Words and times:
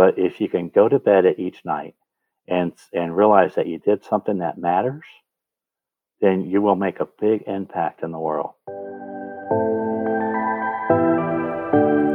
But 0.00 0.18
if 0.18 0.40
you 0.40 0.48
can 0.48 0.70
go 0.70 0.88
to 0.88 0.98
bed 0.98 1.26
at 1.26 1.38
each 1.38 1.62
night 1.62 1.94
and 2.48 2.72
and 2.90 3.14
realize 3.14 3.54
that 3.56 3.66
you 3.66 3.78
did 3.78 4.02
something 4.02 4.38
that 4.38 4.56
matters, 4.56 5.04
then 6.22 6.48
you 6.48 6.62
will 6.62 6.74
make 6.74 7.00
a 7.00 7.08
big 7.20 7.42
impact 7.46 8.02
in 8.02 8.10
the 8.10 8.18
world. 8.18 8.52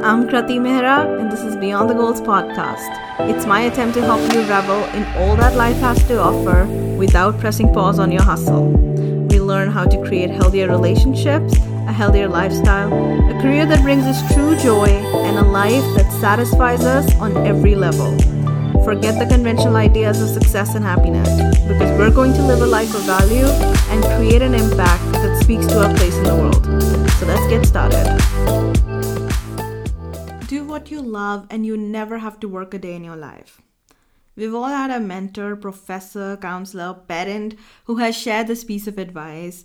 I'm 0.10 0.28
Krati 0.30 0.58
Mehra, 0.66 0.98
and 1.20 1.32
this 1.32 1.42
is 1.42 1.56
Beyond 1.58 1.92
the 1.92 1.94
Goals 1.94 2.22
podcast. 2.22 2.90
It's 3.30 3.46
my 3.46 3.62
attempt 3.70 3.94
to 3.98 4.02
help 4.02 4.34
you 4.34 4.42
revel 4.50 4.84
in 4.98 5.04
all 5.20 5.36
that 5.36 5.54
life 5.56 5.78
has 5.78 6.04
to 6.08 6.20
offer 6.20 6.66
without 6.98 7.40
pressing 7.40 7.72
pause 7.72 8.00
on 8.00 8.12
your 8.12 8.24
hustle. 8.24 8.72
We 9.30 9.40
learn 9.40 9.70
how 9.70 9.86
to 9.86 10.04
create 10.08 10.32
healthier 10.32 10.68
relationships, 10.70 11.54
healthier 11.96 12.28
lifestyle, 12.28 12.92
a 13.32 13.42
career 13.42 13.66
that 13.66 13.82
brings 13.82 14.04
us 14.04 14.20
true 14.34 14.56
joy, 14.58 14.90
and 15.28 15.38
a 15.38 15.42
life 15.42 15.86
that 15.96 16.12
satisfies 16.20 16.84
us 16.84 17.16
on 17.16 17.48
every 17.48 17.74
level. 17.74 18.12
Forget 18.84 19.18
the 19.18 19.26
conventional 19.26 19.78
ideas 19.78 20.22
of 20.22 20.28
success 20.30 20.76
and 20.76 20.84
happiness 20.84 21.30
because 21.68 21.98
we're 21.98 22.12
going 22.12 22.34
to 22.34 22.44
live 22.44 22.62
a 22.62 22.66
life 22.66 22.94
of 22.94 23.02
value 23.04 23.48
and 23.92 24.04
create 24.18 24.42
an 24.42 24.54
impact 24.54 25.04
that 25.14 25.42
speaks 25.42 25.66
to 25.68 25.82
our 25.82 25.94
place 25.96 26.16
in 26.18 26.26
the 26.26 26.36
world. 26.36 26.66
So 27.14 27.26
let's 27.26 27.48
get 27.48 27.66
started. 27.66 28.06
Do 30.48 30.66
what 30.66 30.92
you 30.92 31.02
love 31.02 31.48
and 31.50 31.66
you 31.66 31.78
never 31.78 32.18
have 32.18 32.40
to 32.42 32.50
work 32.50 32.74
a 32.74 32.78
day 32.78 32.94
in 32.94 33.04
your 33.06 33.16
life. 33.16 33.62
We've 34.36 34.54
all 34.54 34.68
had 34.68 34.92
a 34.92 35.00
mentor, 35.00 35.56
professor, 35.56 36.36
counselor, 36.36 36.94
parent 36.94 37.56
who 37.86 37.98
has 37.98 38.18
shared 38.18 38.48
this 38.48 38.66
piece 38.66 38.86
of 38.86 38.98
advice. 38.98 39.64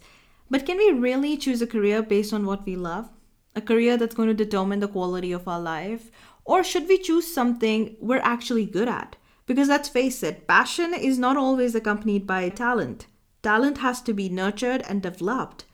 But 0.51 0.67
can 0.67 0.79
we 0.79 0.91
really 0.91 1.37
choose 1.37 1.63
a 1.63 1.67
career 1.67 2.03
based 2.03 2.33
on 2.33 2.45
what 2.45 2.67
we 2.67 2.75
love? 2.75 3.09
A 3.55 3.61
career 3.61 3.97
that's 3.97 4.15
going 4.15 4.29
to 4.29 4.35
determine 4.35 4.81
the 4.81 4.89
quality 4.89 5.31
of 5.31 5.47
our 5.47 5.61
life? 5.61 6.11
Or 6.45 6.65
should 6.65 6.89
we 6.89 6.99
choose 6.99 7.33
something 7.33 7.97
we're 8.01 8.19
actually 8.19 8.67
good 8.67 8.89
at? 8.89 9.15
Because 9.47 9.69
let's 9.69 9.89
face 9.89 10.23
it, 10.23 10.49
passion 10.49 10.93
is 10.93 11.19
not 11.19 11.37
always 11.37 11.75
accompanied 11.75 12.27
by 12.27 12.48
talent. 12.48 13.07
Talent 13.42 13.79
has 13.79 14.01
to 14.03 14.12
be 14.12 14.29
nurtured 14.29 14.83
and 14.89 15.03
developed. 15.03 15.65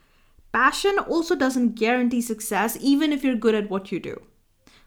Passion 0.53 0.99
also 0.99 1.35
doesn't 1.35 1.75
guarantee 1.75 2.21
success 2.21 2.79
even 2.81 3.13
if 3.13 3.25
you're 3.25 3.35
good 3.35 3.55
at 3.55 3.71
what 3.71 3.91
you 3.91 3.99
do. 3.99 4.23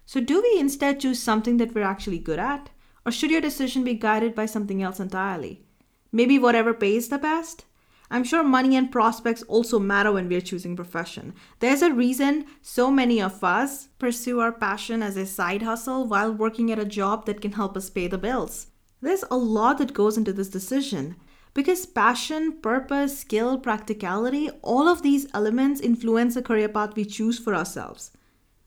So, 0.06 0.20
do 0.20 0.42
we 0.42 0.60
instead 0.60 1.00
choose 1.00 1.22
something 1.22 1.58
that 1.58 1.76
we're 1.76 1.84
actually 1.84 2.20
good 2.20 2.40
at? 2.40 2.70
Or 3.06 3.12
should 3.12 3.32
your 3.32 3.42
decision 3.42 3.84
be 3.84 3.94
guided 3.94 4.34
by 4.34 4.46
something 4.46 4.82
else 4.82 5.00
entirely? 5.00 5.64
Maybe 6.12 6.40
whatever 6.40 6.74
pays 6.74 7.10
the 7.10 7.20
best? 7.20 7.66
I'm 8.12 8.24
sure 8.24 8.44
money 8.44 8.76
and 8.76 8.92
prospects 8.92 9.44
also 9.44 9.78
matter 9.78 10.12
when 10.12 10.28
we're 10.28 10.42
choosing 10.42 10.76
profession. 10.76 11.34
There's 11.60 11.84
a 11.84 11.94
reason 11.94 12.46
so 12.62 12.90
many 12.90 13.22
of 13.22 13.44
us 13.44 13.90
pursue 14.00 14.40
our 14.40 14.52
passion 14.52 15.04
as 15.04 15.16
a 15.16 15.26
side 15.26 15.62
hustle 15.62 16.06
while 16.08 16.34
working 16.34 16.72
at 16.72 16.80
a 16.80 16.86
job 16.86 17.26
that 17.28 17.42
can 17.42 17.52
help 17.52 17.78
us 17.78 17.90
pay 17.90 18.08
the 18.08 18.18
bills. 18.18 18.68
There's 19.02 19.24
a 19.30 19.38
lot 19.38 19.78
that 19.78 19.94
goes 19.94 20.18
into 20.18 20.34
this 20.34 20.50
decision 20.50 21.16
because 21.54 21.86
passion, 21.86 22.54
purpose, 22.62 23.20
skill, 23.20 23.58
practicality, 23.58 24.50
all 24.62 24.88
of 24.88 25.04
these 25.04 25.28
elements 25.34 25.80
influence 25.80 26.36
the 26.36 26.42
career 26.42 26.70
path 26.70 26.96
we 26.96 27.06
choose 27.06 27.38
for 27.38 27.54
ourselves. 27.54 28.12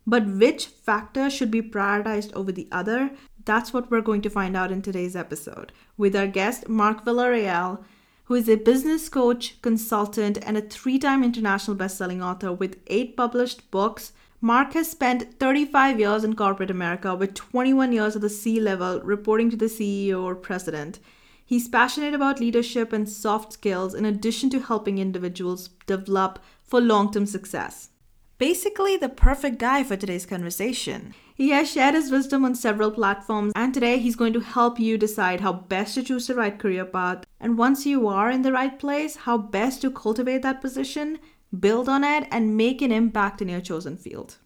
But 0.07 0.27
which 0.27 0.67
factor 0.67 1.31
should 1.31 1.51
be 1.51 1.63
prioritized 1.63 2.33
over 2.35 2.51
the 2.53 2.69
other? 2.73 3.11
That's 3.45 3.73
what 3.73 3.91
we're 3.91 4.01
going 4.01 4.23
to 4.23 4.31
find 4.31 4.57
out 4.57 4.73
in 4.73 4.83
today's 4.83 5.17
episode 5.17 5.73
with 5.97 6.15
our 6.17 6.27
guest, 6.27 6.69
Mark 6.69 7.05
Villareal, 7.05 7.85
who 8.33 8.36
is 8.36 8.48
a 8.48 8.56
business 8.56 9.11
coach, 9.11 9.61
consultant, 9.61 10.38
and 10.47 10.56
a 10.56 10.62
three 10.62 10.98
time 10.98 11.22
international 11.22 11.77
best-selling 11.77 12.22
author 12.22 12.50
with 12.50 12.78
eight 12.86 13.14
published 13.14 13.70
books. 13.70 14.14
Mark 14.41 14.72
has 14.72 14.91
spent 14.91 15.39
35 15.39 16.00
years 16.00 16.24
in 16.24 16.34
corporate 16.34 16.70
America 16.70 17.14
with 17.14 17.34
21 17.34 17.92
years 17.92 18.16
at 18.16 18.22
the 18.22 18.30
C 18.30 18.58
level, 18.58 19.02
reporting 19.02 19.50
to 19.50 19.56
the 19.58 19.66
CEO 19.66 20.22
or 20.22 20.34
president. 20.34 20.98
He's 21.44 21.69
passionate 21.69 22.14
about 22.14 22.41
leadership 22.41 22.91
and 22.91 23.06
soft 23.06 23.52
skills 23.52 23.92
in 23.92 24.06
addition 24.06 24.48
to 24.48 24.61
helping 24.61 24.96
individuals 24.96 25.69
develop 25.86 26.39
for 26.64 26.80
long 26.80 27.12
term 27.12 27.27
success 27.27 27.90
basically 28.42 28.97
the 28.97 29.08
perfect 29.08 29.57
guy 29.57 29.85
for 29.85 29.97
today's 29.97 30.27
conversation. 30.27 31.14
He 31.33 31.51
has 31.51 31.70
shared 31.70 31.95
his 31.95 32.11
wisdom 32.11 32.45
on 32.45 32.57
several 32.57 32.91
platforms, 32.91 33.53
and 33.55 33.73
today 33.73 33.98
he's 33.98 34.17
going 34.17 34.33
to 34.33 34.41
help 34.41 34.80
you 34.80 34.98
decide 34.98 35.41
how 35.41 35.53
best 35.53 35.95
to 35.95 36.03
choose 36.03 36.27
the 36.27 36.35
right 36.35 36.58
career 36.58 36.85
path. 36.85 37.25
And 37.39 37.57
once 37.57 37.86
you 37.86 38.08
are 38.08 38.33
in 38.33 38.42
the 38.42 38.51
right 38.51 38.77
place, 38.77 39.14
how 39.14 39.39
best 39.39 39.81
to 39.83 39.92
cultivate 39.92 40.42
that 40.42 40.61
position, 40.61 41.20
build 41.61 41.89
on 41.89 42.02
it, 42.02 42.27
and 42.33 42.57
make 42.57 42.83
an 42.83 42.91
impact 42.91 43.41
in 43.41 43.48
your 43.48 43.61
chosen 43.61 43.97
field. 43.97 44.39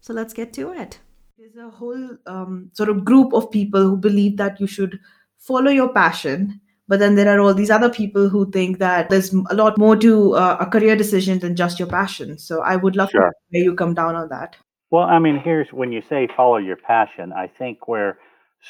So 0.00 0.14
let's 0.14 0.32
get 0.32 0.52
to 0.52 0.70
it. 0.70 1.00
There's 1.36 1.56
a 1.56 1.68
whole 1.68 2.18
um, 2.28 2.70
sort 2.74 2.90
of 2.90 3.04
group 3.04 3.32
of 3.32 3.50
people 3.50 3.82
who 3.82 3.96
believe 3.96 4.36
that 4.36 4.60
you 4.60 4.68
should 4.68 5.00
follow 5.36 5.72
your 5.72 5.92
passion 5.92 6.60
but 6.88 6.98
then 6.98 7.14
there 7.14 7.28
are 7.28 7.40
all 7.40 7.54
these 7.54 7.70
other 7.70 7.90
people 7.90 8.28
who 8.28 8.50
think 8.50 8.78
that 8.78 9.10
there's 9.10 9.32
a 9.50 9.54
lot 9.54 9.76
more 9.78 9.96
to 9.96 10.34
uh, 10.34 10.56
a 10.60 10.66
career 10.66 10.96
decision 10.96 11.38
than 11.38 11.56
just 11.56 11.78
your 11.78 11.88
passion. 11.88 12.38
So 12.38 12.62
I 12.62 12.76
would 12.76 12.96
love 12.96 13.10
sure. 13.10 13.30
to 13.30 13.32
where 13.50 13.64
you 13.64 13.74
come 13.74 13.94
down 13.94 14.14
on 14.14 14.28
that. 14.28 14.56
Well, 14.90 15.04
I 15.04 15.18
mean, 15.18 15.38
here's 15.38 15.72
when 15.72 15.92
you 15.92 16.00
say 16.00 16.28
follow 16.36 16.58
your 16.58 16.76
passion, 16.76 17.32
I 17.32 17.48
think 17.48 17.88
where 17.88 18.18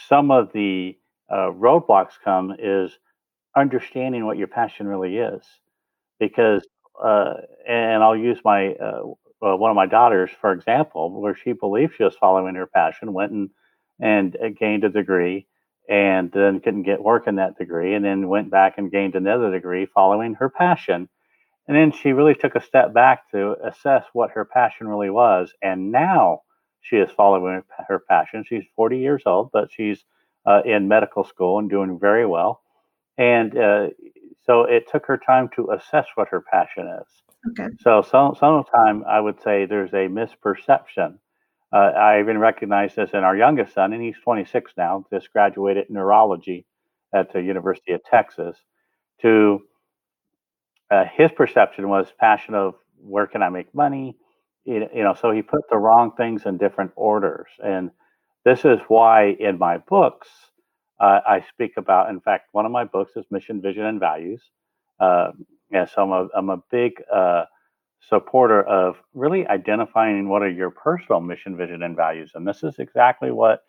some 0.09 0.31
of 0.31 0.51
the 0.53 0.97
uh, 1.31 1.51
roadblocks 1.51 2.13
come 2.25 2.55
is 2.59 2.99
understanding 3.55 4.25
what 4.25 4.39
your 4.39 4.49
passion 4.49 4.87
really 4.87 5.19
is. 5.19 5.43
Because, 6.19 6.67
uh, 7.03 7.35
and 7.69 8.03
I'll 8.03 8.17
use 8.17 8.39
my 8.45 8.73
uh, 8.75 9.03
uh, 9.43 9.55
one 9.57 9.71
of 9.71 9.77
my 9.77 9.87
daughters 9.87 10.31
for 10.41 10.53
example, 10.53 11.21
where 11.21 11.37
she 11.37 11.53
believed 11.53 11.95
she 11.97 12.05
was 12.05 12.17
following 12.17 12.55
her 12.55 12.67
passion, 12.67 13.13
went 13.13 13.33
and 13.33 13.51
and 14.01 14.37
uh, 14.37 14.49
gained 14.59 14.85
a 14.85 14.89
degree 14.89 15.47
and 15.89 16.31
then 16.33 16.61
couldn't 16.61 16.83
get 16.83 17.03
work 17.03 17.27
in 17.27 17.37
that 17.37 17.57
degree 17.59 17.95
and 17.95 18.05
then 18.05 18.29
went 18.29 18.51
back 18.51 18.75
and 18.77 18.91
gained 18.91 19.15
another 19.15 19.51
degree 19.51 19.87
following 19.87 20.35
her 20.35 20.49
passion. 20.49 21.09
And 21.69 21.77
then 21.77 21.93
she 21.93 22.13
really 22.13 22.35
took 22.35 22.55
a 22.55 22.63
step 22.63 22.93
back 22.95 23.31
to 23.33 23.57
assess 23.65 24.05
what 24.13 24.31
her 24.33 24.45
passion 24.45 24.89
really 24.89 25.11
was 25.11 25.53
and 25.63 25.91
now 25.93 26.43
she 26.81 26.97
is 26.97 27.11
following 27.11 27.63
her 27.89 27.99
passion. 28.09 28.45
She's 28.47 28.65
40 28.75 28.99
years 28.99 29.23
old 29.27 29.51
but 29.53 29.69
she's 29.73 30.05
uh, 30.45 30.63
in 30.65 30.89
medical 30.89 31.25
school 31.25 31.59
and 31.59 31.69
doing 31.71 31.99
very 31.99 32.27
well. 32.27 32.63
And 33.19 33.57
uh, 33.57 33.89
so 34.45 34.63
it 34.63 34.89
took 34.91 35.07
her 35.07 35.19
time 35.19 35.49
to 35.57 35.71
assess 35.73 36.07
what 36.15 36.29
her 36.29 36.41
passion 36.41 36.87
is. 37.01 37.07
Okay. 37.51 37.69
So 37.81 38.03
some 38.03 38.35
sometimes 38.35 39.05
i 39.09 39.21
would 39.21 39.41
say 39.43 39.67
there's 39.67 39.93
a 39.93 40.09
misperception 40.09 41.19
uh, 41.73 41.77
I 41.77 42.21
even 42.21 42.39
recognize 42.39 42.95
this 42.95 43.11
in 43.13 43.25
our 43.25 43.37
youngest 43.37 43.75
son, 43.75 43.93
and 43.93 44.03
he's 44.03 44.17
26 44.23 44.73
now, 44.77 45.05
just 45.13 45.33
graduated 45.33 45.91
neurology 45.91 46.67
at 47.15 47.33
the 47.33 47.43
University 47.43 47.93
of 47.93 48.03
Texas. 48.05 48.57
To 49.23 49.61
uh, 50.91 51.05
his 51.17 51.31
perception 51.33 51.89
was 51.89 52.09
passion 52.21 52.55
of 52.55 52.75
where 53.01 53.27
can 53.27 53.43
I 53.43 53.49
make 53.49 53.75
money, 53.75 54.17
you 54.65 54.89
know. 54.95 55.15
So 55.21 55.33
he 55.33 55.43
put 55.43 55.63
the 55.71 55.79
wrong 55.79 56.13
things 56.17 56.47
in 56.47 56.59
different 56.59 56.93
orders, 56.97 57.49
and 57.65 57.91
this 58.45 58.65
is 58.65 58.79
why 58.89 59.37
in 59.41 59.59
my 59.59 59.79
books 59.79 60.29
uh, 61.01 61.21
I 61.27 61.45
speak 61.51 61.73
about. 61.77 62.11
In 62.11 62.21
fact, 62.21 62.49
one 62.53 62.67
of 62.67 62.73
my 62.73 62.85
books 62.85 63.13
is 63.17 63.25
Mission, 63.31 63.61
Vision, 63.61 63.85
and 63.85 64.01
Values. 64.01 64.43
Uh, 65.01 65.33
yeah, 65.71 65.87
so 65.87 66.03
I'm 66.05 66.13
a, 66.13 66.29
I'm 66.37 66.51
a 66.51 66.63
big 66.71 67.03
uh, 67.13 67.45
supporter 68.01 68.63
of 68.63 68.97
really 69.15 69.47
identifying 69.49 70.29
what 70.29 70.43
are 70.43 70.51
your 70.51 70.71
personal 70.71 71.21
mission, 71.21 71.57
vision, 71.57 71.83
and 71.83 71.97
values. 71.97 72.33
And 72.35 72.47
this 72.47 72.63
is 72.63 72.79
exactly 72.79 73.31
what 73.31 73.61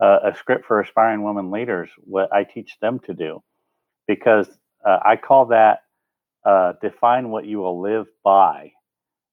uh, 0.00 0.18
a 0.24 0.36
script 0.36 0.66
for 0.66 0.80
aspiring 0.80 1.22
women 1.22 1.50
leaders, 1.50 1.90
what 1.98 2.32
I 2.32 2.44
teach 2.44 2.76
them 2.80 2.98
to 3.06 3.14
do, 3.14 3.42
because 4.06 4.48
uh, 4.86 4.98
I 5.04 5.16
call 5.16 5.46
that 5.46 5.80
uh, 6.44 6.74
define 6.82 7.30
what 7.30 7.46
you 7.46 7.58
will 7.58 7.80
live 7.80 8.06
by. 8.24 8.72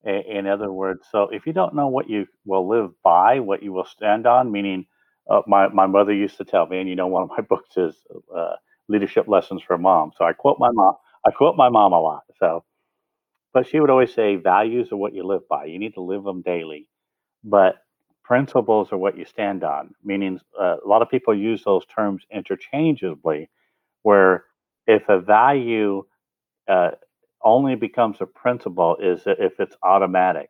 In 0.06 0.48
other 0.48 0.72
words, 0.72 1.08
so 1.12 1.30
if 1.32 1.46
you 1.48 1.54
don't 1.54 1.76
know 1.76 1.88
what 1.88 2.10
you 2.10 2.28
will 2.46 2.68
live 2.68 2.92
by, 3.04 3.40
what 3.40 3.64
you 3.64 3.72
will 3.74 3.86
stand 3.86 4.28
on, 4.28 4.52
meaning 4.52 4.86
uh, 5.30 5.42
my, 5.48 5.70
my 5.70 5.88
mother 5.88 6.14
used 6.14 6.38
to 6.38 6.46
tell 6.46 6.68
me, 6.68 6.80
and 6.80 6.90
you 6.90 6.96
know, 6.96 7.08
one 7.10 7.24
of 7.24 7.30
my 7.30 7.42
books 7.42 7.78
is 7.78 7.96
uh, 8.36 8.56
Leadership 8.90 9.28
Lessons 9.30 9.62
for 9.66 9.78
Mom. 9.78 10.12
So 10.18 10.26
I 10.26 10.34
quote 10.34 10.58
my 10.60 10.72
mom. 10.74 10.96
I 11.26 11.32
quote 11.32 11.56
my 11.56 11.70
mom 11.70 11.94
a 11.94 12.02
lot. 12.02 12.24
So 12.40 12.66
but 13.54 13.68
she 13.68 13.80
would 13.80 13.90
always 13.90 14.14
say 14.14 14.36
values 14.36 14.92
are 14.92 14.98
what 14.98 15.14
you 15.14 15.24
live 15.26 15.48
by. 15.50 15.66
You 15.66 15.80
need 15.80 15.96
to 15.96 16.02
live 16.02 16.24
them 16.24 16.42
daily. 16.42 16.88
But 17.44 17.78
principles 18.24 18.92
are 18.92 18.98
what 18.98 19.18
you 19.18 19.26
stand 19.26 19.64
on, 19.64 19.96
meaning 20.04 20.40
uh, 20.60 20.78
a 20.84 20.88
lot 20.88 21.02
of 21.02 21.10
people 21.10 21.36
use 21.36 21.64
those 21.64 21.86
terms 21.88 22.24
interchangeably, 22.32 23.50
where 24.04 24.46
if 24.88 25.10
a 25.10 25.20
value 25.20 26.04
uh, 26.70 26.92
only 27.44 27.76
becomes 27.76 28.18
a 28.22 28.28
principle 28.28 28.98
is 28.98 29.24
if 29.26 29.60
it's 29.60 29.78
automatic. 29.84 30.50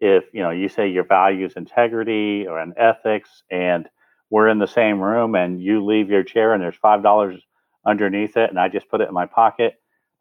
If 0.00 0.24
you 0.32 0.42
know 0.42 0.50
you 0.50 0.68
say 0.68 0.88
your 0.88 1.04
values 1.04 1.54
integrity 1.56 2.46
or 2.48 2.58
an 2.60 2.74
ethics, 2.76 3.44
and 3.50 3.88
we're 4.30 4.48
in 4.48 4.58
the 4.58 4.66
same 4.66 5.00
room, 5.00 5.34
and 5.36 5.62
you 5.62 5.84
leave 5.84 6.10
your 6.10 6.24
chair 6.24 6.54
and 6.54 6.62
there's 6.62 6.76
five 6.76 7.02
dollars 7.02 7.42
underneath 7.86 8.36
it, 8.36 8.50
and 8.50 8.60
I 8.60 8.68
just 8.68 8.88
put 8.90 9.00
it 9.02 9.08
in 9.08 9.14
my 9.14 9.26
pocket, 9.26 9.74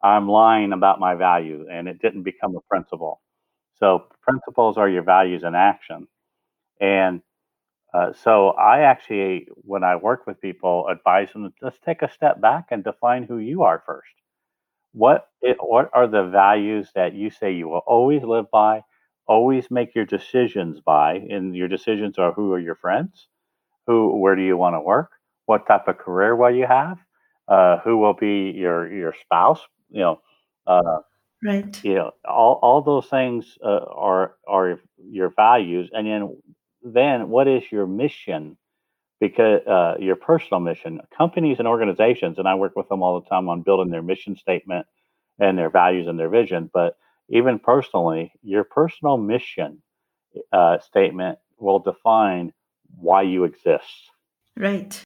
I'm 0.03 0.27
lying 0.29 0.73
about 0.73 0.99
my 0.99 1.15
value 1.15 1.67
and 1.71 1.87
it 1.87 1.99
didn't 2.01 2.23
become 2.23 2.55
a 2.55 2.61
principle. 2.69 3.21
So 3.79 4.05
principles 4.21 4.77
are 4.77 4.89
your 4.89 5.03
values 5.03 5.43
in 5.43 5.55
action. 5.55 6.07
And 6.81 7.21
Uh, 7.93 8.11
so 8.13 8.49
I 8.51 8.81
actually, 8.93 9.47
when 9.71 9.83
I 9.83 9.95
work 9.95 10.21
with 10.27 10.41
people, 10.41 10.87
advise 10.95 11.31
them 11.33 11.53
just 11.65 11.81
take 11.83 12.01
a 12.03 12.09
step 12.17 12.35
back 12.41 12.65
and 12.71 12.83
define 12.83 13.23
who 13.29 13.37
you 13.39 13.63
are 13.63 13.79
first. 13.85 14.13
What 14.93 15.27
it, 15.41 15.57
what 15.59 15.89
are 15.93 16.07
the 16.07 16.25
values 16.27 16.91
that 16.95 17.13
you 17.13 17.29
say 17.31 17.51
you 17.53 17.67
will 17.69 17.85
always 17.87 18.23
live 18.23 18.49
by, 18.51 18.83
always 19.27 19.69
make 19.71 19.95
your 19.95 20.05
decisions 20.05 20.79
by, 20.81 21.15
and 21.15 21.55
your 21.55 21.67
decisions 21.67 22.17
are 22.19 22.33
who 22.33 22.53
are 22.53 22.59
your 22.59 22.75
friends, 22.75 23.27
who 23.87 24.17
where 24.19 24.35
do 24.35 24.43
you 24.43 24.57
want 24.57 24.75
to 24.75 24.81
work, 24.81 25.11
what 25.45 25.67
type 25.67 25.87
of 25.87 25.97
career 25.97 26.35
will 26.35 26.51
you 26.55 26.67
have, 26.67 26.99
uh, 27.47 27.79
who 27.79 27.97
will 27.97 28.13
be 28.15 28.51
your 28.51 28.91
your 28.91 29.13
spouse, 29.13 29.61
you 29.89 30.01
know, 30.01 30.21
uh, 30.67 30.99
Right. 31.43 31.83
you 31.83 31.95
know, 31.95 32.11
all 32.25 32.59
all 32.61 32.81
those 32.81 33.07
things 33.07 33.57
uh, 33.63 33.85
are 33.91 34.35
are 34.47 34.79
your 34.97 35.29
values, 35.29 35.89
and 35.93 36.07
then 36.07 36.37
then 36.83 37.29
what 37.29 37.47
is 37.47 37.63
your 37.71 37.87
mission? 37.87 38.57
Because 39.19 39.65
uh, 39.67 39.95
your 39.99 40.15
personal 40.15 40.61
mission, 40.61 41.01
companies 41.17 41.59
and 41.59 41.67
organizations, 41.67 42.37
and 42.37 42.47
I 42.47 42.55
work 42.55 42.75
with 42.75 42.89
them 42.89 43.03
all 43.03 43.19
the 43.19 43.29
time 43.29 43.49
on 43.49 43.61
building 43.63 43.91
their 43.91 44.01
mission 44.01 44.35
statement 44.35 44.87
and 45.39 45.57
their 45.57 45.69
values 45.69 46.07
and 46.07 46.19
their 46.19 46.29
vision. 46.29 46.69
But 46.73 46.97
even 47.29 47.59
personally, 47.59 48.31
your 48.41 48.63
personal 48.63 49.17
mission 49.17 49.81
uh, 50.51 50.79
statement 50.79 51.39
will 51.57 51.79
define 51.79 52.53
why 52.95 53.23
you 53.23 53.43
exist. 53.43 53.85
Right. 54.57 55.01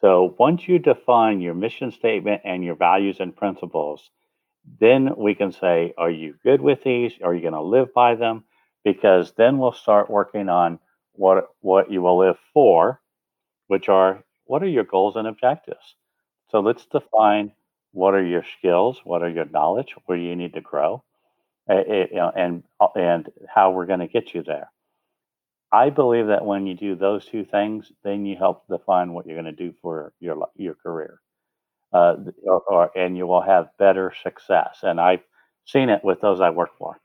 So 0.00 0.34
once 0.38 0.68
you 0.68 0.78
define 0.78 1.40
your 1.40 1.54
mission 1.54 1.90
statement 1.90 2.42
and 2.44 2.64
your 2.64 2.76
values 2.76 3.16
and 3.20 3.34
principles, 3.34 4.10
then 4.80 5.14
we 5.16 5.34
can 5.34 5.52
say, 5.52 5.94
are 5.98 6.10
you 6.10 6.34
good 6.44 6.60
with 6.60 6.84
these? 6.84 7.12
Are 7.22 7.34
you 7.34 7.40
going 7.40 7.54
to 7.54 7.62
live 7.62 7.92
by 7.94 8.14
them? 8.14 8.44
Because 8.84 9.32
then 9.36 9.58
we'll 9.58 9.72
start 9.72 10.10
working 10.10 10.48
on 10.48 10.78
what 11.12 11.48
what 11.60 11.90
you 11.90 12.00
will 12.00 12.18
live 12.18 12.38
for, 12.54 13.00
which 13.66 13.88
are 13.88 14.22
what 14.44 14.62
are 14.62 14.68
your 14.68 14.84
goals 14.84 15.16
and 15.16 15.26
objectives. 15.26 15.96
So 16.50 16.60
let's 16.60 16.86
define 16.86 17.52
what 17.92 18.14
are 18.14 18.24
your 18.24 18.44
skills, 18.58 19.00
what 19.04 19.22
are 19.22 19.28
your 19.28 19.46
knowledge, 19.46 19.94
where 20.06 20.18
you 20.18 20.36
need 20.36 20.54
to 20.54 20.60
grow, 20.60 21.02
uh, 21.68 21.74
uh, 21.74 22.06
you 22.10 22.16
know, 22.16 22.32
and 22.34 22.62
and 22.94 23.28
how 23.52 23.72
we're 23.72 23.86
going 23.86 24.00
to 24.00 24.06
get 24.06 24.32
you 24.32 24.42
there. 24.42 24.70
I 25.72 25.90
believe 25.90 26.28
that 26.28 26.44
when 26.44 26.66
you 26.66 26.74
do 26.74 26.94
those 26.96 27.26
two 27.26 27.44
things, 27.44 27.92
then 28.04 28.24
you 28.26 28.36
help 28.36 28.66
define 28.68 29.12
what 29.12 29.26
you're 29.26 29.40
going 29.40 29.54
to 29.54 29.64
do 29.64 29.74
for 29.82 30.12
your 30.20 30.48
your 30.56 30.74
career, 30.74 31.20
uh, 31.92 32.16
or, 32.44 32.60
or 32.62 32.98
and 32.98 33.16
you 33.16 33.26
will 33.26 33.42
have 33.42 33.70
better 33.78 34.12
success. 34.22 34.80
And 34.82 35.00
I've 35.00 35.24
seen 35.66 35.90
it 35.90 36.04
with 36.04 36.20
those 36.20 36.40
I 36.40 36.50
work 36.50 36.70
for, 36.78 37.00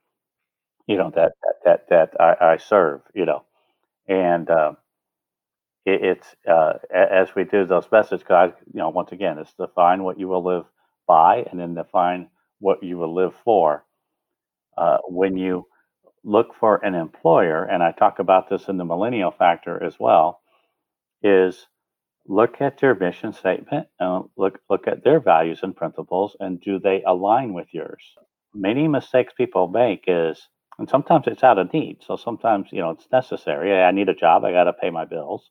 you 0.87 0.97
know, 0.97 1.11
that 1.15 1.33
that 1.43 1.55
that, 1.65 1.89
that 1.89 2.21
I, 2.21 2.53
I 2.53 2.57
serve, 2.57 3.01
you 3.13 3.25
know, 3.25 3.43
and 4.07 4.49
um, 4.51 4.77
it, 5.85 6.03
it's 6.03 6.35
uh, 6.47 6.73
as 6.93 7.33
we 7.35 7.43
do 7.43 7.65
those 7.65 7.87
messages, 7.91 8.21
because 8.21 8.51
you 8.73 8.79
know, 8.79 8.89
once 8.89 9.11
again, 9.11 9.37
it's 9.39 9.53
define 9.53 10.03
what 10.03 10.19
you 10.19 10.27
will 10.27 10.43
live 10.43 10.65
by, 11.07 11.45
and 11.51 11.59
then 11.59 11.73
define 11.73 12.27
what 12.59 12.83
you 12.83 12.97
will 12.97 13.13
live 13.13 13.33
for. 13.43 13.83
Uh, 14.77 14.97
when 15.07 15.37
you 15.37 15.65
look 16.23 16.55
for 16.59 16.83
an 16.83 16.95
employer, 16.95 17.63
and 17.63 17.83
I 17.83 17.91
talk 17.91 18.19
about 18.19 18.49
this 18.49 18.67
in 18.67 18.77
the 18.77 18.85
millennial 18.85 19.31
factor 19.31 19.81
as 19.83 19.99
well, 19.99 20.41
is 21.21 21.67
look 22.27 22.61
at 22.61 22.79
their 22.79 22.95
mission 22.95 23.33
statement, 23.33 23.87
uh, 23.99 24.21
look 24.37 24.59
look 24.69 24.87
at 24.87 25.03
their 25.03 25.19
values 25.19 25.59
and 25.63 25.75
principles, 25.75 26.35
and 26.39 26.61
do 26.61 26.79
they 26.79 27.03
align 27.05 27.53
with 27.53 27.67
yours? 27.73 28.03
Many 28.53 28.87
mistakes 28.87 29.33
people 29.35 29.67
make 29.67 30.05
is, 30.07 30.47
and 30.79 30.89
sometimes 30.89 31.27
it's 31.27 31.43
out 31.43 31.59
of 31.59 31.73
need. 31.73 31.99
So 32.05 32.15
sometimes 32.15 32.69
you 32.71 32.79
know 32.79 32.91
it's 32.91 33.07
necessary. 33.11 33.73
I 33.73 33.91
need 33.91 34.09
a 34.09 34.15
job. 34.15 34.45
I 34.45 34.51
got 34.51 34.65
to 34.65 34.73
pay 34.73 34.89
my 34.89 35.05
bills, 35.05 35.49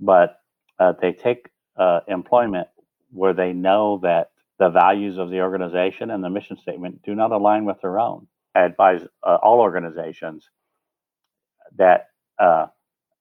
but 0.00 0.38
uh, 0.78 0.92
they 1.00 1.12
take 1.12 1.48
uh, 1.76 2.00
employment 2.08 2.68
where 3.12 3.34
they 3.34 3.52
know 3.52 4.00
that 4.02 4.30
the 4.58 4.70
values 4.70 5.18
of 5.18 5.30
the 5.30 5.40
organization 5.40 6.10
and 6.10 6.24
the 6.24 6.30
mission 6.30 6.56
statement 6.56 7.02
do 7.02 7.14
not 7.14 7.32
align 7.32 7.64
with 7.64 7.80
their 7.82 7.98
own. 7.98 8.26
Advise 8.56 9.02
uh, 9.22 9.38
all 9.42 9.60
organizations 9.60 10.48
that 11.76 12.08
uh, 12.38 12.66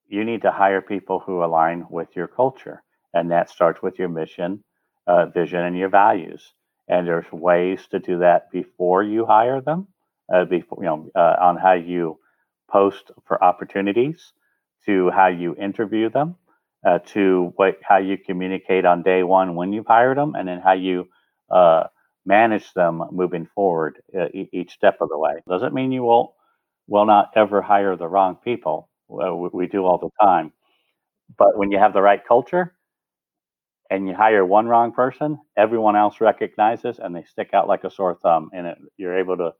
you 0.07 0.23
need 0.23 0.41
to 0.43 0.51
hire 0.51 0.81
people 0.81 1.19
who 1.19 1.43
align 1.43 1.85
with 1.89 2.15
your 2.15 2.27
culture, 2.27 2.83
and 3.13 3.31
that 3.31 3.49
starts 3.49 3.81
with 3.81 3.99
your 3.99 4.09
mission, 4.09 4.63
uh, 5.07 5.25
vision, 5.27 5.61
and 5.61 5.77
your 5.77 5.89
values. 5.89 6.53
And 6.87 7.07
there's 7.07 7.31
ways 7.31 7.87
to 7.91 7.99
do 7.99 8.19
that 8.19 8.51
before 8.51 9.03
you 9.03 9.25
hire 9.25 9.61
them, 9.61 9.87
uh, 10.33 10.45
before 10.45 10.79
you 10.79 10.85
know, 10.85 11.11
uh, 11.15 11.35
on 11.41 11.57
how 11.57 11.73
you 11.73 12.19
post 12.69 13.11
for 13.27 13.43
opportunities, 13.43 14.33
to 14.85 15.09
how 15.11 15.27
you 15.27 15.55
interview 15.55 16.09
them, 16.09 16.35
uh, 16.87 16.99
to 17.13 17.53
what 17.55 17.79
how 17.83 17.97
you 17.97 18.17
communicate 18.17 18.85
on 18.85 19.03
day 19.03 19.23
one 19.23 19.55
when 19.55 19.73
you've 19.73 19.87
hired 19.87 20.17
them, 20.17 20.35
and 20.35 20.47
then 20.47 20.61
how 20.61 20.73
you 20.73 21.07
manage 22.25 22.73
them 22.73 23.03
moving 23.11 23.47
forward 23.55 24.01
uh, 24.17 24.27
each 24.33 24.71
step 24.73 24.97
of 25.01 25.09
the 25.09 25.17
way. 25.17 25.35
Doesn't 25.49 25.73
mean 25.73 25.91
you 25.91 26.03
won't 26.03 26.31
will 26.87 27.05
not 27.05 27.31
ever 27.35 27.61
hire 27.61 27.95
the 27.95 28.07
wrong 28.07 28.37
people. 28.43 28.89
Well, 29.07 29.37
we, 29.37 29.49
we 29.53 29.67
do 29.67 29.85
all 29.85 29.97
the 29.99 30.09
time. 30.25 30.53
But 31.37 31.57
when 31.57 31.71
you 31.71 31.79
have 31.79 31.93
the 31.93 32.01
right 32.01 32.21
culture 32.25 32.75
and 33.89 34.07
you 34.07 34.15
hire 34.15 34.45
one 34.45 34.67
wrong 34.67 34.91
person, 34.91 35.39
everyone 35.57 35.95
else 35.95 36.19
recognizes 36.19 36.99
and 36.99 37.15
they 37.15 37.23
stick 37.23 37.49
out 37.53 37.67
like 37.67 37.83
a 37.83 37.91
sore 37.91 38.15
thumb, 38.21 38.49
and 38.53 38.67
it, 38.67 38.77
you're 38.97 39.17
able 39.17 39.37
to 39.37 39.53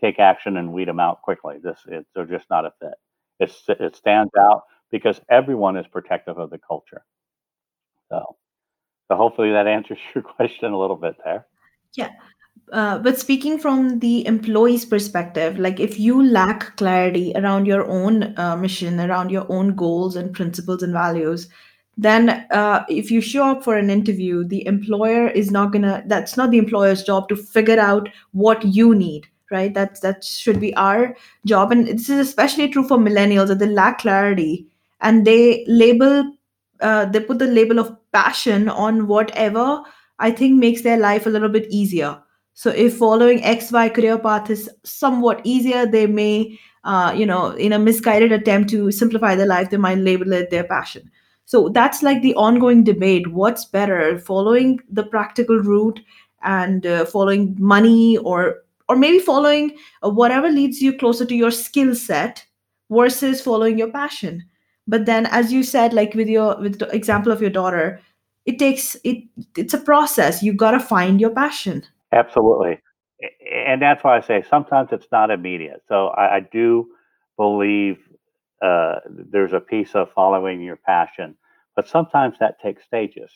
take 0.00 0.18
action 0.18 0.56
and 0.58 0.72
weed 0.72 0.88
them 0.88 1.00
out 1.00 1.22
quickly. 1.22 1.56
This 1.62 1.80
it, 1.88 2.06
they're 2.14 2.26
just 2.26 2.50
not 2.50 2.66
a 2.66 2.72
fit. 2.80 2.94
It's, 3.40 3.64
it 3.68 3.96
stands 3.96 4.32
out 4.40 4.62
because 4.90 5.20
everyone 5.30 5.76
is 5.76 5.86
protective 5.88 6.38
of 6.38 6.50
the 6.50 6.58
culture. 6.58 7.04
So, 8.10 8.36
so 9.08 9.16
hopefully 9.16 9.52
that 9.52 9.66
answers 9.66 9.98
your 10.14 10.24
question 10.24 10.72
a 10.72 10.78
little 10.78 10.96
bit 10.96 11.16
there. 11.24 11.46
Yeah. 11.94 12.10
Uh, 12.72 12.98
but 12.98 13.18
speaking 13.18 13.58
from 13.58 13.98
the 13.98 14.26
employee's 14.26 14.84
perspective, 14.86 15.58
like 15.58 15.78
if 15.78 15.98
you 15.98 16.22
lack 16.22 16.76
clarity 16.76 17.32
around 17.36 17.66
your 17.66 17.86
own 17.86 18.36
uh, 18.38 18.56
mission, 18.56 18.98
around 18.98 19.30
your 19.30 19.46
own 19.52 19.74
goals 19.74 20.16
and 20.16 20.32
principles 20.32 20.82
and 20.82 20.92
values, 20.92 21.48
then 21.98 22.30
uh, 22.50 22.84
if 22.88 23.10
you 23.10 23.20
show 23.20 23.44
up 23.44 23.62
for 23.62 23.76
an 23.76 23.90
interview, 23.90 24.44
the 24.44 24.66
employer 24.66 25.28
is 25.28 25.50
not 25.50 25.72
gonna. 25.72 26.02
That's 26.06 26.38
not 26.38 26.50
the 26.50 26.56
employer's 26.56 27.02
job 27.02 27.28
to 27.28 27.36
figure 27.36 27.78
out 27.78 28.08
what 28.32 28.64
you 28.64 28.94
need, 28.94 29.26
right? 29.50 29.74
That's 29.74 30.00
that 30.00 30.24
should 30.24 30.58
be 30.58 30.74
our 30.76 31.14
job, 31.44 31.70
and 31.72 31.86
this 31.86 32.08
is 32.08 32.26
especially 32.26 32.68
true 32.70 32.88
for 32.88 32.96
millennials 32.96 33.48
that 33.48 33.58
they 33.58 33.66
lack 33.66 33.98
clarity 33.98 34.66
and 35.02 35.26
they 35.26 35.64
label, 35.68 36.32
uh, 36.80 37.04
they 37.06 37.20
put 37.20 37.38
the 37.38 37.46
label 37.46 37.78
of 37.78 37.94
passion 38.12 38.68
on 38.70 39.06
whatever 39.06 39.82
I 40.22 40.30
think 40.30 40.58
makes 40.58 40.82
their 40.82 40.96
life 40.96 41.26
a 41.26 41.30
little 41.30 41.48
bit 41.48 41.66
easier. 41.68 42.18
So 42.54 42.70
if 42.70 42.96
following 42.96 43.42
XY 43.42 43.88
career 43.88 44.18
path 44.18 44.50
is 44.50 44.70
somewhat 44.84 45.40
easier, 45.44 45.84
they 45.84 46.06
may, 46.06 46.58
uh, 46.84 47.12
you 47.16 47.26
know, 47.26 47.50
in 47.50 47.72
a 47.72 47.78
misguided 47.78 48.30
attempt 48.30 48.70
to 48.70 48.90
simplify 48.92 49.34
their 49.34 49.46
life, 49.46 49.70
they 49.70 49.78
might 49.78 49.98
label 49.98 50.32
it 50.32 50.50
their 50.50 50.64
passion. 50.64 51.10
So 51.44 51.68
that's 51.70 52.02
like 52.02 52.22
the 52.22 52.34
ongoing 52.36 52.84
debate. 52.84 53.32
What's 53.32 53.64
better, 53.64 54.18
following 54.18 54.78
the 54.88 55.04
practical 55.04 55.58
route 55.58 56.00
and 56.42 56.86
uh, 56.86 57.04
following 57.04 57.56
money, 57.58 58.16
or 58.18 58.62
or 58.88 58.96
maybe 58.96 59.18
following 59.18 59.76
uh, 60.04 60.10
whatever 60.10 60.50
leads 60.50 60.80
you 60.80 60.96
closer 60.96 61.24
to 61.24 61.34
your 61.34 61.50
skill 61.50 61.94
set 61.94 62.46
versus 62.90 63.40
following 63.40 63.78
your 63.78 63.90
passion. 63.90 64.44
But 64.86 65.06
then, 65.06 65.26
as 65.26 65.52
you 65.52 65.62
said, 65.62 65.92
like 65.92 66.14
with 66.14 66.28
your 66.28 66.60
with 66.60 66.78
the 66.78 66.88
example 66.88 67.32
of 67.32 67.40
your 67.40 67.50
daughter, 67.50 68.00
it 68.46 68.58
takes 68.58 68.96
it. 69.04 69.24
It's 69.56 69.74
a 69.74 69.78
process. 69.78 70.42
You've 70.42 70.56
gotta 70.56 70.80
find 70.80 71.20
your 71.20 71.30
passion. 71.30 71.84
Absolutely. 72.12 72.78
And 73.54 73.80
that's 73.80 74.02
why 74.02 74.16
I 74.16 74.20
say 74.20 74.42
sometimes 74.48 74.88
it's 74.92 75.06
not 75.12 75.30
immediate. 75.30 75.82
So 75.88 76.08
I, 76.08 76.36
I 76.36 76.40
do 76.40 76.88
believe 77.36 77.98
uh, 78.60 78.96
there's 79.08 79.52
a 79.52 79.60
piece 79.60 79.94
of 79.94 80.10
following 80.12 80.60
your 80.60 80.76
passion, 80.76 81.36
but 81.76 81.88
sometimes 81.88 82.36
that 82.40 82.60
takes 82.60 82.84
stages. 82.84 83.30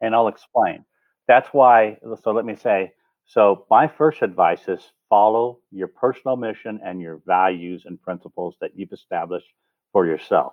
And 0.00 0.14
I'll 0.14 0.28
explain. 0.28 0.84
That's 1.28 1.48
why, 1.52 1.98
so 2.22 2.30
let 2.32 2.44
me 2.44 2.56
say, 2.56 2.92
so 3.24 3.66
my 3.70 3.88
first 3.88 4.22
advice 4.22 4.68
is 4.68 4.92
follow 5.08 5.58
your 5.70 5.88
personal 5.88 6.36
mission 6.36 6.80
and 6.84 7.00
your 7.00 7.20
values 7.26 7.84
and 7.86 8.00
principles 8.00 8.56
that 8.60 8.72
you've 8.74 8.92
established 8.92 9.46
for 9.92 10.06
yourself. 10.06 10.52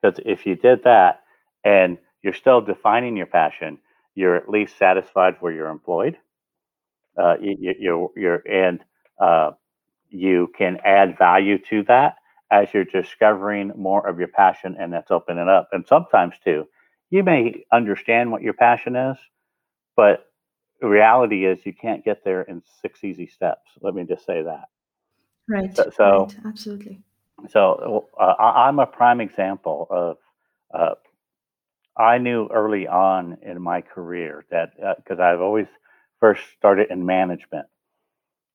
Because 0.00 0.18
if 0.24 0.46
you 0.46 0.54
did 0.56 0.82
that 0.84 1.22
and 1.64 1.98
you're 2.22 2.34
still 2.34 2.60
defining 2.60 3.16
your 3.16 3.26
passion, 3.26 3.78
you're 4.14 4.36
at 4.36 4.48
least 4.48 4.78
satisfied 4.78 5.36
where 5.40 5.52
you're 5.52 5.68
employed 5.68 6.16
uh, 7.16 7.36
you, 7.40 7.56
you, 7.60 7.74
you're, 7.78 8.10
you're 8.16 8.42
and 8.50 8.80
uh, 9.20 9.52
you 10.10 10.50
can 10.56 10.78
add 10.84 11.18
value 11.18 11.58
to 11.58 11.82
that 11.84 12.16
as 12.50 12.68
you're 12.72 12.84
discovering 12.84 13.72
more 13.76 14.06
of 14.06 14.18
your 14.18 14.28
passion 14.28 14.76
and 14.78 14.92
that's 14.92 15.10
opening 15.10 15.48
up 15.48 15.68
and 15.72 15.86
sometimes 15.86 16.34
too 16.44 16.66
you 17.10 17.22
may 17.22 17.64
understand 17.72 18.30
what 18.30 18.42
your 18.42 18.52
passion 18.52 18.94
is 18.96 19.16
but 19.96 20.30
reality 20.82 21.46
is 21.46 21.64
you 21.64 21.72
can't 21.72 22.04
get 22.04 22.22
there 22.24 22.42
in 22.42 22.62
six 22.82 23.02
easy 23.02 23.26
steps 23.26 23.70
let 23.80 23.94
me 23.94 24.04
just 24.04 24.24
say 24.24 24.42
that 24.42 24.66
Right, 25.48 25.74
so, 25.76 25.90
so 25.96 26.26
right, 26.28 26.36
absolutely. 26.46 27.00
So 27.50 28.08
uh, 28.18 28.34
I'm 28.40 28.80
a 28.80 28.86
prime 28.86 29.20
example 29.20 29.86
of. 29.90 30.16
Uh, 30.74 30.94
I 31.98 32.18
knew 32.18 32.48
early 32.52 32.86
on 32.86 33.38
in 33.42 33.62
my 33.62 33.80
career 33.80 34.44
that 34.50 34.70
because 34.98 35.20
I've 35.20 35.40
always 35.40 35.66
first 36.20 36.42
started 36.56 36.90
in 36.90 37.06
management, 37.06 37.66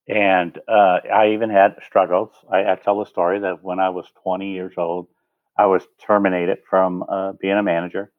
and 0.07 0.57
uh, 0.67 1.00
I 1.13 1.29
even 1.33 1.50
had 1.50 1.75
struggles. 1.86 2.31
I, 2.51 2.71
I 2.71 2.75
tell 2.75 3.00
the 3.00 3.05
story 3.05 3.39
that 3.39 3.63
when 3.63 3.79
I 3.79 3.89
was 3.89 4.07
20 4.24 4.51
years 4.51 4.74
old, 4.77 5.07
I 5.57 5.67
was 5.67 5.83
terminated 6.05 6.60
from 6.69 7.03
uh, 7.10 7.33
being 7.33 7.57
a 7.57 7.63
manager. 7.63 8.12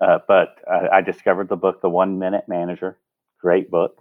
Uh, 0.00 0.18
but 0.28 0.58
I, 0.70 0.98
I 0.98 1.00
discovered 1.02 1.48
the 1.48 1.56
book, 1.56 1.80
The 1.82 1.90
One 1.90 2.18
Minute 2.18 2.44
Manager, 2.48 2.98
great 3.40 3.70
book, 3.70 3.98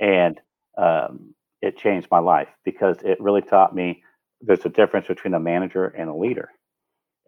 and 0.00 0.40
um, 0.78 1.34
it 1.62 1.78
changed 1.78 2.08
my 2.10 2.18
life 2.20 2.48
because 2.64 2.98
it 3.04 3.20
really 3.20 3.42
taught 3.42 3.74
me 3.74 4.02
there's 4.42 4.66
a 4.66 4.70
difference 4.70 5.08
between 5.08 5.34
a 5.34 5.40
manager 5.40 5.86
and 5.86 6.10
a 6.10 6.14
leader. 6.14 6.50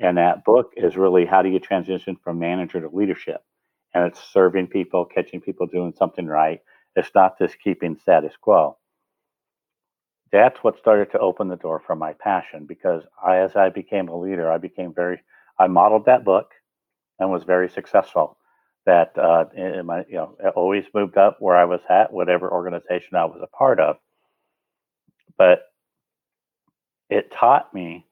And 0.01 0.17
that 0.19 0.45
book 0.45 0.73
is 0.77 0.97
really 0.97 1.27
how 1.27 1.43
do 1.43 1.49
you 1.49 1.59
transition 1.59 2.17
from 2.23 2.39
manager 2.39 2.81
to 2.81 2.89
leadership? 2.89 3.43
And 3.95 4.05
it's 4.05 4.21
serving 4.33 4.69
people, 4.69 5.05
catching 5.05 5.41
people 5.41 5.67
doing 5.67 5.93
something 5.97 6.27
right. 6.27 6.61
It's 6.95 7.11
not 7.15 7.39
just 7.39 7.61
keeping 7.63 7.97
status 7.97 8.35
quo. 8.41 8.77
That's 10.31 10.59
what 10.63 10.79
started 10.79 11.11
to 11.13 11.19
open 11.19 11.49
the 11.49 11.57
door 11.57 11.83
for 11.85 11.97
my 11.97 12.13
passion 12.13 12.67
because 12.67 13.03
I, 13.25 13.39
as 13.39 13.57
I 13.57 13.71
became 13.71 14.09
a 14.09 14.19
leader, 14.19 14.53
I 14.53 14.59
became 14.59 14.93
very, 14.95 15.21
I 15.59 15.69
modeled 15.69 16.07
that 16.07 16.25
book 16.25 16.51
and 17.19 17.31
was 17.31 17.45
very 17.45 17.69
successful. 17.69 18.37
That 18.87 19.19
uh, 19.19 19.47
in 19.55 19.87
my, 19.87 20.05
you 20.09 20.17
know, 20.17 20.37
I 20.45 20.49
always 20.51 20.85
moved 20.95 21.19
up 21.19 21.37
where 21.41 21.57
I 21.57 21.65
was 21.65 21.81
at, 21.91 22.13
whatever 22.13 22.51
organization 22.51 23.17
I 23.17 23.27
was 23.27 23.41
a 23.43 23.47
part 23.47 23.81
of. 23.81 23.97
But 25.37 25.61
it 27.11 27.33
taught 27.33 27.73
me 27.75 28.08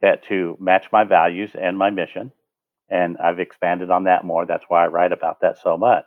that 0.00 0.24
to 0.28 0.56
match 0.60 0.86
my 0.92 1.04
values 1.04 1.50
and 1.60 1.76
my 1.78 1.90
mission, 1.90 2.32
and 2.88 3.16
I've 3.18 3.40
expanded 3.40 3.90
on 3.90 4.04
that 4.04 4.24
more. 4.24 4.46
That's 4.46 4.64
why 4.68 4.84
I 4.84 4.88
write 4.88 5.12
about 5.12 5.40
that 5.40 5.58
so 5.58 5.76
much. 5.76 6.06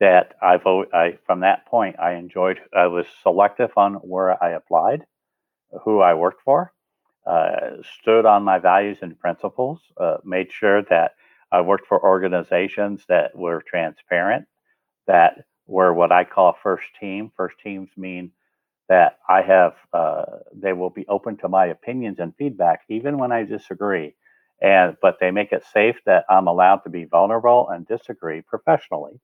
That 0.00 0.34
I've 0.42 0.66
I 0.66 1.18
from 1.26 1.40
that 1.40 1.66
point 1.66 1.98
I 2.00 2.14
enjoyed. 2.14 2.58
I 2.74 2.86
was 2.86 3.06
selective 3.22 3.70
on 3.76 3.94
where 3.94 4.42
I 4.42 4.50
applied, 4.50 5.04
who 5.84 6.00
I 6.00 6.14
worked 6.14 6.42
for, 6.42 6.72
uh, 7.26 7.82
stood 8.00 8.24
on 8.24 8.42
my 8.44 8.58
values 8.58 8.98
and 9.02 9.18
principles, 9.18 9.80
uh, 9.98 10.16
made 10.24 10.50
sure 10.52 10.82
that 10.84 11.12
I 11.52 11.60
worked 11.60 11.86
for 11.86 12.02
organizations 12.02 13.04
that 13.08 13.36
were 13.36 13.62
transparent, 13.66 14.46
that 15.06 15.44
were 15.66 15.92
what 15.92 16.12
I 16.12 16.24
call 16.24 16.56
first 16.62 16.86
team. 16.98 17.30
First 17.36 17.58
teams 17.62 17.90
mean 17.96 18.32
that 18.90 19.20
I 19.28 19.42
have, 19.42 19.74
uh, 19.92 20.24
they 20.52 20.72
will 20.72 20.90
be 20.90 21.06
open 21.08 21.36
to 21.38 21.48
my 21.48 21.66
opinions 21.66 22.18
and 22.18 22.34
feedback, 22.36 22.80
even 22.88 23.18
when 23.18 23.30
I 23.30 23.44
disagree. 23.44 24.16
And 24.60 24.96
but 25.00 25.18
they 25.20 25.30
make 25.30 25.52
it 25.52 25.64
safe 25.72 25.96
that 26.06 26.24
I'm 26.28 26.48
allowed 26.48 26.78
to 26.78 26.90
be 26.90 27.04
vulnerable 27.04 27.68
and 27.70 27.86
disagree 27.86 28.42
professionally, 28.42 29.20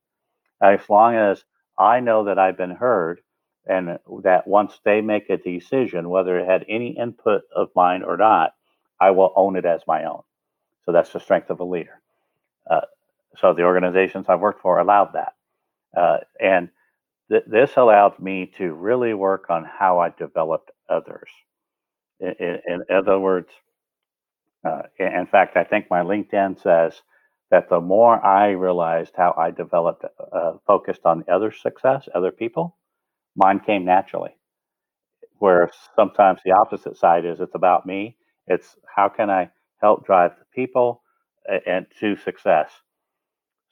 as 0.62 0.80
long 0.88 1.16
as 1.16 1.44
I 1.76 2.00
know 2.00 2.24
that 2.24 2.38
I've 2.38 2.56
been 2.56 2.70
heard, 2.70 3.20
and 3.66 3.98
that 4.22 4.46
once 4.46 4.80
they 4.84 5.00
make 5.00 5.28
a 5.28 5.36
decision, 5.36 6.08
whether 6.08 6.38
it 6.38 6.48
had 6.48 6.64
any 6.68 6.96
input 6.96 7.42
of 7.54 7.68
mine 7.74 8.04
or 8.04 8.16
not, 8.16 8.54
I 9.00 9.10
will 9.10 9.32
own 9.34 9.56
it 9.56 9.66
as 9.66 9.82
my 9.88 10.04
own. 10.04 10.22
So 10.84 10.92
that's 10.92 11.12
the 11.12 11.20
strength 11.20 11.50
of 11.50 11.58
a 11.60 11.64
leader. 11.64 12.00
Uh, 12.70 12.82
so 13.38 13.52
the 13.52 13.64
organizations 13.64 14.26
I've 14.28 14.40
worked 14.40 14.62
for 14.62 14.78
allowed 14.78 15.14
that, 15.14 15.34
uh, 15.96 16.18
and 16.40 16.70
th- 17.30 17.44
this 17.46 17.72
allowed 17.76 18.18
me 18.20 18.52
to 18.58 18.72
really 18.74 19.14
work 19.14 19.46
on 19.50 19.64
how 19.64 20.00
I 20.00 20.10
developed 20.10 20.70
others. 20.88 21.30
In, 22.20 22.34
in, 22.40 22.58
in 22.68 22.82
other 22.96 23.18
words, 23.18 23.50
uh, 24.66 24.82
in, 24.98 25.26
fact, 25.26 25.56
I 25.56 25.64
think 25.64 25.86
my 25.90 26.02
LinkedIn 26.02 26.62
says 26.62 27.02
that 27.50 27.68
the 27.70 27.80
more 27.80 28.24
I 28.24 28.50
realized 28.50 29.12
how 29.16 29.34
I 29.38 29.50
developed, 29.50 30.04
uh, 30.32 30.54
focused 30.66 31.02
on 31.06 31.24
other 31.32 31.52
success, 31.52 32.08
other 32.14 32.32
people, 32.32 32.76
mine 33.36 33.60
came 33.60 33.84
naturally. 33.84 34.36
Where 35.38 35.70
sometimes 35.96 36.40
the 36.44 36.52
opposite 36.52 36.96
side 36.96 37.24
is 37.26 37.40
it's 37.40 37.54
about 37.54 37.86
me. 37.86 38.16
It's 38.46 38.76
how 38.94 39.08
can 39.08 39.30
I 39.30 39.50
help 39.82 40.06
drive 40.06 40.32
the 40.38 40.46
people 40.54 41.02
and 41.66 41.86
to 42.00 42.16
success. 42.16 42.70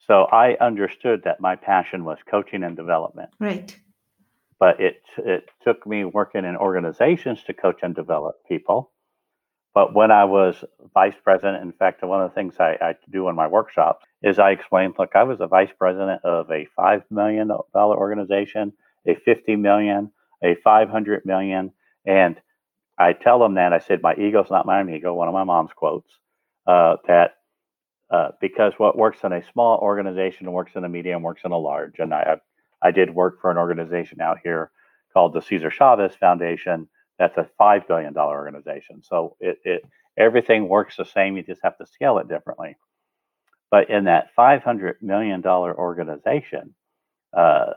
So 0.07 0.23
I 0.31 0.55
understood 0.61 1.21
that 1.25 1.39
my 1.39 1.55
passion 1.55 2.05
was 2.05 2.17
coaching 2.29 2.63
and 2.63 2.75
development. 2.75 3.29
Right. 3.39 3.75
But 4.59 4.79
it 4.79 5.01
it 5.17 5.49
took 5.63 5.85
me 5.85 6.05
working 6.05 6.45
in 6.45 6.55
organizations 6.55 7.43
to 7.43 7.53
coach 7.53 7.79
and 7.81 7.95
develop 7.95 8.35
people. 8.47 8.91
But 9.73 9.93
when 9.93 10.09
I 10.09 10.23
was 10.23 10.63
vice 10.93 11.15
president, 11.21 11.61
in 11.61 11.73
fact, 11.73 12.01
one 12.01 12.21
of 12.21 12.29
the 12.29 12.35
things 12.35 12.55
I, 12.59 12.77
I 12.79 12.95
do 13.11 13.27
in 13.27 13.35
my 13.35 13.47
workshops 13.47 14.05
is 14.23 14.39
I 14.39 14.51
explain, 14.51 14.93
look, 14.97 15.11
I 15.15 15.23
was 15.23 15.41
a 15.41 15.47
vice 15.47 15.73
president 15.77 16.23
of 16.23 16.49
a 16.49 16.65
five 16.77 17.03
million 17.11 17.49
dollar 17.73 17.97
organization, 17.97 18.71
a 19.05 19.15
fifty 19.15 19.57
million, 19.57 20.11
a 20.41 20.55
five 20.63 20.89
hundred 20.89 21.25
million, 21.25 21.71
and 22.05 22.39
I 22.97 23.11
tell 23.11 23.39
them 23.39 23.55
that 23.55 23.73
I 23.73 23.79
said 23.79 24.01
my 24.01 24.15
ego's 24.15 24.49
not 24.49 24.65
my 24.65 24.81
ego. 24.89 25.13
One 25.13 25.27
of 25.27 25.33
my 25.33 25.43
mom's 25.43 25.73
quotes 25.75 26.09
uh, 26.65 26.95
that 27.07 27.34
uh, 28.11 28.29
because 28.39 28.73
what 28.77 28.97
works 28.97 29.19
in 29.23 29.33
a 29.33 29.43
small 29.51 29.79
organization 29.79 30.51
works 30.51 30.73
in 30.75 30.83
a 30.83 30.89
medium, 30.89 31.23
works 31.23 31.41
in 31.43 31.51
a 31.51 31.57
large. 31.57 31.99
And 31.99 32.13
I, 32.13 32.37
I 32.81 32.91
did 32.91 33.13
work 33.13 33.41
for 33.41 33.51
an 33.51 33.57
organization 33.57 34.21
out 34.21 34.37
here 34.43 34.71
called 35.13 35.33
the 35.33 35.41
Cesar 35.41 35.71
Chavez 35.71 36.15
Foundation. 36.15 36.87
That's 37.17 37.37
a 37.37 37.49
five 37.57 37.87
billion 37.87 38.13
dollar 38.13 38.35
organization. 38.35 39.01
So 39.01 39.37
it, 39.39 39.59
it 39.63 39.85
everything 40.17 40.67
works 40.67 40.97
the 40.97 41.05
same. 41.05 41.35
You 41.37 41.43
just 41.43 41.61
have 41.63 41.77
to 41.77 41.85
scale 41.85 42.19
it 42.19 42.27
differently. 42.27 42.77
But 43.71 43.89
in 43.89 44.05
that 44.05 44.33
five 44.35 44.63
hundred 44.63 44.97
million 45.01 45.41
dollar 45.41 45.77
organization, 45.77 46.75
uh, 47.35 47.73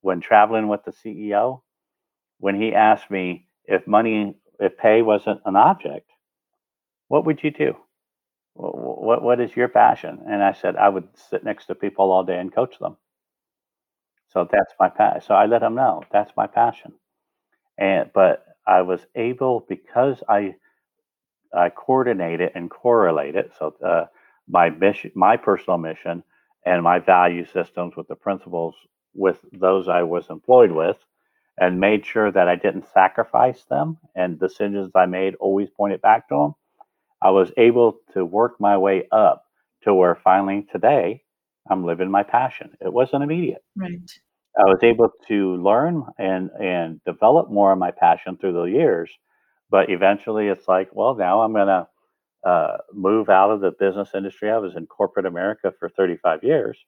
when 0.00 0.20
traveling 0.20 0.68
with 0.68 0.80
the 0.84 0.92
CEO, 0.92 1.60
when 2.38 2.60
he 2.60 2.74
asked 2.74 3.10
me 3.10 3.46
if 3.66 3.86
money, 3.86 4.34
if 4.58 4.76
pay 4.78 5.02
wasn't 5.02 5.40
an 5.44 5.56
object, 5.56 6.10
what 7.08 7.26
would 7.26 7.42
you 7.44 7.50
do? 7.50 7.76
What 8.60 9.22
what 9.22 9.40
is 9.40 9.56
your 9.56 9.68
passion? 9.68 10.20
And 10.28 10.42
I 10.42 10.52
said 10.52 10.76
I 10.76 10.88
would 10.88 11.08
sit 11.30 11.44
next 11.44 11.66
to 11.66 11.76
people 11.76 12.12
all 12.12 12.24
day 12.24 12.38
and 12.38 12.54
coach 12.54 12.78
them. 12.78 12.96
So 14.30 14.48
that's 14.50 14.74
my 14.80 14.88
passion. 14.90 15.22
So 15.22 15.34
I 15.34 15.46
let 15.46 15.60
them 15.60 15.74
know 15.74 16.02
that's 16.12 16.32
my 16.36 16.46
passion. 16.46 16.94
And 17.78 18.10
but 18.14 18.46
I 18.66 18.82
was 18.82 19.00
able 19.16 19.66
because 19.68 20.22
I 20.28 20.56
I 21.54 21.70
coordinate 21.70 22.40
it 22.40 22.52
and 22.54 22.70
correlate 22.70 23.36
it. 23.36 23.52
So 23.58 23.74
uh, 23.84 24.06
my 24.48 24.70
mission, 24.70 25.12
my 25.14 25.36
personal 25.36 25.78
mission, 25.78 26.24
and 26.66 26.82
my 26.84 26.98
value 27.00 27.46
systems 27.46 27.96
with 27.96 28.08
the 28.08 28.16
principles 28.16 28.76
with 29.14 29.38
those 29.52 29.88
I 29.88 30.04
was 30.04 30.30
employed 30.30 30.72
with, 30.72 30.98
and 31.58 31.80
made 31.80 32.06
sure 32.06 32.32
that 32.32 32.48
I 32.48 32.56
didn't 32.56 32.86
sacrifice 32.94 33.64
them. 33.70 33.98
And 34.16 34.40
decisions 34.40 34.92
I 34.94 35.06
made 35.06 35.36
always 35.36 35.70
pointed 35.70 36.02
back 36.02 36.28
to 36.30 36.36
them 36.36 36.54
I 37.22 37.30
was 37.30 37.52
able 37.56 37.98
to 38.14 38.24
work 38.24 38.60
my 38.60 38.76
way 38.78 39.06
up 39.12 39.44
to 39.82 39.94
where 39.94 40.14
finally 40.14 40.66
today 40.72 41.22
I'm 41.70 41.84
living 41.84 42.10
my 42.10 42.22
passion. 42.22 42.70
It 42.80 42.92
wasn't 42.92 43.22
immediate. 43.22 43.62
Right. 43.76 43.98
I 44.58 44.64
was 44.64 44.80
able 44.82 45.10
to 45.28 45.56
learn 45.56 46.04
and 46.18 46.50
and 46.60 47.00
develop 47.04 47.50
more 47.50 47.72
of 47.72 47.78
my 47.78 47.92
passion 47.92 48.36
through 48.36 48.54
the 48.54 48.64
years, 48.64 49.10
but 49.70 49.90
eventually 49.90 50.48
it's 50.48 50.66
like, 50.66 50.88
well, 50.92 51.14
now 51.14 51.42
I'm 51.42 51.52
gonna 51.52 51.88
uh, 52.44 52.78
move 52.92 53.28
out 53.28 53.50
of 53.50 53.60
the 53.60 53.70
business 53.70 54.10
industry. 54.14 54.50
I 54.50 54.58
was 54.58 54.74
in 54.74 54.86
corporate 54.86 55.26
America 55.26 55.72
for 55.78 55.88
35 55.88 56.42
years, 56.42 56.78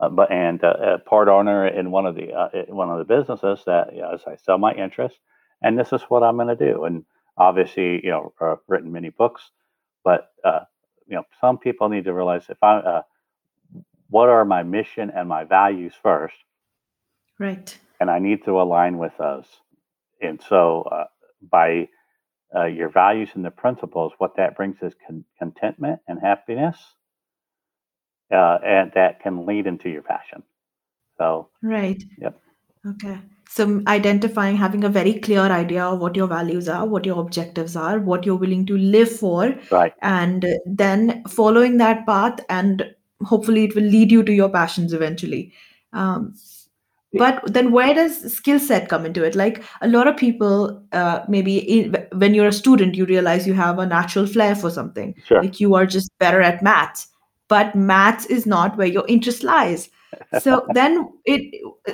uh, 0.00 0.10
but 0.10 0.30
and 0.30 0.62
uh, 0.62 0.98
part 1.06 1.28
owner 1.28 1.66
in 1.66 1.90
one 1.90 2.06
of 2.06 2.16
the 2.16 2.32
uh, 2.32 2.48
one 2.68 2.90
of 2.90 2.98
the 2.98 3.04
businesses 3.04 3.62
that 3.66 3.94
you 3.94 4.02
know, 4.02 4.12
as 4.12 4.22
I 4.26 4.36
sell 4.36 4.58
my 4.58 4.74
interest, 4.74 5.18
and 5.62 5.78
this 5.78 5.92
is 5.92 6.02
what 6.02 6.22
I'm 6.22 6.36
going 6.36 6.48
to 6.48 6.72
do. 6.72 6.84
And 6.84 7.04
obviously, 7.36 8.04
you 8.04 8.10
know, 8.10 8.32
uh, 8.40 8.56
written 8.68 8.92
many 8.92 9.10
books, 9.10 9.50
but 10.04 10.32
uh, 10.44 10.60
you 11.06 11.16
know, 11.16 11.24
some 11.40 11.58
people 11.58 11.88
need 11.88 12.04
to 12.04 12.14
realize 12.14 12.44
if 12.48 12.62
I, 12.62 12.76
uh, 12.78 13.02
what 14.08 14.28
are 14.28 14.44
my 14.44 14.62
mission 14.62 15.10
and 15.14 15.28
my 15.28 15.44
values 15.44 15.94
first, 16.02 16.34
right? 17.38 17.76
And 18.00 18.10
I 18.10 18.18
need 18.18 18.44
to 18.44 18.60
align 18.60 18.98
with 18.98 19.12
those. 19.18 19.46
And 20.20 20.40
so, 20.48 20.82
uh, 20.82 21.04
by 21.50 21.88
uh, 22.54 22.66
your 22.66 22.88
values 22.88 23.30
and 23.34 23.44
the 23.44 23.50
principles, 23.50 24.12
what 24.18 24.36
that 24.36 24.56
brings 24.56 24.76
is 24.82 24.94
con- 25.06 25.24
contentment 25.38 26.00
and 26.08 26.20
happiness, 26.20 26.76
uh, 28.32 28.58
and 28.64 28.92
that 28.94 29.20
can 29.20 29.46
lead 29.46 29.66
into 29.66 29.88
your 29.88 30.02
passion. 30.02 30.42
So, 31.18 31.48
right. 31.62 32.02
Yep. 32.18 32.40
Okay. 32.86 33.18
So 33.48 33.82
identifying, 33.86 34.56
having 34.56 34.84
a 34.84 34.88
very 34.88 35.14
clear 35.20 35.42
idea 35.42 35.84
of 35.84 36.00
what 36.00 36.16
your 36.16 36.26
values 36.26 36.68
are, 36.68 36.86
what 36.86 37.04
your 37.06 37.20
objectives 37.20 37.76
are, 37.76 38.00
what 38.00 38.26
you're 38.26 38.34
willing 38.34 38.66
to 38.66 38.76
live 38.76 39.10
for, 39.10 39.54
right. 39.70 39.94
and 40.02 40.44
then 40.66 41.22
following 41.28 41.76
that 41.76 42.04
path, 42.04 42.40
and 42.48 42.94
hopefully 43.22 43.64
it 43.64 43.74
will 43.76 43.84
lead 43.84 44.10
you 44.10 44.24
to 44.24 44.32
your 44.32 44.48
passions 44.48 44.92
eventually. 44.92 45.52
Um, 45.92 46.34
but 47.16 47.42
then 47.52 47.70
where 47.70 47.94
does 47.94 48.32
skill 48.32 48.58
set 48.58 48.88
come 48.88 49.06
into 49.06 49.22
it 49.22 49.34
like 49.34 49.62
a 49.80 49.88
lot 49.88 50.06
of 50.06 50.16
people 50.16 50.82
uh, 50.92 51.20
maybe 51.28 51.58
in, 51.58 51.96
when 52.12 52.34
you're 52.34 52.48
a 52.48 52.52
student 52.52 52.94
you 52.94 53.04
realize 53.06 53.46
you 53.46 53.54
have 53.54 53.78
a 53.78 53.86
natural 53.86 54.26
flair 54.26 54.54
for 54.54 54.70
something 54.70 55.14
Sure. 55.24 55.42
like 55.42 55.60
you 55.60 55.74
are 55.74 55.86
just 55.86 56.10
better 56.18 56.40
at 56.40 56.62
maths 56.62 57.08
but 57.48 57.74
maths 57.74 58.26
is 58.26 58.46
not 58.46 58.76
where 58.76 58.86
your 58.86 59.04
interest 59.06 59.42
lies 59.42 59.88
so 60.38 60.66
then 60.74 61.08
it 61.24 61.42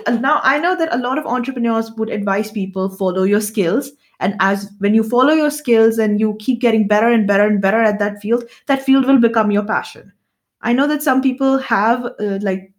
uh, 0.06 0.12
now 0.12 0.40
i 0.42 0.58
know 0.58 0.74
that 0.76 0.92
a 0.94 0.98
lot 0.98 1.18
of 1.18 1.26
entrepreneurs 1.26 1.90
would 1.96 2.10
advise 2.10 2.50
people 2.50 2.88
follow 2.90 3.22
your 3.24 3.40
skills. 3.40 3.90
And 4.22 4.34
as 4.40 4.70
when 4.80 4.94
you 4.94 5.02
follow 5.02 5.32
your 5.32 5.50
skills 5.50 5.96
and 5.98 6.20
you 6.20 6.36
keep 6.40 6.60
getting 6.60 6.86
better 6.86 7.08
and 7.08 7.26
better 7.26 7.46
and 7.46 7.60
better 7.60 7.80
at 7.80 7.98
that 8.00 8.20
field 8.20 8.44
that 8.66 8.82
field 8.82 9.06
will 9.06 9.18
become 9.18 9.50
your 9.50 9.64
passion. 9.64 10.12
I 10.60 10.74
know 10.74 10.86
that 10.88 11.02
some 11.02 11.22
people 11.22 11.56
have 11.58 12.04
uh, 12.04 12.38
like 12.42 12.72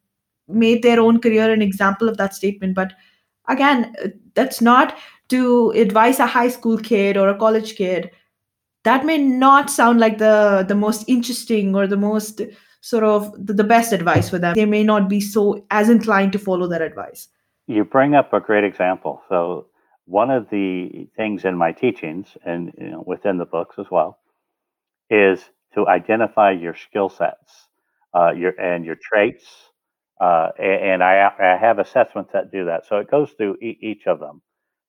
made 0.48 0.84
their 0.84 1.00
own 1.00 1.20
career 1.20 1.52
an 1.52 1.62
example 1.62 2.10
of 2.10 2.18
that 2.18 2.36
statement 2.36 2.76
but 2.76 2.94
again 3.48 3.96
uh, 4.04 4.10
that's 4.36 4.62
not 4.62 4.98
to 5.30 5.72
advise 5.72 6.20
a 6.20 6.28
high 6.28 6.50
school 6.50 6.78
kid 6.78 7.18
or 7.18 7.30
a 7.30 7.38
college 7.38 7.76
kid. 7.76 8.12
That 8.84 9.06
may 9.06 9.18
not 9.18 9.70
sound 9.70 10.00
like 10.00 10.18
the 10.18 10.66
the 10.68 10.76
most 10.76 11.06
interesting 11.08 11.76
or 11.76 11.88
the 11.88 11.98
most 11.98 12.42
sort 12.82 13.04
of 13.04 13.34
the, 13.46 13.64
best 13.64 13.94
advice 13.94 14.30
for 14.30 14.40
them 14.40 14.54
they 14.56 14.66
may 14.66 14.84
not 14.84 15.08
be 15.10 15.20
so 15.20 15.64
as 15.72 15.90
inclined 15.90 16.32
to 16.32 16.40
follow 16.40 16.68
that 16.68 16.82
advice 16.82 17.30
You 17.68 17.86
bring 17.86 18.16
up 18.16 18.34
a 18.34 18.40
great 18.40 18.64
example. 18.64 19.22
So 19.30 19.68
one 20.06 20.30
of 20.32 20.50
the 20.50 21.08
things 21.16 21.46
in 21.46 21.56
my 21.56 21.72
teachings 21.72 22.36
and 22.44 22.74
you 22.78 22.90
know, 22.90 23.04
within 23.08 23.38
the 23.38 23.46
books 23.46 23.76
as 23.80 23.86
well 23.92 24.20
is 25.10 25.42
to 25.76 25.88
identify 25.88 26.52
your 26.52 26.76
skill 26.76 27.10
sets, 27.10 27.68
uh, 28.14 28.32
your 28.32 28.60
and 28.60 28.86
your 28.86 28.96
traits, 29.02 29.46
uh, 30.20 30.50
a- 30.60 30.84
and 30.92 31.04
I, 31.04 31.30
I 31.40 31.58
have 31.58 31.80
assessments 31.80 32.32
that 32.34 32.52
do 32.52 32.66
that. 32.66 32.86
So 32.88 32.98
it 32.98 33.10
goes 33.10 33.32
through 33.32 33.56
e- 33.62 33.78
each 33.82 34.08
of 34.08 34.20
them 34.20 34.42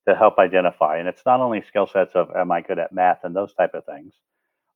to 0.09 0.15
help 0.15 0.39
identify. 0.39 0.99
And 0.99 1.09
it's 1.09 1.23
not 1.27 1.41
only 1.41 1.63
skill 1.63 1.87
sets 1.87 2.15
of 2.15 2.31
am 2.37 2.51
I 2.51 2.61
good 2.63 2.79
at 2.79 2.93
math 2.93 3.21
and 3.25 3.35
those 3.37 3.55
type 3.55 3.75
of 3.75 3.85
things, 3.85 4.15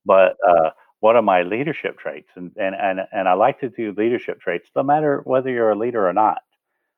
but 0.05 0.37
uh, 0.47 0.69
what 0.99 1.15
are 1.15 1.21
my 1.21 1.43
leadership 1.43 1.99
traits? 1.99 2.29
And, 2.35 2.51
and 2.57 2.75
and 2.75 3.01
and 3.11 3.27
I 3.27 3.33
like 3.33 3.59
to 3.61 3.69
do 3.69 3.93
leadership 3.97 4.41
traits, 4.41 4.69
no 4.75 4.83
matter 4.83 5.21
whether 5.25 5.49
you're 5.49 5.71
a 5.71 5.77
leader 5.77 6.07
or 6.07 6.13
not. 6.13 6.39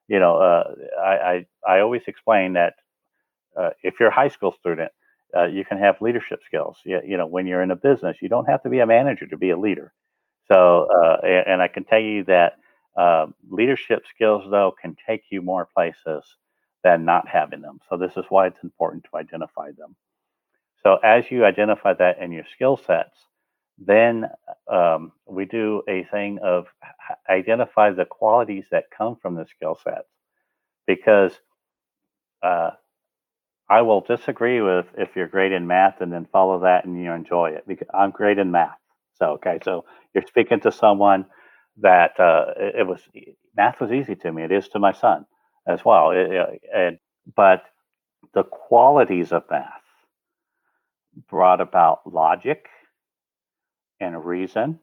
You 0.07 0.19
know, 0.19 0.37
uh, 0.37 0.75
I, 1.01 1.45
I 1.67 1.75
I 1.75 1.79
always 1.81 2.03
explain 2.07 2.53
that 2.53 2.75
uh, 3.57 3.71
if 3.83 3.95
you're 3.99 4.09
a 4.09 4.13
high 4.15 4.29
school 4.29 4.53
student, 4.59 4.91
uh, 5.35 5.45
you 5.45 5.65
can 5.65 5.77
have 5.77 6.01
leadership 6.01 6.41
skills. 6.45 6.77
You, 6.85 7.01
you 7.05 7.17
know, 7.17 7.27
when 7.27 7.47
you're 7.47 7.61
in 7.61 7.71
a 7.71 7.75
business, 7.75 8.17
you 8.21 8.29
don't 8.29 8.45
have 8.49 8.63
to 8.63 8.69
be 8.69 8.79
a 8.79 8.87
manager 8.87 9.27
to 9.27 9.37
be 9.37 9.51
a 9.51 9.57
leader. 9.57 9.93
So, 10.51 10.87
uh, 10.95 11.17
and, 11.23 11.47
and 11.47 11.61
I 11.61 11.67
can 11.67 11.83
tell 11.83 11.99
you 11.99 12.23
that 12.25 12.53
uh, 12.97 13.27
leadership 13.49 14.03
skills, 14.13 14.43
though, 14.49 14.73
can 14.81 14.95
take 15.07 15.23
you 15.31 15.41
more 15.41 15.67
places 15.73 16.23
than 16.83 17.05
not 17.05 17.27
having 17.27 17.61
them. 17.61 17.79
So, 17.89 17.97
this 17.97 18.13
is 18.17 18.25
why 18.29 18.47
it's 18.47 18.63
important 18.63 19.05
to 19.05 19.17
identify 19.17 19.71
them. 19.71 19.95
So, 20.83 20.97
as 21.03 21.29
you 21.29 21.45
identify 21.45 21.93
that 21.95 22.19
in 22.19 22.31
your 22.31 22.45
skill 22.53 22.77
sets, 22.77 23.17
then 23.83 24.25
um, 24.71 25.11
we 25.27 25.45
do 25.45 25.83
a 25.89 26.05
thing 26.11 26.39
of 26.43 26.67
identify 27.29 27.91
the 27.91 28.05
qualities 28.05 28.65
that 28.71 28.85
come 28.95 29.17
from 29.21 29.35
the 29.35 29.45
skill 29.45 29.79
sets 29.83 30.07
because 30.87 31.33
uh, 32.43 32.71
I 33.69 33.81
will 33.81 34.01
disagree 34.01 34.61
with 34.61 34.87
if 34.97 35.15
you're 35.15 35.27
great 35.27 35.51
in 35.51 35.67
math 35.67 36.01
and 36.01 36.11
then 36.11 36.27
follow 36.31 36.61
that 36.61 36.85
and 36.85 37.01
you 37.01 37.11
enjoy 37.11 37.51
it 37.51 37.65
because 37.67 37.87
I'm 37.93 38.11
great 38.11 38.37
in 38.39 38.51
math. 38.51 38.77
So 39.17 39.31
okay, 39.33 39.59
so 39.63 39.85
you're 40.13 40.25
speaking 40.27 40.59
to 40.61 40.71
someone 40.71 41.25
that 41.77 42.19
uh, 42.19 42.45
it, 42.57 42.87
was 42.87 43.01
math 43.55 43.79
was 43.79 43.91
easy 43.91 44.15
to 44.15 44.31
me. 44.31 44.43
It 44.43 44.51
is 44.51 44.67
to 44.69 44.79
my 44.79 44.93
son 44.93 45.25
as 45.67 45.85
well. 45.85 46.11
It, 46.13 46.99
but 47.35 47.63
the 48.33 48.43
qualities 48.43 49.31
of 49.31 49.43
math 49.49 49.81
brought 51.29 51.61
about 51.61 52.01
logic 52.11 52.67
and 53.99 54.25
reason 54.25 54.79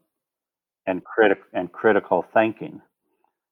and 0.87 1.05
critic 1.05 1.41
and 1.53 1.73
critical 1.73 2.25
thinking. 2.35 2.81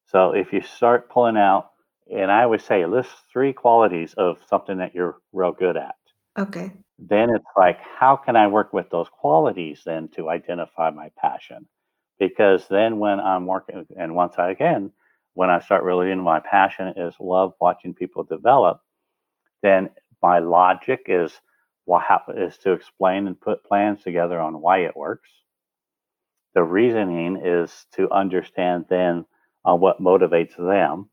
So 0.07 0.33
if 0.33 0.53
you 0.53 0.63
start 0.63 1.11
pulling 1.11 1.37
out, 1.37 1.71
and 2.13 2.31
I 2.31 2.45
always 2.45 2.63
say 2.63 2.85
list 2.87 3.11
three 3.33 3.53
qualities 3.53 4.15
of 4.15 4.39
something 4.49 4.79
that 4.79 4.95
you're 4.95 5.17
real 5.33 5.53
good 5.53 5.77
at. 5.77 5.95
Okay. 6.39 6.73
Then 6.99 7.31
it's 7.31 7.45
like 7.57 7.79
how 7.81 8.17
can 8.17 8.37
i 8.37 8.47
work 8.47 8.73
with 8.73 8.91
those 8.91 9.09
qualities 9.09 9.83
then 9.85 10.09
to 10.17 10.31
identify 10.31 10.91
my 10.91 11.11
passion? 11.19 11.67
Because 12.19 12.69
then 12.69 12.99
when 12.99 13.19
i'm 13.21 13.47
working 13.47 13.87
and 13.99 14.15
once 14.15 14.35
i 14.39 14.51
again 14.51 14.93
when 15.35 15.51
i 15.51 15.59
start 15.59 15.83
really 15.83 16.11
in 16.11 16.21
my 16.21 16.41
passion 16.41 16.95
is 16.97 17.15
love 17.19 17.55
watching 17.61 17.95
people 17.95 18.23
develop 18.23 18.81
then 19.63 19.91
my 20.23 20.39
logic 20.39 21.07
is 21.07 21.33
what 21.87 22.05
hap- 22.05 22.29
is 22.37 22.57
to 22.59 22.73
explain 22.73 23.27
and 23.27 23.41
put 23.41 23.65
plans 23.65 24.03
together 24.03 24.41
on 24.41 24.61
why 24.61 24.79
it 24.81 24.97
works 24.97 25.29
the 26.55 26.63
reasoning 26.63 27.41
is 27.45 27.87
to 27.97 28.11
understand 28.11 28.87
then 28.91 29.25
uh, 29.69 29.75
what 29.75 30.01
motivates 30.01 30.57
them 30.57 31.09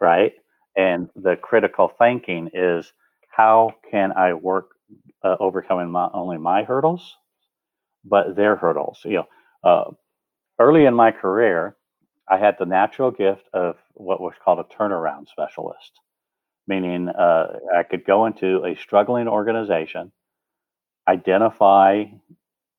right 0.00 0.32
and 0.76 1.08
the 1.16 1.36
critical 1.36 1.92
thinking 1.98 2.50
is 2.54 2.92
how 3.30 3.72
can 3.90 4.12
i 4.12 4.32
work 4.34 4.70
uh, 5.24 5.36
overcoming 5.40 5.92
not 5.92 6.12
only 6.14 6.38
my 6.38 6.64
hurdles 6.64 7.16
but 8.04 8.36
their 8.36 8.56
hurdles. 8.56 9.00
You 9.04 9.24
know, 9.24 9.28
uh, 9.70 9.90
early 10.58 10.86
in 10.86 10.94
my 10.94 11.10
career, 11.12 11.76
I 12.28 12.38
had 12.38 12.56
the 12.58 12.66
natural 12.66 13.10
gift 13.10 13.44
of 13.52 13.76
what 13.94 14.20
was 14.20 14.34
called 14.44 14.60
a 14.60 14.74
turnaround 14.74 15.28
specialist, 15.28 15.92
meaning 16.66 17.08
uh, 17.08 17.46
I 17.76 17.82
could 17.84 18.04
go 18.04 18.26
into 18.26 18.64
a 18.64 18.76
struggling 18.76 19.28
organization, 19.28 20.12
identify 21.08 22.04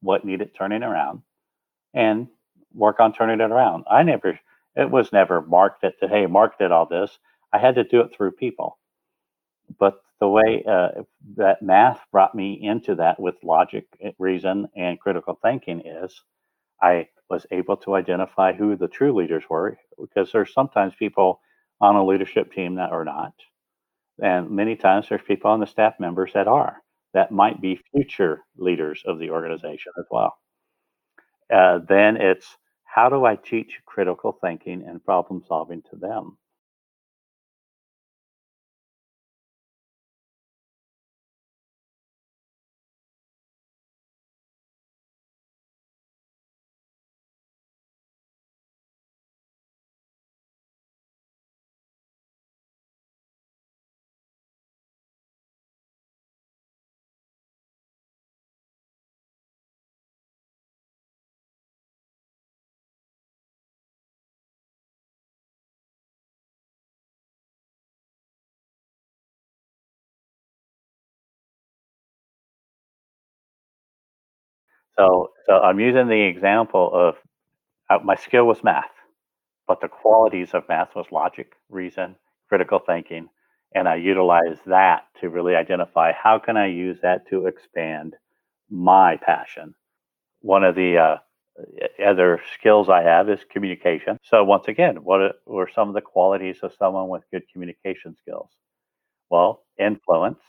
what 0.02 0.26
needed 0.26 0.52
turning 0.58 0.84
around, 0.84 1.22
and 1.94 2.28
work 2.74 3.00
on 3.00 3.14
turning 3.14 3.42
it 3.42 3.52
around. 3.52 3.86
I 3.90 4.04
never, 4.04 4.40
it 4.76 4.90
was 4.92 5.14
never 5.14 5.42
marked 5.42 5.84
it 5.84 5.96
to, 6.02 6.08
hey, 6.08 6.26
Mark 6.28 6.58
did 6.60 6.72
all 6.72 6.86
this. 6.88 7.20
I 7.54 7.60
had 7.60 7.76
to 7.76 7.84
do 7.84 8.02
it 8.02 8.14
through 8.16 8.32
people 8.34 8.78
but 9.80 10.02
the 10.20 10.28
way 10.30 10.64
uh, 10.68 10.90
that 11.36 11.62
math 11.62 12.00
brought 12.12 12.36
me 12.36 12.54
into 12.62 12.96
that 12.96 13.20
with 13.20 13.36
logic, 13.44 13.86
eh, 14.02 14.12
reason, 14.20 14.68
and 14.76 15.00
critical 15.00 15.38
thinking 15.42 15.82
is 15.86 16.22
I 16.82 17.10
was 17.30 17.46
able 17.52 17.78
to 17.78 17.96
identify 17.96 18.54
who 18.54 18.76
the 18.76 18.88
true 18.88 19.14
leaders 19.14 19.46
were 19.50 19.78
because 20.00 20.32
there's 20.32 20.54
sometimes 20.54 20.96
people 20.96 21.42
on 21.82 21.96
a 21.96 22.06
leadership 22.06 22.54
team 22.54 22.76
that 22.76 22.92
are 22.92 23.06
not. 23.06 23.34
And 24.22 24.52
many 24.52 24.76
times 24.76 25.10
there's 25.10 25.22
people 25.24 25.52
on 25.52 25.60
the 25.60 25.68
staff 25.68 26.00
members 26.00 26.34
that 26.34 26.48
are, 26.48 26.82
that 27.14 27.32
might 27.32 27.62
be 27.62 27.82
future 27.94 28.44
leaders 28.58 29.04
of 29.06 29.20
the 29.20 29.32
organization 29.32 29.94
as 30.00 30.06
well. 30.12 30.36
Uh, 31.52 31.80
then 31.88 32.18
it's 32.18 32.58
how 32.86 33.10
do 33.10 33.26
I 33.26 33.36
teach 33.36 33.80
critical 33.86 34.34
thinking 34.42 34.84
and 34.88 35.04
problem 35.04 35.42
solving 35.48 35.82
to 35.90 35.96
them? 35.96 36.38
So, 74.98 75.32
so 75.46 75.54
I'm 75.60 75.80
using 75.80 76.08
the 76.08 76.22
example 76.22 76.92
of 76.94 77.16
uh, 77.90 78.00
my 78.04 78.16
skill 78.16 78.46
was 78.46 78.64
math, 78.64 78.92
but 79.68 79.82
the 79.82 79.90
qualities 79.90 80.54
of 80.54 80.68
math 80.70 80.96
was 80.96 81.08
logic, 81.12 81.54
reason, 81.70 82.16
critical 82.50 82.80
thinking, 82.80 83.30
and 83.76 83.88
I 83.90 83.96
utilized 83.96 84.62
that 84.68 85.06
to 85.22 85.30
really 85.30 85.56
identify 85.56 86.14
how 86.14 86.40
can 86.40 86.58
I 86.58 86.68
use 86.68 87.00
that 87.02 87.28
to 87.30 87.48
expand 87.48 88.16
my 88.70 89.18
passion. 89.18 89.76
One 90.42 90.64
of 90.64 90.76
the 90.76 90.98
uh, 90.98 91.18
other 92.06 92.42
skills 92.54 92.90
I 92.90 93.04
have 93.04 93.30
is 93.30 93.40
communication. 93.52 94.18
So 94.24 94.44
once 94.44 94.68
again, 94.68 95.04
what 95.04 95.22
are- 95.22 95.36
were 95.46 95.70
some 95.74 95.90
of 95.90 95.96
the 95.96 96.02
qualities 96.02 96.60
of 96.64 96.74
someone 96.74 97.10
with 97.10 97.24
good 97.32 97.44
communication 97.52 98.16
skills? 98.16 98.50
Well, 99.30 99.64
influence, 99.80 100.42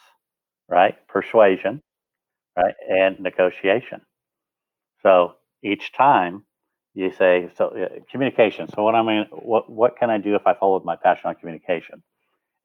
right? 0.68 0.96
Persuasion, 1.09 1.83
right? 2.57 2.74
And 2.88 3.20
negotiation. 3.20 4.02
So 5.04 5.36
each 5.64 5.92
time 5.94 6.44
you 6.94 7.12
say, 7.12 7.50
so 7.58 7.68
uh, 7.68 8.00
communication. 8.12 8.68
So 8.74 8.84
what 8.84 8.96
I 8.96 9.04
mean, 9.04 9.26
what 9.32 9.70
what 9.70 9.98
can 9.98 10.10
I 10.10 10.18
do 10.18 10.36
if 10.36 10.46
I 10.46 10.54
followed 10.54 10.84
my 10.86 10.96
passion 10.96 11.28
on 11.30 11.36
communication? 11.36 12.02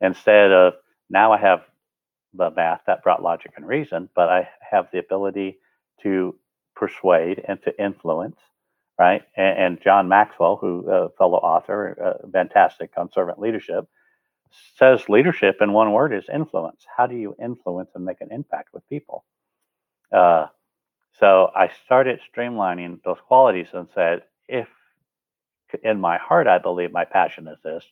instead 0.01 0.51
of 0.51 0.73
now 1.09 1.31
I 1.31 1.37
have 1.39 1.61
the 2.33 2.51
math 2.51 2.81
that 2.87 3.03
brought 3.03 3.23
logic 3.23 3.53
and 3.57 3.67
reason, 3.67 4.09
but 4.15 4.29
I 4.29 4.49
have 4.71 4.87
the 4.91 4.99
ability 4.99 5.59
to 6.03 6.35
persuade 6.75 7.43
and 7.47 7.61
to 7.63 7.83
influence, 7.83 8.37
right? 8.99 9.23
And, 9.35 9.59
and 9.59 9.81
John 9.83 10.07
Maxwell, 10.09 10.57
who 10.57 10.89
a 10.89 11.05
uh, 11.05 11.09
fellow 11.17 11.37
author, 11.37 12.19
uh, 12.23 12.27
fantastic 12.31 12.91
on 12.97 13.11
servant 13.11 13.39
leadership, 13.39 13.85
says 14.77 15.09
leadership 15.09 15.57
in 15.61 15.73
one 15.73 15.91
word 15.93 16.13
is 16.13 16.25
influence. 16.33 16.85
How 16.97 17.07
do 17.07 17.15
you 17.15 17.35
influence 17.43 17.91
and 17.95 18.05
make 18.05 18.21
an 18.21 18.29
impact 18.31 18.69
with 18.73 18.87
people? 18.89 19.25
Uh, 20.13 20.47
so 21.17 21.51
I 21.55 21.69
started 21.85 22.19
streamlining 22.21 23.03
those 23.03 23.19
qualities 23.27 23.67
and 23.73 23.87
said, 23.93 24.23
if 24.47 24.67
in 25.83 25.99
my 25.99 26.17
heart 26.17 26.47
I 26.47 26.57
believe 26.57 26.91
my 26.91 27.05
passion 27.05 27.47
is 27.47 27.57
this, 27.63 27.83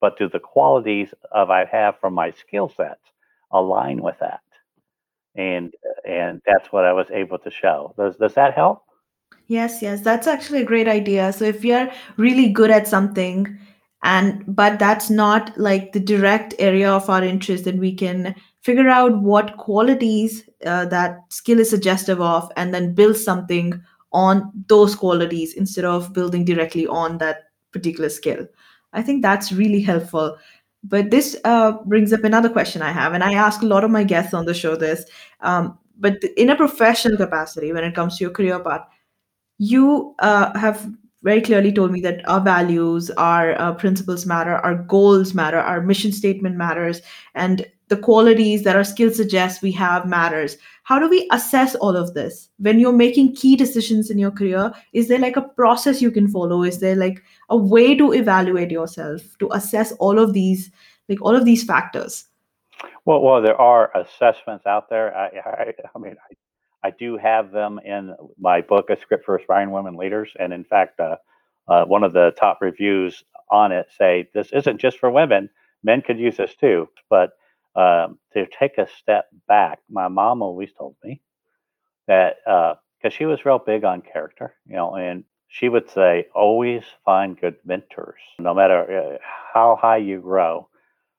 but 0.00 0.18
do 0.18 0.28
the 0.28 0.40
qualities 0.40 1.12
of 1.32 1.50
I 1.50 1.64
have 1.64 1.98
from 2.00 2.14
my 2.14 2.30
skill 2.30 2.72
sets 2.76 3.00
align 3.50 4.02
with 4.02 4.18
that? 4.20 4.40
And 5.34 5.74
and 6.06 6.40
that's 6.46 6.72
what 6.72 6.84
I 6.84 6.92
was 6.92 7.08
able 7.10 7.38
to 7.40 7.50
show. 7.50 7.94
Does 7.96 8.16
does 8.16 8.34
that 8.34 8.54
help? 8.54 8.84
Yes, 9.48 9.82
yes, 9.82 10.00
that's 10.00 10.26
actually 10.26 10.62
a 10.62 10.64
great 10.64 10.88
idea. 10.88 11.32
So 11.32 11.44
if 11.44 11.64
you're 11.64 11.90
really 12.16 12.48
good 12.48 12.70
at 12.70 12.88
something 12.88 13.58
and 14.02 14.44
but 14.46 14.78
that's 14.78 15.10
not 15.10 15.56
like 15.58 15.92
the 15.92 16.00
direct 16.00 16.54
area 16.58 16.90
of 16.90 17.10
our 17.10 17.22
interest, 17.22 17.64
then 17.64 17.78
we 17.78 17.94
can 17.94 18.34
figure 18.66 18.88
out 18.88 19.22
what 19.22 19.56
qualities 19.58 20.42
uh, 20.66 20.84
that 20.86 21.20
skill 21.28 21.60
is 21.60 21.70
suggestive 21.70 22.20
of 22.20 22.50
and 22.56 22.74
then 22.74 22.94
build 22.94 23.16
something 23.16 23.80
on 24.12 24.50
those 24.66 24.96
qualities 24.96 25.54
instead 25.54 25.84
of 25.84 26.12
building 26.12 26.44
directly 26.44 26.84
on 26.88 27.18
that 27.18 27.44
particular 27.72 28.08
skill. 28.08 28.44
I 28.92 29.02
think 29.02 29.22
that's 29.22 29.52
really 29.52 29.80
helpful. 29.80 30.36
But 30.82 31.12
this 31.12 31.36
uh, 31.44 31.72
brings 31.84 32.12
up 32.12 32.24
another 32.24 32.48
question 32.48 32.82
I 32.82 32.90
have, 32.90 33.12
and 33.12 33.22
I 33.22 33.34
ask 33.34 33.62
a 33.62 33.66
lot 33.66 33.84
of 33.84 33.90
my 33.90 34.02
guests 34.02 34.34
on 34.34 34.46
the 34.46 34.54
show 34.54 34.74
this. 34.74 35.04
Um, 35.42 35.78
but 35.98 36.22
in 36.36 36.50
a 36.50 36.56
professional 36.56 37.16
capacity, 37.16 37.72
when 37.72 37.84
it 37.84 37.94
comes 37.94 38.18
to 38.18 38.24
your 38.24 38.32
career 38.32 38.58
path, 38.58 38.82
you 39.58 40.14
uh, 40.18 40.58
have 40.58 40.88
very 41.22 41.40
clearly 41.40 41.72
told 41.72 41.92
me 41.92 42.00
that 42.00 42.28
our 42.28 42.40
values, 42.40 43.10
our 43.12 43.60
uh, 43.60 43.74
principles 43.74 44.26
matter, 44.26 44.56
our 44.56 44.74
goals 44.74 45.34
matter, 45.34 45.58
our 45.58 45.80
mission 45.80 46.12
statement 46.12 46.56
matters, 46.56 47.00
and 47.34 47.64
the 47.88 47.96
qualities 47.96 48.64
that 48.64 48.76
our 48.76 48.84
skills 48.84 49.16
suggest 49.16 49.62
we 49.62 49.72
have 49.72 50.06
matters. 50.06 50.56
How 50.82 50.98
do 50.98 51.08
we 51.08 51.28
assess 51.32 51.74
all 51.76 51.96
of 51.96 52.14
this 52.14 52.48
when 52.58 52.80
you're 52.80 52.92
making 52.92 53.36
key 53.36 53.56
decisions 53.56 54.10
in 54.10 54.18
your 54.18 54.30
career? 54.30 54.72
Is 54.92 55.08
there 55.08 55.18
like 55.18 55.36
a 55.36 55.42
process 55.42 56.02
you 56.02 56.10
can 56.10 56.28
follow? 56.28 56.62
Is 56.62 56.80
there 56.80 56.96
like 56.96 57.22
a 57.48 57.56
way 57.56 57.94
to 57.96 58.12
evaluate 58.12 58.70
yourself 58.70 59.22
to 59.38 59.48
assess 59.52 59.92
all 59.92 60.18
of 60.18 60.32
these, 60.32 60.70
like 61.08 61.22
all 61.22 61.36
of 61.36 61.44
these 61.44 61.64
factors? 61.64 62.24
Well, 63.04 63.20
well, 63.20 63.40
there 63.40 63.60
are 63.60 63.96
assessments 63.96 64.66
out 64.66 64.90
there. 64.90 65.16
I, 65.16 65.26
I, 65.44 65.72
I 65.94 65.98
mean, 65.98 66.16
I 66.30 66.34
I 66.86 66.90
do 66.90 67.16
have 67.16 67.50
them 67.50 67.80
in 67.84 68.14
my 68.38 68.60
book, 68.60 68.90
A 68.90 69.00
Script 69.00 69.24
for 69.24 69.36
Aspiring 69.36 69.72
Women 69.72 69.96
Leaders. 69.96 70.30
And 70.38 70.52
in 70.52 70.62
fact, 70.62 71.00
uh, 71.00 71.16
uh, 71.66 71.84
one 71.84 72.04
of 72.04 72.12
the 72.12 72.32
top 72.38 72.58
reviews 72.60 73.24
on 73.50 73.72
it 73.72 73.88
say 73.98 74.28
this 74.34 74.52
isn't 74.52 74.80
just 74.80 74.98
for 74.98 75.10
women, 75.10 75.50
men 75.82 76.00
could 76.00 76.18
use 76.18 76.36
this 76.36 76.54
too. 76.54 76.88
But 77.10 77.30
um, 77.76 78.18
to 78.32 78.46
take 78.58 78.78
a 78.78 78.88
step 78.98 79.28
back, 79.46 79.80
my 79.90 80.08
mom 80.08 80.42
always 80.42 80.72
told 80.72 80.96
me 81.04 81.20
that 82.08 82.36
because 82.44 82.78
uh, 83.04 83.10
she 83.10 83.26
was 83.26 83.44
real 83.44 83.58
big 83.58 83.84
on 83.84 84.00
character, 84.00 84.54
you 84.66 84.76
know, 84.76 84.94
and 84.94 85.24
she 85.48 85.68
would 85.68 85.88
say, 85.90 86.26
always 86.34 86.82
find 87.04 87.40
good 87.40 87.56
mentors, 87.64 88.20
no 88.38 88.54
matter 88.54 89.14
uh, 89.14 89.18
how 89.52 89.76
high 89.80 89.98
you 89.98 90.20
grow. 90.20 90.68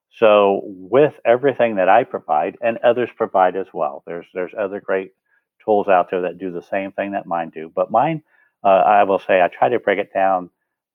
So 0.09 0.61
with 0.65 1.13
everything 1.25 1.75
that 1.75 1.89
I 1.89 2.03
provide 2.03 2.57
and 2.61 2.77
others 2.79 3.09
provide 3.15 3.55
as 3.55 3.67
well, 3.73 4.03
there's 4.07 4.25
there's 4.33 4.53
other 4.57 4.79
great 4.79 5.11
tools 5.63 5.87
out 5.87 6.09
there 6.09 6.21
that 6.21 6.39
do 6.39 6.51
the 6.51 6.61
same 6.61 6.91
thing 6.91 7.11
that 7.11 7.25
mine 7.27 7.51
do. 7.53 7.71
But 7.73 7.91
mine, 7.91 8.23
uh, 8.63 8.67
I 8.67 9.03
will 9.03 9.19
say, 9.19 9.41
I 9.41 9.47
try 9.47 9.69
to 9.69 9.79
break 9.79 9.99
it 9.99 10.13
down 10.13 10.49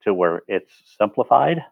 to 0.05 0.13
where 0.13 0.43
it's 0.49 0.73
simplified 0.99 1.65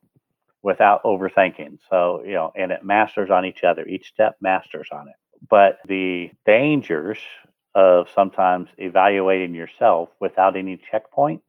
without 0.63 1.03
overthinking. 1.05 1.79
So, 1.89 2.23
you 2.25 2.35
know, 2.35 2.53
and 2.57 2.73
it 2.73 2.85
masters 2.85 3.31
on 3.31 3.45
each 3.45 3.65
other. 3.65 3.87
Each 3.87 4.09
step 4.09 4.37
masters 4.41 4.89
on 4.93 5.09
it. 5.09 5.15
But 5.49 5.79
the 5.89 6.31
dangers 6.47 7.19
of 7.75 8.09
sometimes 8.15 8.69
evaluating 8.79 9.55
yourself 9.55 10.11
without 10.21 10.57
any 10.57 10.79
checkpoints 10.93 11.43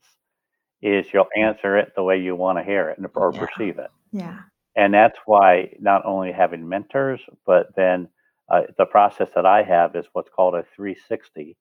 is 0.82 1.08
you'll 1.13 1.28
answer 1.38 1.78
it 1.78 1.93
the 1.95 2.04
way 2.04 2.17
you 2.19 2.36
want 2.36 2.58
to 2.58 2.63
hear 2.63 2.89
it 2.89 3.00
or 3.15 3.32
Yeah. 3.34 3.45
perceive 3.45 3.80
it. 3.80 3.91
Yeah. 4.12 4.39
And 4.76 4.93
that's 4.93 5.17
why 5.26 5.76
not 5.80 6.06
only 6.06 6.32
having 6.32 6.67
mentors, 6.67 7.21
but 7.45 7.76
then 7.76 8.08
uh, 8.50 8.63
the 8.78 8.86
process 8.86 9.30
that 9.36 9.45
I 9.45 9.63
have 9.63 9.95
is 9.95 10.06
what's 10.13 10.30
called 10.30 10.56
a 10.56 10.63
360, 10.76 11.58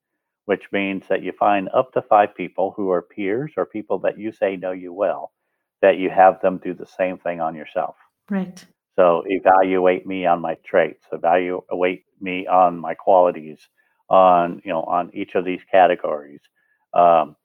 which 0.46 0.70
means 0.72 1.06
that 1.08 1.22
you 1.22 1.32
find 1.32 1.68
up 1.74 1.92
to 1.92 2.02
five 2.02 2.34
people 2.34 2.72
who 2.76 2.90
are 2.90 3.02
peers 3.02 3.52
or 3.56 3.66
people 3.66 3.98
that 4.00 4.18
you 4.18 4.32
say 4.32 4.56
know 4.56 4.72
you 4.72 4.92
well, 4.92 5.32
that 5.82 5.98
you 5.98 6.10
have 6.10 6.40
them 6.40 6.60
do 6.62 6.74
the 6.74 6.86
same 6.86 7.18
thing 7.18 7.40
on 7.40 7.54
yourself. 7.54 7.96
Right. 8.28 8.64
So 8.96 9.22
evaluate 9.26 10.06
me 10.06 10.26
on 10.26 10.40
my 10.40 10.56
traits, 10.64 11.04
evaluate 11.12 12.04
me 12.20 12.46
on 12.46 12.78
my 12.78 12.94
qualities, 12.94 13.68
on 14.08 14.60
you 14.64 14.72
know 14.72 14.82
on 14.82 15.10
each 15.14 15.34
of 15.34 15.44
these 15.44 15.62
categories. 15.70 16.40
Um, 16.92 17.36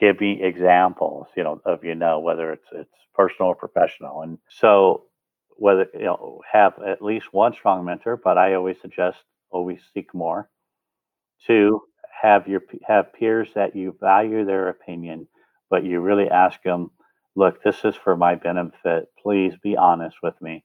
give 0.00 0.20
me 0.20 0.42
examples, 0.42 1.28
you 1.36 1.44
know, 1.44 1.60
of 1.64 1.84
you 1.84 1.94
know 1.94 2.20
whether 2.20 2.52
it's 2.52 2.66
it's 2.72 2.90
personal 3.14 3.50
or 3.50 3.54
professional, 3.54 4.22
and 4.22 4.38
so 4.48 5.04
whether 5.56 5.86
you 5.94 6.06
know 6.06 6.40
have 6.50 6.74
at 6.84 7.02
least 7.02 7.32
one 7.32 7.52
strong 7.52 7.84
mentor, 7.84 8.16
but 8.16 8.38
I 8.38 8.54
always 8.54 8.80
suggest 8.80 9.18
always 9.50 9.80
seek 9.94 10.12
more. 10.14 10.48
Two, 11.46 11.82
have 12.22 12.48
your 12.48 12.62
have 12.86 13.12
peers 13.12 13.50
that 13.54 13.76
you 13.76 13.96
value 14.00 14.44
their 14.44 14.68
opinion, 14.68 15.28
but 15.70 15.84
you 15.84 16.00
really 16.00 16.28
ask 16.28 16.62
them, 16.62 16.90
look, 17.34 17.62
this 17.62 17.84
is 17.84 17.94
for 17.94 18.16
my 18.16 18.34
benefit. 18.34 19.08
Please 19.22 19.54
be 19.62 19.76
honest 19.76 20.16
with 20.22 20.40
me, 20.40 20.64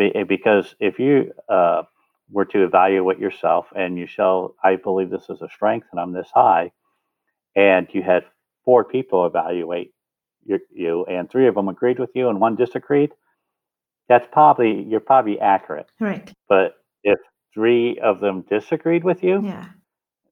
eh, 0.00 0.24
because 0.24 0.74
if 0.80 0.98
you 0.98 1.32
uh, 1.48 1.82
were 2.30 2.44
to 2.46 2.64
evaluate 2.64 3.18
yourself 3.18 3.66
and 3.74 3.98
you 3.98 4.06
show, 4.06 4.54
I 4.62 4.76
believe 4.76 5.10
this 5.10 5.28
is 5.28 5.42
a 5.42 5.48
strength 5.48 5.88
and 5.92 6.00
I'm 6.00 6.12
this 6.12 6.30
high, 6.34 6.72
and 7.54 7.86
you 7.92 8.02
had 8.02 8.24
four 8.64 8.84
people 8.84 9.26
evaluate 9.26 9.92
your, 10.44 10.60
you 10.72 11.04
and 11.06 11.30
three 11.30 11.48
of 11.48 11.54
them 11.54 11.68
agreed 11.68 11.98
with 11.98 12.10
you 12.14 12.28
and 12.28 12.40
one 12.40 12.56
disagreed 12.56 13.12
that's 14.08 14.26
probably 14.30 14.82
you're 14.82 15.00
probably 15.00 15.40
accurate. 15.40 15.86
Right. 16.00 16.32
But 16.48 16.76
if 17.02 17.18
three 17.54 17.98
of 17.98 18.20
them 18.20 18.44
disagreed 18.48 19.04
with 19.04 19.22
you, 19.22 19.42
Yeah. 19.42 19.66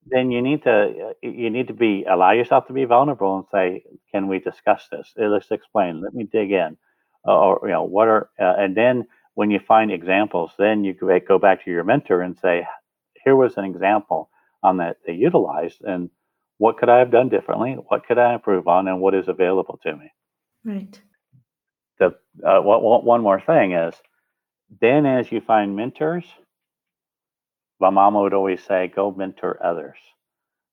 Then 0.06 0.30
you 0.30 0.42
need 0.42 0.62
to 0.64 0.72
uh, 0.72 1.12
you 1.22 1.50
need 1.50 1.68
to 1.68 1.74
be 1.74 2.04
allow 2.08 2.32
yourself 2.32 2.66
to 2.66 2.72
be 2.72 2.84
vulnerable 2.84 3.36
and 3.36 3.46
say, 3.52 3.84
"Can 4.12 4.28
we 4.28 4.38
discuss 4.38 4.88
this? 4.90 5.12
Uh, 5.20 5.26
Let's 5.26 5.50
explain. 5.50 6.02
Let 6.02 6.14
me 6.14 6.24
dig 6.24 6.52
in." 6.52 6.76
Uh, 7.26 7.38
or 7.38 7.60
you 7.64 7.72
know, 7.72 7.84
what 7.84 8.08
are 8.08 8.30
uh, 8.40 8.54
and 8.58 8.76
then 8.76 9.06
when 9.34 9.50
you 9.50 9.58
find 9.58 9.90
examples, 9.90 10.52
then 10.58 10.84
you 10.84 10.94
go 10.94 11.18
go 11.20 11.38
back 11.38 11.64
to 11.64 11.70
your 11.70 11.84
mentor 11.84 12.22
and 12.22 12.38
say, 12.38 12.66
"Here 13.24 13.36
was 13.36 13.56
an 13.56 13.64
example 13.64 14.30
on 14.62 14.78
that 14.78 14.98
they 15.06 15.14
utilized, 15.14 15.82
and 15.82 16.10
what 16.58 16.78
could 16.78 16.88
I 16.88 16.98
have 16.98 17.10
done 17.10 17.28
differently? 17.28 17.72
What 17.88 18.06
could 18.06 18.18
I 18.18 18.34
improve 18.34 18.68
on, 18.68 18.88
and 18.88 19.00
what 19.00 19.14
is 19.14 19.28
available 19.28 19.78
to 19.82 19.96
me?" 19.96 20.12
Right 20.64 21.00
the 21.98 22.06
uh, 22.46 22.60
what, 22.60 22.82
what, 22.82 23.04
one 23.04 23.22
more 23.22 23.40
thing 23.40 23.72
is 23.72 23.94
then 24.80 25.06
as 25.06 25.30
you 25.30 25.40
find 25.40 25.76
mentors 25.76 26.24
my 27.84 27.90
mama 27.90 28.20
would 28.22 28.34
always 28.34 28.62
say 28.64 28.88
go 28.88 29.10
mentor 29.12 29.58
others 29.64 29.98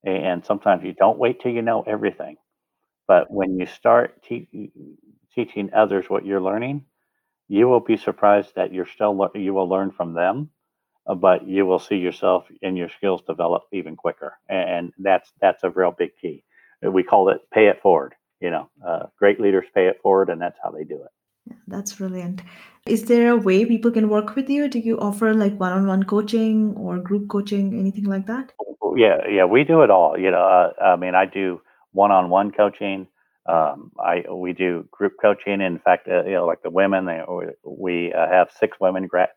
and 0.05 0.45
sometimes 0.45 0.83
you 0.83 0.93
don't 0.93 1.19
wait 1.19 1.41
till 1.41 1.51
you 1.51 1.61
know 1.61 1.83
everything 1.87 2.37
but 3.07 3.31
when 3.31 3.59
you 3.59 3.65
start 3.65 4.21
te- 4.23 4.71
teaching 5.35 5.71
others 5.73 6.05
what 6.09 6.25
you're 6.25 6.41
learning 6.41 6.85
you 7.49 7.67
will 7.67 7.79
be 7.81 7.97
surprised 7.97 8.53
that 8.55 8.73
you're 8.73 8.87
still 8.87 9.17
le- 9.17 9.31
you 9.35 9.53
will 9.53 9.69
learn 9.69 9.91
from 9.91 10.13
them 10.13 10.49
uh, 11.07 11.15
but 11.15 11.47
you 11.47 11.65
will 11.65 11.79
see 11.79 11.97
yourself 11.97 12.45
and 12.63 12.77
your 12.77 12.89
skills 12.89 13.21
develop 13.27 13.63
even 13.73 13.95
quicker 13.95 14.33
and 14.49 14.93
that's 14.99 15.31
that's 15.41 15.63
a 15.63 15.71
real 15.71 15.91
big 15.97 16.11
key 16.21 16.43
we 16.83 17.03
call 17.03 17.29
it 17.29 17.41
pay 17.53 17.67
it 17.67 17.81
forward 17.81 18.15
you 18.41 18.51
know, 18.51 18.69
uh, 18.87 19.07
great 19.19 19.39
leaders 19.39 19.65
pay 19.75 19.87
it 19.87 19.99
forward, 20.03 20.29
and 20.29 20.41
that's 20.41 20.59
how 20.63 20.71
they 20.71 20.83
do 20.85 20.95
it. 21.03 21.20
Yeah, 21.45 21.55
that's 21.67 21.93
brilliant. 21.95 22.41
Is 22.85 23.05
there 23.05 23.31
a 23.31 23.37
way 23.37 23.65
people 23.65 23.91
can 23.91 24.09
work 24.09 24.35
with 24.35 24.49
you? 24.49 24.67
Do 24.67 24.79
you 24.79 24.99
offer 24.99 25.33
like 25.33 25.59
one-on-one 25.59 26.03
coaching 26.03 26.75
or 26.75 26.99
group 26.99 27.29
coaching, 27.29 27.77
anything 27.79 28.05
like 28.05 28.27
that? 28.27 28.53
Yeah, 28.95 29.27
yeah, 29.29 29.45
we 29.45 29.63
do 29.63 29.81
it 29.81 29.89
all. 29.89 30.17
You 30.17 30.31
know, 30.31 30.41
uh, 30.41 30.83
I 30.83 30.95
mean, 30.95 31.15
I 31.15 31.25
do 31.25 31.61
one-on-one 31.93 32.51
coaching. 32.51 33.07
Um, 33.47 33.91
I 33.99 34.23
we 34.31 34.53
do 34.53 34.87
group 34.91 35.13
coaching. 35.21 35.61
In 35.61 35.79
fact, 35.79 36.07
uh, 36.07 36.23
you 36.25 36.33
know, 36.33 36.45
like 36.45 36.61
the 36.63 36.69
women, 36.69 37.05
they, 37.05 37.21
we 37.65 38.13
uh, 38.13 38.27
have 38.27 38.49
six 38.59 38.77
women 38.79 39.07
gra- 39.07 39.29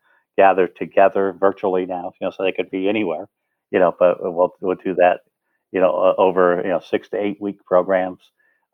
together 0.77 1.33
virtually 1.39 1.85
now. 1.85 2.11
You 2.19 2.27
know, 2.27 2.31
so 2.31 2.43
they 2.43 2.51
could 2.51 2.69
be 2.69 2.87
anywhere. 2.87 3.27
You 3.71 3.79
know, 3.79 3.95
but 3.97 4.17
we'll 4.21 4.53
we'll 4.61 4.75
do 4.75 4.95
that. 4.95 5.21
You 5.71 5.81
know, 5.81 6.15
over 6.17 6.61
you 6.63 6.69
know 6.69 6.79
six 6.79 7.09
to 7.09 7.17
eight 7.17 7.37
week 7.41 7.63
programs. 7.65 8.21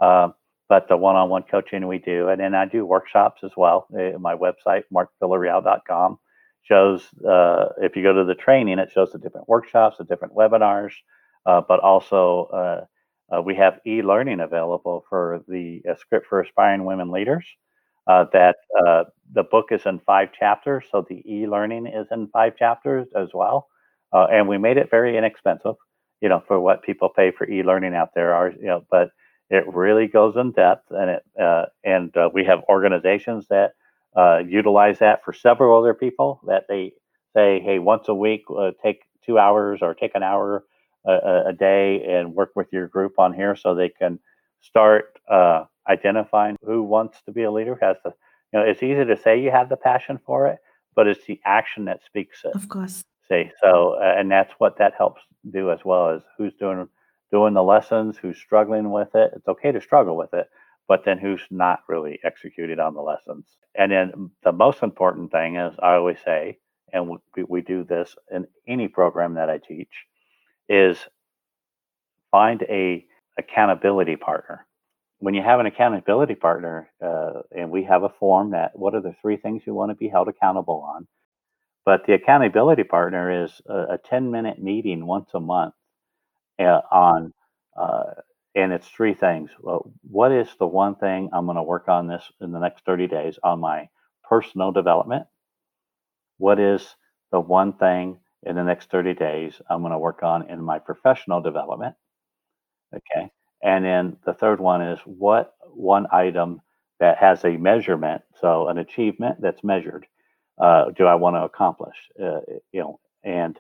Uh, 0.01 0.29
but 0.71 0.87
the 0.87 0.95
one-on-one 0.95 1.43
coaching 1.51 1.85
we 1.85 1.97
do, 1.97 2.29
and 2.29 2.39
then 2.39 2.55
I 2.55 2.63
do 2.63 2.85
workshops 2.85 3.41
as 3.43 3.51
well. 3.57 3.87
Uh, 3.93 4.17
my 4.17 4.35
website, 4.35 4.83
markvillareal.com, 4.93 6.17
shows 6.63 7.01
uh, 7.27 7.65
if 7.81 7.97
you 7.97 8.03
go 8.03 8.13
to 8.13 8.23
the 8.23 8.35
training, 8.35 8.79
it 8.79 8.89
shows 8.93 9.11
the 9.11 9.19
different 9.19 9.49
workshops, 9.49 9.97
the 9.97 10.05
different 10.05 10.33
webinars, 10.33 10.93
uh, 11.45 11.59
but 11.67 11.81
also 11.81 12.45
uh, 12.53 13.35
uh, 13.35 13.41
we 13.41 13.53
have 13.55 13.81
e-learning 13.85 14.39
available 14.39 15.03
for 15.09 15.43
the 15.49 15.81
uh, 15.91 15.95
script 15.95 16.27
for 16.29 16.39
aspiring 16.39 16.85
women 16.85 17.11
leaders. 17.11 17.45
that 18.07 18.55
the 19.33 19.43
book 19.43 19.73
is 19.73 19.85
in 19.85 19.99
five 19.99 20.29
chapters, 20.31 20.85
so 20.89 21.05
the 21.09 21.21
e-learning 21.29 21.85
is 21.85 22.07
in 22.11 22.29
five 22.29 22.55
chapters 22.55 23.09
as 23.13 23.27
well, 23.33 23.67
and 24.13 24.47
we 24.47 24.57
made 24.57 24.77
it 24.77 24.89
very 24.89 25.17
inexpensive, 25.17 25.75
you 26.21 26.29
know, 26.29 26.41
for 26.47 26.61
what 26.61 26.81
people 26.81 27.09
pay 27.09 27.29
for 27.29 27.45
e-learning 27.49 27.93
out 27.93 28.11
there. 28.15 28.33
Are 28.33 28.51
you 28.51 28.67
know, 28.67 28.85
but 28.89 29.09
it 29.51 29.65
really 29.67 30.07
goes 30.07 30.35
in 30.37 30.51
depth, 30.51 30.89
and 30.91 31.09
it 31.09 31.23
uh, 31.39 31.65
and 31.83 32.15
uh, 32.15 32.29
we 32.33 32.45
have 32.45 32.63
organizations 32.69 33.47
that 33.49 33.73
uh, 34.15 34.39
utilize 34.47 34.99
that 34.99 35.23
for 35.25 35.33
several 35.33 35.77
other 35.77 35.93
people. 35.93 36.39
That 36.47 36.63
they 36.69 36.93
say, 37.35 37.59
hey, 37.59 37.77
once 37.77 38.07
a 38.07 38.15
week, 38.15 38.43
uh, 38.49 38.71
take 38.81 39.03
two 39.25 39.37
hours 39.37 39.79
or 39.81 39.93
take 39.93 40.15
an 40.15 40.23
hour 40.23 40.63
a, 41.05 41.43
a, 41.47 41.53
day 41.53 42.03
and 42.07 42.33
work 42.33 42.51
with 42.55 42.67
your 42.71 42.87
group 42.87 43.19
on 43.19 43.33
here, 43.33 43.55
so 43.57 43.75
they 43.75 43.89
can 43.89 44.19
start 44.61 45.19
uh, 45.29 45.65
identifying 45.89 46.55
who 46.65 46.81
wants 46.81 47.21
to 47.23 47.33
be 47.33 47.43
a 47.43 47.51
leader. 47.51 47.77
Has 47.81 47.97
the 48.05 48.13
you 48.53 48.59
know, 48.59 48.65
it's 48.65 48.81
easy 48.81 49.03
to 49.03 49.17
say 49.17 49.41
you 49.41 49.51
have 49.51 49.67
the 49.67 49.77
passion 49.77 50.17
for 50.25 50.47
it, 50.47 50.59
but 50.95 51.07
it's 51.07 51.25
the 51.25 51.41
action 51.45 51.85
that 51.85 51.99
speaks 52.05 52.45
it. 52.45 52.55
Of 52.55 52.69
course. 52.69 53.03
See, 53.27 53.51
so 53.61 53.97
uh, 54.01 54.15
and 54.17 54.31
that's 54.31 54.53
what 54.59 54.77
that 54.77 54.93
helps 54.97 55.21
do 55.51 55.71
as 55.71 55.79
well 55.83 56.09
as 56.09 56.21
who's 56.37 56.53
doing 56.53 56.87
doing 57.31 57.53
the 57.53 57.63
lessons, 57.63 58.17
who's 58.17 58.37
struggling 58.37 58.91
with 58.91 59.15
it. 59.15 59.31
It's 59.35 59.47
okay 59.47 59.71
to 59.71 59.81
struggle 59.81 60.17
with 60.17 60.33
it, 60.33 60.49
but 60.87 61.05
then 61.05 61.17
who's 61.17 61.41
not 61.49 61.79
really 61.87 62.19
executed 62.23 62.79
on 62.79 62.93
the 62.93 63.01
lessons. 63.01 63.45
And 63.75 63.91
then 63.91 64.31
the 64.43 64.51
most 64.51 64.83
important 64.83 65.31
thing 65.31 65.55
is, 65.55 65.73
I 65.81 65.93
always 65.93 66.17
say, 66.23 66.59
and 66.91 67.09
we, 67.09 67.43
we 67.47 67.61
do 67.61 67.83
this 67.85 68.15
in 68.29 68.45
any 68.67 68.89
program 68.89 69.35
that 69.35 69.49
I 69.49 69.59
teach, 69.59 70.05
is 70.67 70.97
find 72.31 72.61
a 72.63 73.05
accountability 73.37 74.17
partner. 74.17 74.65
When 75.19 75.33
you 75.33 75.41
have 75.41 75.59
an 75.59 75.67
accountability 75.67 76.35
partner, 76.35 76.91
uh, 77.01 77.41
and 77.55 77.69
we 77.69 77.83
have 77.83 78.03
a 78.03 78.09
form 78.09 78.51
that 78.51 78.71
what 78.77 78.95
are 78.95 79.01
the 79.01 79.15
three 79.21 79.37
things 79.37 79.63
you 79.65 79.73
want 79.73 79.91
to 79.91 79.95
be 79.95 80.09
held 80.09 80.27
accountable 80.27 80.83
on? 80.95 81.07
But 81.85 82.05
the 82.05 82.13
accountability 82.13 82.83
partner 82.83 83.45
is 83.45 83.61
a, 83.67 83.93
a 83.93 83.99
10 84.09 84.31
minute 84.31 84.61
meeting 84.61 85.05
once 85.05 85.29
a 85.33 85.39
month 85.39 85.73
uh, 86.59 86.81
on, 86.91 87.33
uh, 87.77 88.03
and 88.55 88.73
it's 88.73 88.87
three 88.87 89.13
things. 89.13 89.51
Well, 89.59 89.91
what 90.09 90.31
is 90.31 90.47
the 90.59 90.67
one 90.67 90.95
thing 90.95 91.29
I'm 91.33 91.45
going 91.45 91.57
to 91.57 91.63
work 91.63 91.87
on 91.87 92.07
this 92.07 92.23
in 92.41 92.51
the 92.51 92.59
next 92.59 92.85
30 92.85 93.07
days 93.07 93.39
on 93.43 93.59
my 93.59 93.89
personal 94.27 94.71
development? 94.71 95.25
What 96.37 96.59
is 96.59 96.95
the 97.31 97.39
one 97.39 97.73
thing 97.73 98.19
in 98.43 98.55
the 98.55 98.63
next 98.63 98.89
30 98.89 99.13
days 99.13 99.61
I'm 99.69 99.81
going 99.81 99.91
to 99.91 99.99
work 99.99 100.23
on 100.23 100.49
in 100.49 100.61
my 100.61 100.79
professional 100.79 101.41
development? 101.41 101.95
Okay. 102.93 103.31
And 103.63 103.85
then 103.85 104.17
the 104.25 104.33
third 104.33 104.59
one 104.59 104.81
is 104.81 104.99
what 105.05 105.53
one 105.73 106.07
item 106.11 106.61
that 106.99 107.17
has 107.17 107.43
a 107.45 107.57
measurement, 107.57 108.21
so 108.39 108.67
an 108.67 108.77
achievement 108.77 109.39
that's 109.41 109.63
measured, 109.63 110.05
uh, 110.59 110.91
do 110.91 111.05
I 111.05 111.15
want 111.15 111.35
to 111.35 111.43
accomplish? 111.43 111.95
Uh, 112.21 112.41
you 112.71 112.81
know, 112.81 112.99
and 113.23 113.59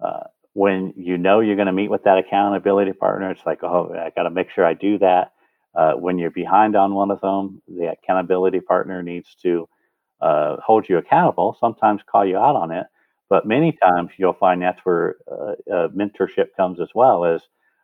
uh, 0.00 0.24
when 0.56 0.94
you 0.96 1.18
know 1.18 1.40
you're 1.40 1.54
going 1.54 1.66
to 1.66 1.72
meet 1.72 1.90
with 1.90 2.04
that 2.04 2.16
accountability 2.16 2.94
partner, 2.94 3.30
it's 3.30 3.44
like, 3.44 3.62
oh, 3.62 3.92
I 3.94 4.08
got 4.16 4.22
to 4.22 4.30
make 4.30 4.48
sure 4.48 4.64
I 4.64 4.72
do 4.72 4.96
that. 5.00 5.32
Uh, 5.74 5.92
when 5.92 6.18
you're 6.18 6.30
behind 6.30 6.74
on 6.74 6.94
one 6.94 7.10
of 7.10 7.20
them, 7.20 7.60
the 7.68 7.92
accountability 7.92 8.60
partner 8.60 9.02
needs 9.02 9.36
to 9.42 9.68
uh, 10.22 10.56
hold 10.64 10.88
you 10.88 10.96
accountable, 10.96 11.54
sometimes 11.60 12.00
call 12.10 12.24
you 12.24 12.38
out 12.38 12.56
on 12.56 12.70
it. 12.70 12.86
But 13.28 13.46
many 13.46 13.72
times 13.72 14.12
you'll 14.16 14.32
find 14.32 14.62
that's 14.62 14.80
where 14.84 15.16
uh, 15.30 15.56
uh 15.70 15.88
mentorship 15.88 16.56
comes 16.56 16.80
as 16.80 16.88
well 16.94 17.26
as, 17.26 17.42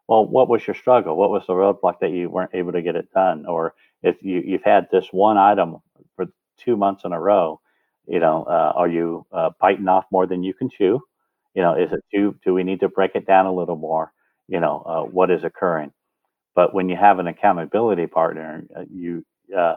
well, 0.08 0.24
what 0.24 0.48
was 0.48 0.66
your 0.66 0.74
struggle? 0.74 1.14
What 1.14 1.28
was 1.28 1.46
the 1.46 1.52
roadblock 1.52 2.00
that 2.00 2.12
you 2.12 2.30
weren't 2.30 2.54
able 2.54 2.72
to 2.72 2.80
get 2.80 2.96
it 2.96 3.12
done? 3.12 3.44
Or 3.44 3.74
if 4.02 4.16
you, 4.22 4.40
you've 4.40 4.64
had 4.64 4.88
this 4.90 5.08
one 5.10 5.36
item 5.36 5.76
for 6.16 6.24
two 6.56 6.78
months 6.78 7.04
in 7.04 7.12
a 7.12 7.20
row, 7.20 7.60
you 8.06 8.18
know, 8.18 8.44
uh, 8.44 8.72
are 8.74 8.88
you 8.88 9.26
uh, 9.30 9.50
biting 9.60 9.88
off 9.88 10.06
more 10.10 10.26
than 10.26 10.42
you 10.42 10.54
can 10.54 10.70
chew? 10.70 11.02
You 11.54 11.62
know, 11.62 11.74
is 11.74 11.92
it 11.92 12.04
too, 12.14 12.36
do 12.44 12.54
we 12.54 12.64
need 12.64 12.80
to 12.80 12.88
break 12.88 13.12
it 13.14 13.26
down 13.26 13.46
a 13.46 13.54
little 13.54 13.76
more? 13.76 14.12
You 14.48 14.60
know, 14.60 14.82
uh, 14.86 15.02
what 15.02 15.30
is 15.30 15.44
occurring? 15.44 15.92
But 16.54 16.74
when 16.74 16.88
you 16.88 16.96
have 16.96 17.18
an 17.18 17.26
accountability 17.26 18.06
partner, 18.06 18.64
uh, 18.76 18.84
you, 18.90 19.24
uh, 19.56 19.76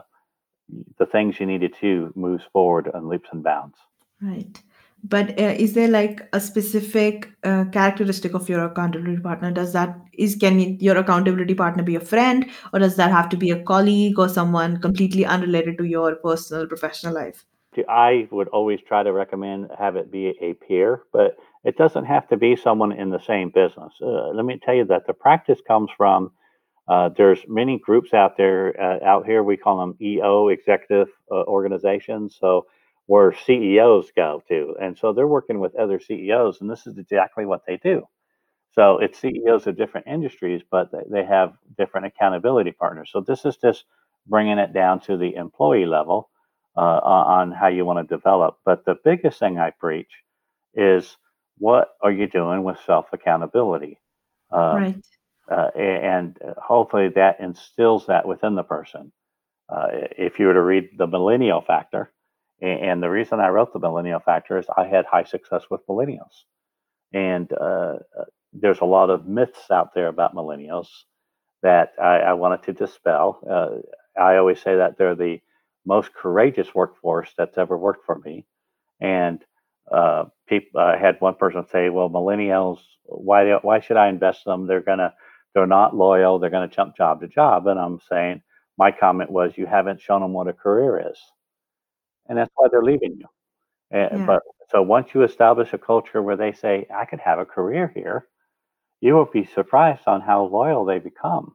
the 0.98 1.06
things 1.06 1.38
you 1.38 1.46
needed 1.46 1.74
to 1.80 2.12
moves 2.14 2.44
forward 2.52 2.90
on 2.92 3.08
leaps 3.08 3.28
and 3.32 3.42
bounds. 3.42 3.76
Right. 4.20 4.60
But 5.04 5.38
uh, 5.38 5.54
is 5.56 5.74
there 5.74 5.88
like 5.88 6.26
a 6.32 6.40
specific 6.40 7.30
uh, 7.44 7.66
characteristic 7.70 8.34
of 8.34 8.48
your 8.48 8.64
accountability 8.64 9.20
partner? 9.20 9.52
Does 9.52 9.72
that 9.74 9.96
is 10.14 10.34
can 10.36 10.58
your 10.80 10.96
accountability 10.96 11.54
partner 11.54 11.82
be 11.82 11.94
a 11.94 12.00
friend, 12.00 12.50
or 12.72 12.80
does 12.80 12.96
that 12.96 13.12
have 13.12 13.28
to 13.28 13.36
be 13.36 13.50
a 13.50 13.62
colleague 13.62 14.18
or 14.18 14.28
someone 14.28 14.80
completely 14.80 15.24
unrelated 15.24 15.78
to 15.78 15.84
your 15.84 16.16
personal 16.16 16.66
professional 16.66 17.14
life? 17.14 17.44
I 17.88 18.26
would 18.30 18.48
always 18.48 18.80
try 18.80 19.02
to 19.02 19.12
recommend 19.12 19.70
have 19.78 19.96
it 19.96 20.10
be 20.10 20.34
a 20.40 20.54
peer, 20.54 21.02
but 21.12 21.36
it 21.66 21.76
doesn't 21.76 22.04
have 22.04 22.28
to 22.28 22.36
be 22.36 22.54
someone 22.54 22.92
in 22.92 23.10
the 23.10 23.18
same 23.18 23.50
business. 23.50 23.92
Uh, 24.00 24.28
let 24.28 24.44
me 24.44 24.56
tell 24.64 24.74
you 24.74 24.84
that 24.84 25.08
the 25.08 25.12
practice 25.12 25.60
comes 25.66 25.90
from 25.96 26.30
uh, 26.88 27.08
there's 27.16 27.40
many 27.48 27.76
groups 27.80 28.14
out 28.14 28.36
there 28.36 28.80
uh, 28.80 29.04
out 29.04 29.26
here. 29.26 29.42
We 29.42 29.56
call 29.56 29.80
them 29.80 29.96
EO 30.00 30.48
executive 30.48 31.08
uh, 31.30 31.42
organizations. 31.42 32.36
So 32.40 32.66
where 33.06 33.32
CEOs 33.32 34.12
go 34.14 34.42
to, 34.48 34.76
and 34.80 34.96
so 34.96 35.12
they're 35.12 35.26
working 35.26 35.58
with 35.58 35.74
other 35.76 35.98
CEOs, 35.98 36.60
and 36.60 36.70
this 36.70 36.86
is 36.86 36.98
exactly 36.98 37.46
what 37.46 37.62
they 37.66 37.76
do. 37.78 38.04
So 38.72 38.98
it's 38.98 39.18
CEOs 39.18 39.66
of 39.66 39.76
different 39.76 40.06
industries, 40.06 40.62
but 40.70 40.90
they 41.10 41.24
have 41.24 41.54
different 41.76 42.06
accountability 42.06 42.72
partners. 42.72 43.10
So 43.12 43.20
this 43.20 43.44
is 43.44 43.56
just 43.56 43.84
bringing 44.28 44.58
it 44.58 44.72
down 44.72 45.00
to 45.00 45.16
the 45.16 45.34
employee 45.34 45.86
level 45.86 46.30
uh, 46.76 46.80
on 46.80 47.50
how 47.52 47.68
you 47.68 47.84
want 47.84 48.06
to 48.06 48.16
develop. 48.16 48.58
But 48.64 48.84
the 48.84 48.96
biggest 49.04 49.38
thing 49.40 49.58
I 49.58 49.70
preach 49.70 50.10
is 50.74 51.16
what 51.58 51.88
are 52.02 52.12
you 52.12 52.26
doing 52.26 52.62
with 52.62 52.78
self 52.86 53.06
accountability? 53.12 53.98
Um, 54.50 54.76
right. 54.76 55.06
Uh, 55.50 55.68
and 55.78 56.38
uh, 56.42 56.54
hopefully 56.60 57.08
that 57.14 57.40
instills 57.40 58.06
that 58.06 58.26
within 58.26 58.54
the 58.54 58.62
person. 58.62 59.12
Uh, 59.68 59.86
if 60.16 60.38
you 60.38 60.46
were 60.46 60.54
to 60.54 60.62
read 60.62 60.90
the 60.96 61.06
millennial 61.06 61.60
factor, 61.60 62.12
and 62.60 63.02
the 63.02 63.10
reason 63.10 63.40
I 63.40 63.48
wrote 63.48 63.72
the 63.72 63.78
millennial 63.78 64.20
factor 64.20 64.58
is 64.58 64.66
I 64.76 64.86
had 64.86 65.04
high 65.04 65.24
success 65.24 65.64
with 65.70 65.86
millennials. 65.86 66.44
And 67.12 67.52
uh, 67.52 67.98
uh, 68.18 68.24
there's 68.52 68.80
a 68.80 68.86
lot 68.86 69.10
of 69.10 69.26
myths 69.26 69.70
out 69.70 69.94
there 69.94 70.08
about 70.08 70.34
millennials 70.34 70.88
that 71.62 71.92
I, 72.00 72.18
I 72.18 72.32
wanted 72.32 72.62
to 72.64 72.72
dispel. 72.72 73.40
Uh, 73.48 74.20
I 74.20 74.36
always 74.36 74.60
say 74.60 74.76
that 74.76 74.96
they're 74.96 75.14
the 75.14 75.40
most 75.84 76.14
courageous 76.14 76.74
workforce 76.74 77.32
that's 77.36 77.58
ever 77.58 77.76
worked 77.76 78.06
for 78.06 78.18
me. 78.18 78.46
And 79.00 79.44
uh, 79.90 80.24
people, 80.48 80.80
I 80.80 80.96
had 80.96 81.20
one 81.20 81.34
person 81.34 81.64
say, 81.66 81.90
"Well, 81.90 82.10
millennials, 82.10 82.78
why 83.04 83.52
why 83.62 83.80
should 83.80 83.96
I 83.96 84.08
invest 84.08 84.46
in 84.46 84.50
them? 84.52 84.66
They're 84.66 84.80
gonna 84.80 85.14
they're 85.54 85.66
not 85.66 85.96
loyal. 85.96 86.38
They're 86.38 86.50
gonna 86.50 86.68
jump 86.68 86.96
job 86.96 87.20
to 87.20 87.28
job." 87.28 87.66
And 87.66 87.78
I'm 87.78 88.00
saying, 88.00 88.42
my 88.78 88.90
comment 88.92 89.30
was, 89.30 89.56
"You 89.58 89.66
haven't 89.66 90.00
shown 90.00 90.22
them 90.22 90.32
what 90.32 90.48
a 90.48 90.52
career 90.52 91.10
is, 91.10 91.18
and 92.28 92.38
that's 92.38 92.50
why 92.54 92.68
they're 92.70 92.82
leaving 92.82 93.16
you." 93.18 93.26
And, 93.90 94.24
yeah. 94.24 94.26
But 94.26 94.42
so 94.70 94.82
once 94.82 95.14
you 95.14 95.22
establish 95.22 95.72
a 95.72 95.78
culture 95.78 96.22
where 96.22 96.36
they 96.36 96.52
say, 96.52 96.86
"I 96.94 97.04
could 97.06 97.20
have 97.20 97.38
a 97.38 97.46
career 97.46 97.88
here," 97.94 98.26
you 99.00 99.14
will 99.14 99.26
be 99.26 99.44
surprised 99.44 100.06
on 100.06 100.20
how 100.22 100.44
loyal 100.44 100.84
they 100.84 100.98
become. 100.98 101.54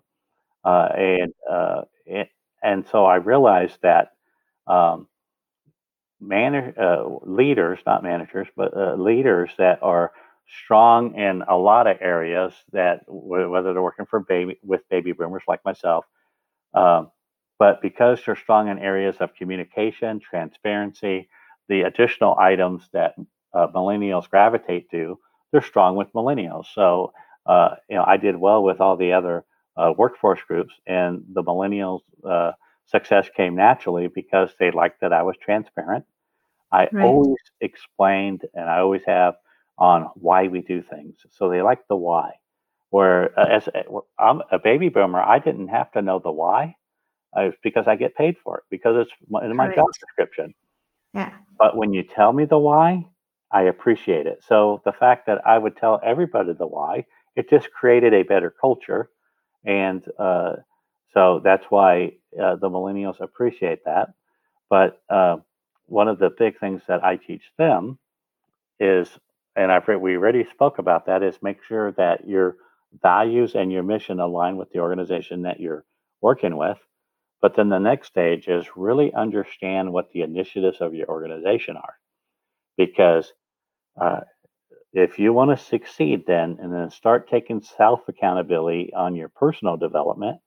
Uh, 0.64 0.90
and 0.96 1.34
uh, 1.50 1.82
it, 2.06 2.30
and 2.64 2.86
so 2.88 3.06
I 3.06 3.16
realized 3.18 3.80
that 3.84 4.12
um, 4.68 5.08
man, 6.22 6.74
uh, 6.80 7.06
leaders, 7.24 7.80
not 7.86 8.04
managers, 8.04 8.48
but 8.56 8.76
uh, 8.78 8.96
leaders 8.96 9.52
that 9.58 9.80
are 9.84 10.14
strong 10.66 11.16
in 11.16 11.44
a 11.48 11.58
lot 11.58 11.88
of 11.88 11.98
areas 12.02 12.54
that 12.74 13.02
whether 13.08 13.74
they're 13.74 13.82
working 13.82 14.06
for 14.06 14.22
baby 14.22 14.60
with 14.64 14.88
baby 14.90 15.14
boomers 15.14 15.44
like 15.48 15.66
myself, 15.66 16.06
um, 16.74 17.12
but 17.60 17.82
because 17.82 18.22
they're 18.26 18.36
strong 18.36 18.70
in 18.70 18.80
areas 18.80 19.18
of 19.20 19.36
communication, 19.36 20.20
transparency, 20.20 21.30
the 21.70 21.82
additional 21.84 22.38
items 22.40 22.90
that 22.94 23.16
uh, 23.54 23.68
millennials 23.76 24.30
gravitate 24.30 24.90
to, 24.92 25.20
they're 25.52 25.62
strong 25.62 25.96
with 25.96 26.12
millennials. 26.14 26.66
So 26.74 27.14
uh, 27.46 27.76
you 27.90 27.98
know, 27.98 28.06
I 28.08 28.18
did 28.18 28.36
well 28.38 28.64
with 28.64 28.82
all 28.82 28.98
the 28.98 29.14
other 29.14 29.46
uh, 29.78 29.94
workforce 29.98 30.40
groups, 30.48 30.74
and 30.86 31.24
the 31.34 31.44
millennials 31.44 32.02
uh, 32.28 32.52
success 32.92 33.30
came 33.36 33.56
naturally 33.56 34.08
because 34.08 34.50
they 34.60 34.72
liked 34.72 35.02
that 35.02 35.14
I 35.14 35.24
was 35.24 35.36
transparent. 35.44 36.06
I 36.72 36.88
right. 36.92 37.06
always 37.06 37.38
explained, 37.60 38.42
and 38.54 38.70
I 38.70 38.80
always 38.80 39.04
have 39.06 39.36
on 39.78 40.10
why 40.16 40.48
we 40.48 40.62
do 40.62 40.82
things. 40.82 41.16
So 41.32 41.50
they 41.50 41.62
like 41.62 41.88
the 41.88 41.96
why. 41.96 42.34
Where 42.90 43.38
uh, 43.40 43.48
as 43.48 43.68
a, 43.68 43.84
I'm 44.20 44.42
a 44.52 44.60
baby 44.60 44.90
boomer, 44.90 45.22
I 45.22 45.40
didn't 45.40 45.70
have 45.70 45.92
to 45.94 46.02
know 46.02 46.20
the 46.20 46.32
why. 46.32 46.76
Uh, 47.34 47.52
because 47.64 47.88
I 47.88 47.96
get 47.96 48.14
paid 48.16 48.36
for 48.44 48.58
it 48.58 48.64
because 48.70 49.08
it's 49.08 49.12
in 49.42 49.56
my 49.56 49.74
job 49.74 49.88
description. 50.02 50.54
Yeah. 51.14 51.32
But 51.58 51.78
when 51.78 51.94
you 51.94 52.04
tell 52.04 52.34
me 52.34 52.44
the 52.44 52.58
why, 52.58 53.06
I 53.54 53.64
appreciate 53.64 54.28
it. 54.28 54.44
So 54.46 54.82
the 54.84 54.92
fact 54.92 55.28
that 55.28 55.40
I 55.48 55.58
would 55.58 55.78
tell 55.78 56.02
everybody 56.04 56.52
the 56.52 56.68
why, 56.68 57.06
it 57.38 57.50
just 57.50 57.72
created 57.72 58.14
a 58.14 58.24
better 58.24 58.54
culture, 58.60 59.10
and 59.64 60.04
uh, 60.20 60.56
so 61.14 61.42
that's 61.44 61.66
why 61.70 62.14
uh, 62.42 62.56
the 62.56 62.70
millennials 62.70 63.20
appreciate 63.20 63.86
that. 63.86 64.14
But 64.70 65.02
uh, 65.10 65.38
one 65.88 66.08
of 66.08 66.20
the 66.20 66.30
big 66.30 66.60
things 66.60 66.82
that 66.88 67.04
I 67.04 67.18
teach 67.18 67.44
them 67.58 68.00
is, 68.80 69.10
and 69.56 69.72
I've 69.72 69.88
we 69.88 70.16
already 70.16 70.46
spoke 70.52 70.80
about 70.80 71.06
that, 71.08 71.24
is 71.24 71.38
make 71.42 71.64
sure 71.64 71.92
that 71.94 72.28
your 72.28 72.58
values 73.02 73.56
and 73.56 73.72
your 73.72 73.84
mission 73.84 74.20
align 74.20 74.58
with 74.58 74.72
the 74.72 74.80
organization 74.80 75.44
that 75.44 75.60
you're 75.60 75.86
working 76.22 76.58
with. 76.58 76.78
But 77.42 77.56
then 77.56 77.70
the 77.70 77.80
next 77.80 78.08
stage 78.08 78.48
is 78.48 78.66
really 78.76 79.14
understand 79.14 79.92
what 79.92 80.12
the 80.12 80.22
initiatives 80.22 80.80
of 80.80 80.94
your 80.94 81.08
organization 81.08 81.76
are, 81.76 81.96
because 82.78 83.34
uh, 84.00 84.22
if 84.94 85.20
you 85.20 85.34
want 85.34 85.58
to 85.58 85.66
succeed, 85.66 86.26
then 86.28 86.58
and 86.62 86.74
then 86.74 86.90
start 86.92 87.30
taking 87.30 87.62
self 87.62 88.02
accountability 88.08 88.92
on 88.96 89.16
your 89.16 89.30
personal 89.30 89.78
development. 89.78 90.40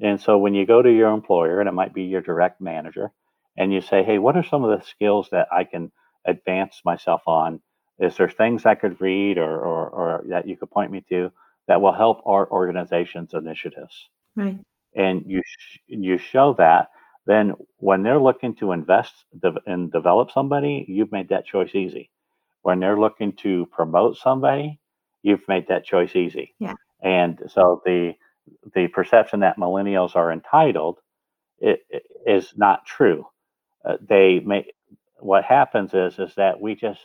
And 0.00 0.20
so 0.20 0.38
when 0.38 0.54
you 0.54 0.66
go 0.66 0.82
to 0.82 0.90
your 0.92 1.10
employer, 1.12 1.60
and 1.60 1.68
it 1.68 1.72
might 1.72 1.94
be 1.94 2.04
your 2.04 2.20
direct 2.22 2.60
manager, 2.60 3.12
and 3.56 3.72
you 3.72 3.80
say, 3.80 4.02
"Hey, 4.04 4.18
what 4.18 4.36
are 4.36 4.42
some 4.44 4.64
of 4.64 4.78
the 4.78 4.84
skills 4.86 5.28
that 5.30 5.48
I 5.52 5.64
can 5.64 5.92
advance 6.26 6.80
myself 6.84 7.22
on? 7.26 7.60
Is 7.98 8.16
there 8.16 8.28
things 8.30 8.66
I 8.66 8.74
could 8.76 9.00
read 9.00 9.38
or 9.38 9.60
or, 9.60 9.88
or 9.90 10.24
that 10.28 10.46
you 10.48 10.56
could 10.56 10.70
point 10.70 10.92
me 10.92 11.02
to 11.10 11.32
that 11.68 11.80
will 11.80 11.92
help 11.92 12.22
our 12.26 12.50
organization's 12.50 13.34
initiatives?" 13.34 14.08
Right. 14.36 14.58
and 14.94 15.24
you 15.26 15.42
sh- 15.44 15.78
you 15.86 16.18
show 16.18 16.54
that, 16.54 16.88
then 17.26 17.54
when 17.78 18.02
they're 18.02 18.20
looking 18.20 18.54
to 18.56 18.72
invest 18.72 19.12
dev- 19.38 19.58
and 19.66 19.90
develop 19.92 20.30
somebody, 20.30 20.84
you've 20.88 21.12
made 21.12 21.28
that 21.28 21.46
choice 21.46 21.74
easy. 21.74 22.10
When 22.62 22.80
they're 22.80 22.98
looking 22.98 23.32
to 23.44 23.66
promote 23.66 24.16
somebody, 24.16 24.80
you've 25.22 25.46
made 25.48 25.68
that 25.68 25.84
choice 25.84 26.14
easy. 26.16 26.54
Yeah. 26.58 26.74
And 27.02 27.40
so 27.48 27.82
the 27.84 28.14
the 28.74 28.88
perception 28.88 29.40
that 29.40 29.58
millennials 29.58 30.16
are 30.16 30.32
entitled 30.32 30.98
i- 31.64 31.78
i- 31.94 32.00
is 32.26 32.56
not 32.56 32.86
true. 32.86 33.26
Uh, 33.84 33.98
they 34.00 34.40
may 34.40 34.66
what 35.20 35.44
happens 35.44 35.94
is 35.94 36.18
is 36.18 36.34
that 36.36 36.60
we 36.60 36.74
just 36.74 37.00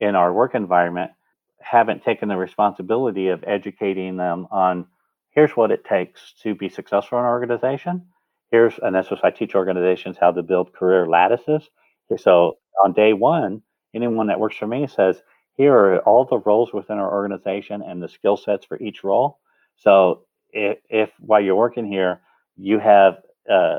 in 0.00 0.16
our 0.16 0.32
work 0.32 0.54
environment 0.54 1.12
haven't 1.60 2.02
taken 2.04 2.28
the 2.28 2.36
responsibility 2.36 3.28
of 3.28 3.44
educating 3.46 4.16
them 4.16 4.48
on 4.50 4.86
here's 5.32 5.56
what 5.56 5.70
it 5.70 5.84
takes 5.84 6.34
to 6.42 6.54
be 6.54 6.68
successful 6.68 7.18
in 7.18 7.24
an 7.24 7.30
organization. 7.30 8.06
Here's 8.50 8.78
and 8.80 8.94
that's 8.94 9.10
what 9.10 9.24
I 9.24 9.30
teach 9.30 9.54
organizations 9.54 10.18
how 10.18 10.32
to 10.32 10.42
build 10.42 10.72
career 10.72 11.06
lattices. 11.08 11.70
So 12.18 12.58
on 12.84 12.92
day 12.92 13.12
one, 13.12 13.62
anyone 13.94 14.26
that 14.28 14.40
works 14.40 14.56
for 14.56 14.66
me 14.66 14.86
says, 14.86 15.22
here 15.56 15.74
are 15.74 15.98
all 16.00 16.24
the 16.24 16.38
roles 16.40 16.72
within 16.72 16.98
our 16.98 17.12
organization 17.12 17.82
and 17.82 18.02
the 18.02 18.08
skill 18.08 18.36
sets 18.36 18.64
for 18.66 18.78
each 18.80 19.04
role. 19.04 19.38
So 19.76 20.24
if, 20.52 20.78
if 20.90 21.10
while 21.20 21.40
you're 21.40 21.56
working 21.56 21.86
here, 21.86 22.20
you 22.56 22.78
have 22.78 23.14
uh, 23.50 23.78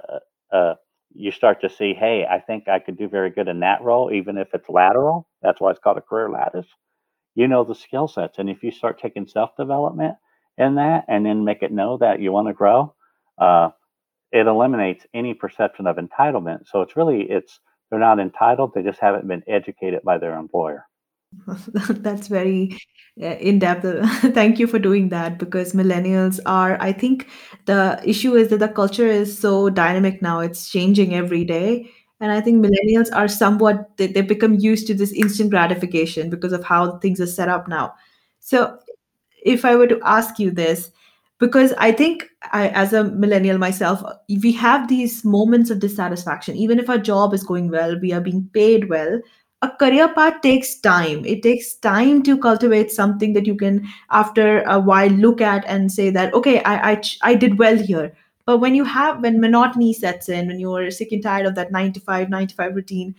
uh, 0.52 0.76
you 1.14 1.32
start 1.32 1.62
to 1.62 1.70
see, 1.70 1.94
hey, 1.94 2.26
I 2.30 2.40
think 2.40 2.68
I 2.68 2.80
could 2.80 2.98
do 2.98 3.08
very 3.08 3.30
good 3.30 3.48
in 3.48 3.60
that 3.62 3.82
role, 3.84 4.12
even 4.12 4.38
if 4.38 4.50
it's 4.54 4.70
lateral. 4.70 5.28
That's 5.42 5.60
why 5.62 5.72
it's 5.72 5.80
called 5.80 5.98
a 5.98 6.02
career 6.02 6.30
lattice. 6.30 6.68
You 7.36 7.48
know 7.48 7.64
the 7.64 7.76
skill 7.76 8.08
sets, 8.08 8.40
and 8.40 8.50
if 8.50 8.64
you 8.64 8.72
start 8.72 9.00
taking 9.00 9.28
self 9.28 9.52
development 9.58 10.16
in 10.58 10.76
that, 10.76 11.06
and 11.08 11.26
then 11.26 11.46
make 11.46 11.64
it 11.64 11.72
know 11.72 11.98
that 11.98 12.22
you 12.22 12.32
want 12.32 12.48
to 12.48 12.54
grow, 12.54 12.94
uh, 13.40 13.70
it 14.32 14.48
eliminates 14.48 15.06
any 15.14 15.34
perception 15.34 15.88
of 15.88 15.98
entitlement. 15.98 16.68
So 16.68 16.82
it's 16.82 16.98
really 16.98 17.24
it's 17.24 17.60
they're 17.90 18.00
not 18.00 18.20
entitled; 18.20 18.74
they 18.76 18.84
just 18.84 19.00
haven't 19.02 19.28
been 19.28 19.44
educated 19.48 20.02
by 20.04 20.18
their 20.20 20.38
employer. 20.38 20.86
That's 21.90 22.28
very 22.28 22.78
uh, 23.22 23.26
in 23.40 23.60
depth. 23.60 23.86
Thank 24.34 24.60
you 24.60 24.68
for 24.68 24.80
doing 24.80 25.10
that 25.10 25.38
because 25.38 25.74
millennials 25.74 26.40
are, 26.46 26.78
I 26.82 26.92
think 26.92 27.28
the 27.66 28.02
issue 28.06 28.36
is 28.36 28.50
that 28.50 28.60
the 28.60 28.68
culture 28.68 29.08
is 29.08 29.38
so 29.38 29.70
dynamic 29.70 30.22
now, 30.22 30.40
it's 30.40 30.70
changing 30.70 31.14
every 31.16 31.46
day. 31.46 31.90
And 32.20 32.32
I 32.32 32.42
think 32.42 32.64
millennials 32.64 33.10
are 33.16 33.28
somewhat, 33.28 33.98
they, 33.98 34.08
they 34.08 34.22
become 34.22 34.56
used 34.56 34.86
to 34.88 34.94
this 34.94 35.12
instant 35.14 35.50
gratification 35.50 36.30
because 36.30 36.54
of 36.54 36.64
how 36.64 36.98
things 37.00 37.20
are 37.20 37.26
set 37.28 37.50
up 37.50 37.68
now. 37.68 37.94
So 38.40 38.78
if 39.44 39.66
I 39.66 39.76
were 39.76 39.88
to 39.88 40.00
ask 40.04 40.40
you 40.40 40.52
this, 40.52 40.92
because 41.40 41.74
I 41.78 41.92
think 41.92 42.28
I, 42.52 42.70
as 42.70 42.94
a 42.94 43.04
millennial 43.04 43.58
myself, 43.58 44.04
we 44.44 44.52
have 44.54 44.88
these 44.88 45.26
moments 45.26 45.72
of 45.72 45.80
dissatisfaction. 45.80 46.56
Even 46.56 46.78
if 46.78 46.88
our 46.90 47.00
job 47.00 47.34
is 47.34 47.44
going 47.44 47.72
well, 47.72 48.00
we 48.00 48.14
are 48.14 48.22
being 48.22 48.48
paid 48.54 48.90
well. 48.90 49.20
A 49.64 49.70
career 49.70 50.08
path 50.10 50.42
takes 50.42 50.80
time. 50.80 51.24
It 51.24 51.44
takes 51.44 51.76
time 51.76 52.24
to 52.24 52.38
cultivate 52.38 52.92
something 52.92 53.34
that 53.34 53.46
you 53.46 53.56
can, 53.56 53.88
after 54.10 54.64
a 54.64 54.80
while, 54.80 55.12
look 55.12 55.40
at 55.40 55.64
and 55.68 55.92
say 55.92 56.10
that, 56.10 56.34
okay, 56.34 56.64
I, 56.64 56.94
I, 56.94 57.02
I 57.22 57.36
did 57.36 57.60
well 57.60 57.78
here. 57.78 58.12
But 58.48 58.58
when 58.58 58.74
you 58.74 58.84
have, 58.86 59.22
when 59.22 59.40
monotony 59.40 59.94
sets 59.94 60.30
in, 60.30 60.48
when 60.48 60.60
you're 60.60 60.90
sick 60.90 61.12
and 61.12 61.22
tired 61.22 61.46
of 61.46 61.54
that 61.56 61.72
nine 61.72 61.94
to 61.94 62.00
five, 62.00 62.28
nine 62.28 62.48
to 62.48 62.56
five 62.56 62.76
routine, 62.76 63.14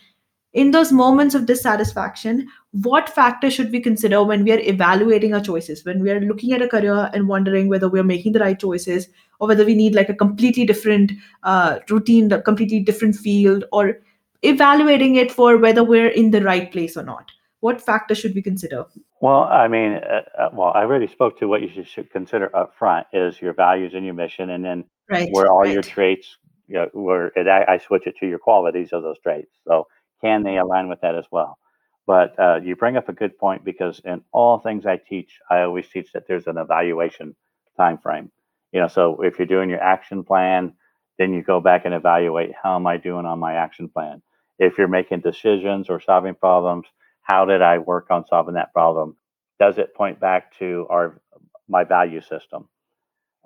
in 0.52 0.72
those 0.72 0.90
moments 0.90 1.34
of 1.34 1.46
dissatisfaction, 1.46 2.48
what 2.72 3.08
factors 3.08 3.54
should 3.54 3.70
we 3.70 3.80
consider 3.80 4.22
when 4.22 4.42
we 4.42 4.52
are 4.52 4.58
evaluating 4.58 5.32
our 5.34 5.40
choices, 5.40 5.84
when 5.84 6.02
we 6.02 6.10
are 6.10 6.20
looking 6.20 6.52
at 6.52 6.60
a 6.60 6.68
career 6.68 7.08
and 7.14 7.28
wondering 7.28 7.68
whether 7.68 7.88
we 7.88 8.00
are 8.00 8.04
making 8.04 8.32
the 8.32 8.40
right 8.40 8.58
choices 8.58 9.08
or 9.38 9.46
whether 9.48 9.64
we 9.64 9.74
need 9.74 9.94
like 9.94 10.08
a 10.08 10.14
completely 10.14 10.66
different 10.66 11.12
uh, 11.44 11.78
routine, 11.88 12.30
a 12.32 12.42
completely 12.42 12.80
different 12.80 13.14
field, 13.14 13.64
or 13.72 14.00
evaluating 14.42 15.16
it 15.16 15.32
for 15.32 15.56
whether 15.56 15.84
we're 15.84 16.08
in 16.08 16.30
the 16.30 16.42
right 16.42 16.70
place 16.70 16.96
or 16.96 17.02
not? 17.02 17.30
What 17.60 17.80
factors 17.80 18.18
should 18.18 18.34
we 18.34 18.42
consider? 18.42 18.84
Well, 19.20 19.44
I 19.44 19.68
mean, 19.68 19.92
uh, 19.92 20.22
uh, 20.36 20.48
well, 20.52 20.72
I 20.74 20.80
already 20.80 21.06
spoke 21.06 21.38
to 21.38 21.46
what 21.46 21.62
you 21.62 21.68
should, 21.68 21.86
should 21.86 22.10
consider 22.10 22.54
up 22.56 22.74
front 22.76 23.06
is 23.12 23.40
your 23.40 23.54
values 23.54 23.94
and 23.94 24.04
your 24.04 24.14
mission, 24.14 24.50
and 24.50 24.64
then 24.64 24.84
Right, 25.08 25.28
where 25.30 25.50
all 25.50 25.66
your 25.66 25.82
traits, 25.82 26.38
you 26.66 26.74
know, 26.74 26.88
where 26.92 27.26
it, 27.36 27.46
I, 27.46 27.74
I 27.74 27.78
switch 27.78 28.06
it 28.06 28.16
to 28.18 28.26
your 28.26 28.40
qualities 28.40 28.92
of 28.92 29.02
those 29.02 29.20
traits. 29.20 29.52
So 29.66 29.86
can 30.20 30.42
they 30.42 30.56
align 30.56 30.88
with 30.88 31.00
that 31.02 31.14
as 31.14 31.26
well? 31.30 31.58
But 32.06 32.36
uh, 32.38 32.60
you 32.64 32.74
bring 32.74 32.96
up 32.96 33.08
a 33.08 33.12
good 33.12 33.38
point 33.38 33.64
because 33.64 34.00
in 34.04 34.22
all 34.32 34.58
things 34.58 34.86
I 34.86 34.96
teach, 34.96 35.38
I 35.48 35.60
always 35.60 35.88
teach 35.88 36.12
that 36.12 36.26
there's 36.26 36.48
an 36.48 36.58
evaluation 36.58 37.36
time 37.76 37.98
frame. 37.98 38.32
You 38.72 38.80
know, 38.80 38.88
so 38.88 39.22
if 39.22 39.38
you're 39.38 39.46
doing 39.46 39.70
your 39.70 39.82
action 39.82 40.24
plan, 40.24 40.74
then 41.18 41.32
you 41.32 41.42
go 41.42 41.60
back 41.60 41.84
and 41.84 41.94
evaluate 41.94 42.50
how 42.60 42.74
am 42.74 42.86
I 42.86 42.96
doing 42.96 43.26
on 43.26 43.38
my 43.38 43.54
action 43.54 43.88
plan. 43.88 44.22
If 44.62 44.78
you're 44.78 44.88
making 44.88 45.20
decisions 45.22 45.90
or 45.90 46.00
solving 46.00 46.36
problems, 46.36 46.86
how 47.22 47.44
did 47.46 47.62
I 47.62 47.78
work 47.78 48.08
on 48.10 48.26
solving 48.26 48.54
that 48.56 48.72
problem? 48.74 49.16
Does 49.60 49.78
it 49.78 49.94
point 49.94 50.20
back 50.20 50.56
to 50.60 50.86
our 50.90 51.20
my 51.68 51.84
value 51.84 52.22
system? 52.22 52.68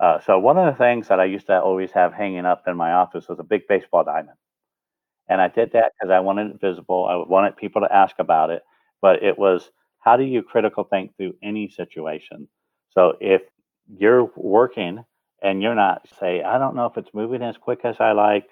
Uh, 0.01 0.21
so 0.21 0.39
one 0.39 0.59
of 0.59 0.67
the 0.67 0.79
things 0.79 1.09
that 1.09 1.21
I 1.21 1.27
used 1.27 1.47
to 1.49 1.61
always 1.61 1.93
have 1.93 2.13
hanging 2.15 2.47
up 2.47 2.65
in 2.69 2.77
my 2.77 2.93
office 2.93 3.29
was 3.29 3.39
a 3.41 3.45
big 3.45 3.69
baseball 3.69 4.05
diamond, 4.05 4.39
and 5.29 5.41
I 5.41 5.49
did 5.49 5.73
that 5.73 5.93
because 5.99 6.13
I 6.13 6.21
wanted 6.21 6.53
it 6.53 6.61
visible. 6.61 7.07
I 7.07 7.17
wanted 7.31 7.57
people 7.57 7.83
to 7.83 7.95
ask 7.95 8.17
about 8.19 8.51
it, 8.51 8.63
but 9.03 9.23
it 9.23 9.39
was 9.39 9.71
how 10.01 10.17
do 10.17 10.25
you 10.25 10.43
critical 10.43 10.85
think 10.85 11.17
through 11.17 11.35
any 11.43 11.69
situation? 11.69 12.49
So 12.91 13.15
if 13.21 13.43
you're 13.89 14.31
working 14.37 15.05
and 15.43 15.63
you're 15.63 15.75
not 15.75 16.09
say, 16.21 16.43
I 16.43 16.59
don't 16.59 16.77
know 16.77 16.87
if 16.87 16.97
it's 16.99 17.15
moving 17.15 17.43
as 17.43 17.57
quick 17.59 17.81
as 17.85 17.97
I 18.01 18.13
like. 18.13 18.49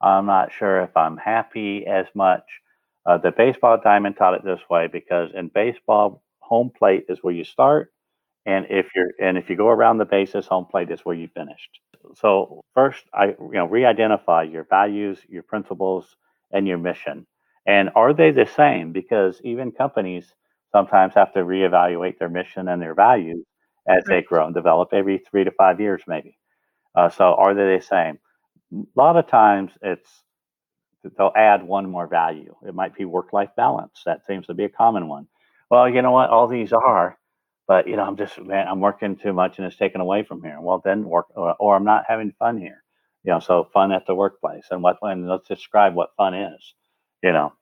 I'm 0.00 0.26
not 0.26 0.52
sure 0.52 0.82
if 0.82 0.96
I'm 0.96 1.16
happy 1.16 1.86
as 1.86 2.06
much. 2.14 2.44
Uh, 3.06 3.18
the 3.18 3.30
baseball 3.32 3.78
diamond 3.82 4.16
taught 4.16 4.34
it 4.34 4.44
this 4.44 4.60
way 4.70 4.86
because 4.86 5.30
in 5.34 5.48
baseball, 5.48 6.22
home 6.40 6.70
plate 6.76 7.06
is 7.08 7.18
where 7.22 7.34
you 7.34 7.44
start 7.44 7.92
and 8.46 8.66
if 8.70 8.86
you're 8.94 9.10
and 9.20 9.38
if 9.38 9.48
you 9.50 9.56
go 9.56 9.68
around 9.68 9.98
the 9.98 10.04
bases, 10.04 10.46
home 10.46 10.66
plate 10.66 10.90
is 10.90 11.00
where 11.04 11.16
you 11.16 11.28
finished. 11.28 11.80
So 12.16 12.62
first, 12.74 13.04
I 13.14 13.26
you 13.28 13.36
know 13.54 13.66
re-identify 13.66 14.44
your 14.44 14.64
values, 14.64 15.18
your 15.28 15.42
principles, 15.42 16.16
and 16.52 16.66
your 16.66 16.78
mission. 16.78 17.26
And 17.66 17.90
are 17.96 18.12
they 18.12 18.30
the 18.30 18.46
same? 18.46 18.92
Because 18.92 19.40
even 19.44 19.72
companies 19.72 20.34
sometimes 20.72 21.14
have 21.14 21.32
to 21.34 21.40
reevaluate 21.40 22.18
their 22.18 22.28
mission 22.28 22.68
and 22.68 22.82
their 22.82 22.94
values 22.94 23.44
as 23.88 24.04
they 24.08 24.22
grow 24.22 24.46
and 24.46 24.54
develop 24.54 24.90
every 24.92 25.18
three 25.18 25.44
to 25.44 25.50
five 25.52 25.80
years, 25.80 26.02
maybe. 26.06 26.36
Uh, 26.94 27.08
so 27.10 27.34
are 27.34 27.54
they 27.54 27.76
the 27.76 27.82
same? 27.82 28.18
A 28.72 28.84
lot 28.96 29.16
of 29.16 29.26
times 29.28 29.72
it's 29.82 30.10
they'll 31.18 31.32
add 31.36 31.62
one 31.62 31.88
more 31.90 32.06
value. 32.06 32.54
It 32.66 32.74
might 32.74 32.94
be 32.94 33.04
work-life 33.04 33.50
balance. 33.56 34.02
That 34.06 34.24
seems 34.26 34.46
to 34.46 34.54
be 34.54 34.64
a 34.64 34.68
common 34.68 35.08
one. 35.08 35.26
Well, 35.70 35.88
you 35.88 36.02
know 36.02 36.12
what? 36.12 36.30
All 36.30 36.48
these 36.48 36.72
are, 36.72 37.18
but 37.68 37.86
you 37.88 37.96
know, 37.96 38.04
I'm 38.04 38.16
just 38.16 38.38
man, 38.40 38.68
I'm 38.68 38.80
working 38.80 39.16
too 39.16 39.32
much 39.32 39.58
and 39.58 39.66
it's 39.66 39.76
taken 39.76 40.00
away 40.00 40.22
from 40.24 40.42
here. 40.42 40.58
Well, 40.60 40.80
then 40.84 41.04
work, 41.04 41.26
or, 41.36 41.54
or 41.58 41.76
I'm 41.76 41.84
not 41.84 42.04
having 42.08 42.32
fun 42.38 42.58
here. 42.58 42.82
You 43.24 43.32
know, 43.32 43.40
so 43.40 43.68
fun 43.72 43.92
at 43.92 44.06
the 44.06 44.14
workplace, 44.14 44.66
and 44.70 44.82
what? 44.82 44.98
And 45.02 45.28
let's 45.28 45.48
describe 45.48 45.94
what 45.94 46.16
fun 46.16 46.34
is. 46.34 46.74
You 47.22 47.32
know, 47.32 47.52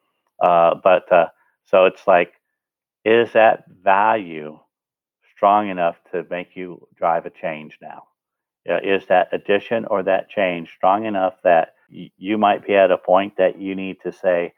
uh, 0.42 0.74
but 0.82 1.10
uh, 1.12 1.28
so 1.64 1.86
it's 1.86 2.06
like, 2.06 2.32
is 3.04 3.32
that 3.32 3.64
value 3.82 4.58
strong 5.36 5.68
enough 5.68 5.96
to 6.12 6.24
make 6.30 6.56
you 6.56 6.86
drive 6.96 7.26
a 7.26 7.30
change 7.30 7.78
now? 7.82 8.04
Is 8.64 9.06
that 9.06 9.28
addition 9.32 9.84
or 9.86 10.02
that 10.04 10.28
change 10.28 10.70
strong 10.76 11.04
enough 11.04 11.34
that 11.42 11.74
y- 11.90 12.10
you 12.16 12.38
might 12.38 12.66
be 12.66 12.74
at 12.74 12.90
a 12.90 12.98
point 12.98 13.36
that 13.36 13.58
you 13.58 13.74
need 13.74 13.98
to 14.02 14.12
say, 14.12 14.52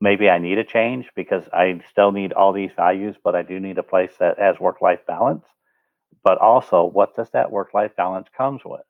maybe 0.00 0.28
I 0.28 0.38
need 0.38 0.58
a 0.58 0.64
change 0.64 1.10
because 1.14 1.44
I 1.52 1.80
still 1.90 2.12
need 2.12 2.32
all 2.32 2.52
these 2.52 2.72
values, 2.76 3.16
but 3.22 3.34
I 3.34 3.42
do 3.42 3.60
need 3.60 3.78
a 3.78 3.82
place 3.82 4.12
that 4.18 4.38
has 4.38 4.58
work 4.60 4.80
life 4.80 5.00
balance. 5.06 5.44
But 6.24 6.38
also, 6.38 6.84
what 6.84 7.14
does 7.16 7.30
that 7.30 7.50
work 7.50 7.72
life 7.74 7.94
balance 7.96 8.28
comes 8.36 8.62
with? 8.64 8.82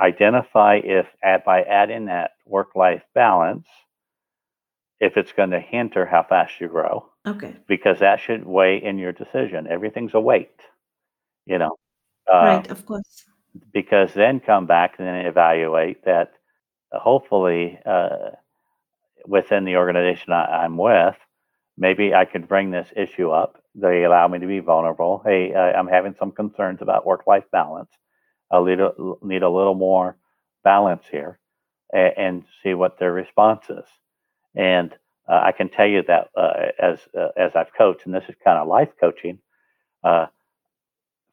Identify 0.00 0.76
if 0.84 1.06
add, 1.22 1.44
by 1.44 1.62
adding 1.62 2.06
that 2.06 2.32
work 2.46 2.74
life 2.74 3.02
balance, 3.14 3.66
if 5.00 5.16
it's 5.16 5.32
going 5.32 5.50
to 5.50 5.60
hinder 5.60 6.04
how 6.06 6.22
fast 6.22 6.60
you 6.60 6.68
grow, 6.68 7.06
Okay. 7.26 7.56
because 7.66 7.98
that 8.00 8.20
should 8.20 8.44
weigh 8.44 8.82
in 8.82 8.98
your 8.98 9.12
decision. 9.12 9.66
Everything's 9.66 10.14
a 10.14 10.20
weight, 10.20 10.58
you 11.46 11.58
know. 11.58 11.76
Uh, 12.30 12.44
Right, 12.44 12.70
of 12.70 12.84
course. 12.86 13.24
Because 13.72 14.12
then 14.14 14.40
come 14.40 14.66
back 14.66 14.94
and 14.98 15.06
then 15.06 15.26
evaluate 15.26 16.04
that 16.04 16.32
uh, 16.92 16.98
hopefully 16.98 17.78
uh, 17.84 18.30
within 19.26 19.64
the 19.64 19.76
organization 19.76 20.32
I, 20.32 20.64
I'm 20.64 20.76
with, 20.76 21.16
maybe 21.76 22.14
I 22.14 22.24
could 22.24 22.48
bring 22.48 22.70
this 22.70 22.88
issue 22.96 23.30
up. 23.30 23.62
They 23.74 24.04
allow 24.04 24.26
me 24.28 24.38
to 24.40 24.46
be 24.46 24.60
vulnerable. 24.60 25.22
Hey, 25.24 25.54
I'm 25.54 25.86
having 25.86 26.14
some 26.18 26.32
concerns 26.32 26.82
about 26.82 27.06
work 27.06 27.26
life 27.26 27.44
balance. 27.52 27.90
I 28.50 28.62
need 28.64 28.80
a, 28.80 28.92
need 29.22 29.42
a 29.42 29.50
little 29.50 29.76
more 29.76 30.16
balance 30.64 31.04
here 31.10 31.38
and, 31.92 32.12
and 32.16 32.44
see 32.62 32.74
what 32.74 32.98
their 32.98 33.12
response 33.12 33.64
is. 33.70 33.86
And 34.56 34.92
uh, 35.28 35.40
I 35.44 35.52
can 35.52 35.68
tell 35.68 35.86
you 35.86 36.02
that 36.08 36.28
uh, 36.36 36.52
as 36.80 36.98
uh, 37.16 37.28
as 37.36 37.52
I've 37.54 37.72
coached, 37.72 38.04
and 38.06 38.14
this 38.14 38.28
is 38.28 38.34
kind 38.42 38.58
of 38.58 38.66
life 38.66 38.88
coaching, 38.98 39.38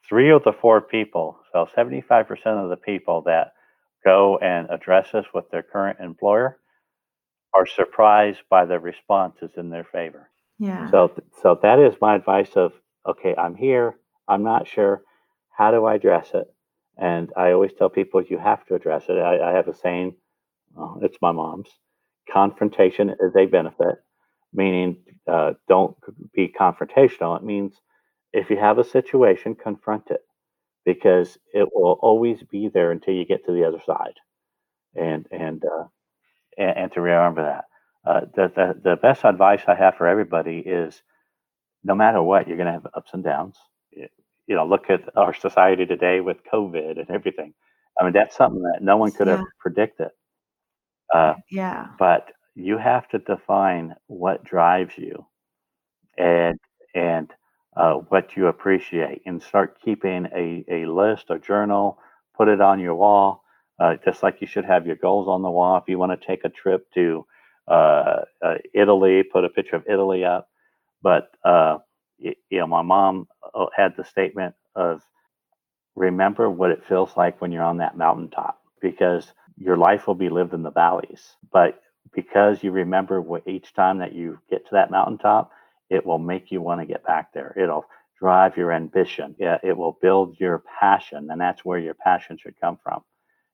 three 0.07 0.31
of 0.31 0.43
the 0.43 0.53
four 0.53 0.81
people, 0.81 1.39
so 1.51 1.67
75% 1.75 2.27
of 2.45 2.69
the 2.69 2.77
people 2.77 3.21
that 3.25 3.53
go 4.05 4.37
and 4.37 4.69
address 4.69 5.09
this 5.11 5.25
with 5.33 5.49
their 5.51 5.63
current 5.63 5.99
employer 5.99 6.59
are 7.53 7.65
surprised 7.65 8.39
by 8.49 8.65
the 8.65 8.79
responses 8.79 9.51
in 9.57 9.69
their 9.69 9.83
favor. 9.83 10.29
Yeah. 10.59 10.89
So, 10.91 11.11
so 11.41 11.59
that 11.61 11.79
is 11.79 11.95
my 12.01 12.15
advice 12.15 12.51
of, 12.55 12.73
okay, 13.07 13.35
I'm 13.37 13.55
here. 13.55 13.95
I'm 14.27 14.43
not 14.43 14.67
sure. 14.67 15.01
How 15.57 15.71
do 15.71 15.85
I 15.85 15.95
address 15.95 16.31
it? 16.33 16.47
And 16.97 17.31
I 17.37 17.51
always 17.51 17.73
tell 17.73 17.89
people 17.89 18.23
you 18.23 18.37
have 18.37 18.65
to 18.67 18.75
address 18.75 19.05
it. 19.09 19.17
I, 19.17 19.51
I 19.51 19.55
have 19.55 19.67
a 19.67 19.75
saying, 19.75 20.15
well, 20.73 20.99
it's 21.01 21.17
my 21.21 21.31
mom's 21.31 21.69
confrontation 22.31 23.09
is 23.09 23.35
a 23.35 23.45
benefit, 23.45 23.95
meaning 24.53 24.97
uh, 25.31 25.53
don't 25.67 25.95
be 26.33 26.53
confrontational. 26.59 27.37
It 27.37 27.43
means 27.43 27.79
if 28.37 28.49
you 28.51 28.57
have 28.57 28.79
a 28.79 28.83
situation, 28.85 29.55
confront 29.55 30.11
it 30.11 30.21
because 30.85 31.37
it 31.53 31.67
will 31.73 31.97
always 32.01 32.43
be 32.43 32.69
there 32.69 32.91
until 32.91 33.15
you 33.15 33.25
get 33.25 33.45
to 33.45 33.53
the 33.53 33.65
other 33.65 33.81
side. 33.85 34.17
And 34.95 35.27
and 35.31 35.63
uh, 35.65 35.85
and, 36.57 36.77
and 36.77 36.91
to 36.93 37.01
remember 37.01 37.43
that. 37.43 37.65
Uh, 38.09 38.21
the, 38.35 38.47
the 38.55 38.81
the 38.89 38.95
best 38.97 39.25
advice 39.25 39.63
I 39.67 39.75
have 39.75 39.95
for 39.97 40.07
everybody 40.07 40.59
is, 40.59 41.03
no 41.83 41.95
matter 41.95 42.21
what, 42.23 42.47
you're 42.47 42.57
going 42.57 42.67
to 42.67 42.73
have 42.73 42.87
ups 42.95 43.11
and 43.13 43.23
downs. 43.23 43.57
You 44.47 44.55
know, 44.55 44.65
look 44.65 44.89
at 44.89 45.01
our 45.17 45.33
society 45.33 45.85
today 45.85 46.21
with 46.21 46.37
COVID 46.53 46.99
and 46.99 47.09
everything. 47.11 47.53
I 47.99 48.03
mean, 48.05 48.13
that's 48.13 48.35
something 48.35 48.63
that 48.63 48.81
no 48.83 48.97
one 48.97 49.11
could 49.11 49.27
have 49.27 49.41
predicted. 49.59 50.09
Uh, 51.13 51.35
Yeah. 51.49 51.87
but 51.99 52.31
you 52.55 52.77
have 52.77 53.07
to 53.09 53.19
define 53.19 53.95
what 54.07 54.43
drives 54.43 54.97
you 54.97 55.25
and 56.17 56.59
and 56.95 57.31
uh, 57.77 57.95
what 58.09 58.37
you 58.37 58.47
appreciate 58.47 59.23
and 59.27 59.43
start 59.43 59.79
keeping 59.85 60.27
a, 60.35 60.65
a 60.69 60.87
list 60.87 61.27
a 61.31 61.39
journal 61.39 61.99
put 62.37 62.49
it 62.49 62.61
on 62.61 62.79
your 62.81 62.95
wall 62.95 63.43
uh, 63.79 63.95
just 64.05 64.23
like 64.23 64.41
you 64.41 64.47
should 64.47 64.65
have 64.65 64.87
your 64.87 64.97
goals 64.97 65.27
on 65.29 65.43
the 65.43 65.51
wall. 65.51 65.77
If 65.77 65.85
you 65.89 65.99
want 65.99 66.19
to 66.19 66.27
take 66.27 66.45
a 66.45 66.49
trip 66.49 66.87
to 66.95 67.25
uh, 67.67 68.21
uh, 68.43 68.55
italy 68.73 69.23
put 69.23 69.45
a 69.45 69.49
picture 69.49 69.75
of 69.77 69.85
italy 69.89 70.25
up. 70.25 70.49
But 71.03 71.31
uh, 71.45 71.79
you 72.19 72.35
know 72.59 72.67
my 72.67 72.83
mom 72.83 73.27
uh, 73.55 73.67
had 73.75 73.95
the 73.97 74.05
statement 74.05 74.55
of 74.75 75.01
remember 75.95 76.49
what 76.49 76.71
it 76.71 76.85
feels 76.87 77.15
like 77.17 77.41
when 77.41 77.51
you're 77.51 77.63
on 77.63 77.77
that 77.77 77.97
mountaintop 77.97 78.59
because 78.81 79.31
your 79.57 79.77
life 79.77 80.07
will 80.07 80.15
be 80.15 80.29
lived 80.29 80.53
in 80.53 80.63
the 80.63 80.71
valleys. 80.71 81.35
But 81.51 81.81
because 82.13 82.63
you 82.63 82.71
remember 82.71 83.21
what 83.21 83.47
each 83.47 83.73
time 83.73 83.99
that 83.99 84.13
you 84.13 84.39
get 84.49 84.65
to 84.65 84.71
that 84.73 84.91
mountaintop 84.91 85.51
it 85.89 86.05
will 86.05 86.19
make 86.19 86.51
you 86.51 86.61
want 86.61 86.81
to 86.81 86.85
get 86.85 87.05
back 87.05 87.33
there. 87.33 87.53
It'll 87.57 87.85
drive 88.19 88.57
your 88.57 88.71
ambition. 88.71 89.35
Yeah 89.39 89.57
it 89.63 89.77
will 89.77 89.97
build 90.01 90.39
your 90.39 90.63
passion 90.79 91.29
and 91.29 91.39
that's 91.39 91.63
where 91.63 91.79
your 91.79 91.93
passion 91.93 92.37
should 92.37 92.59
come 92.59 92.77
from. 92.83 93.03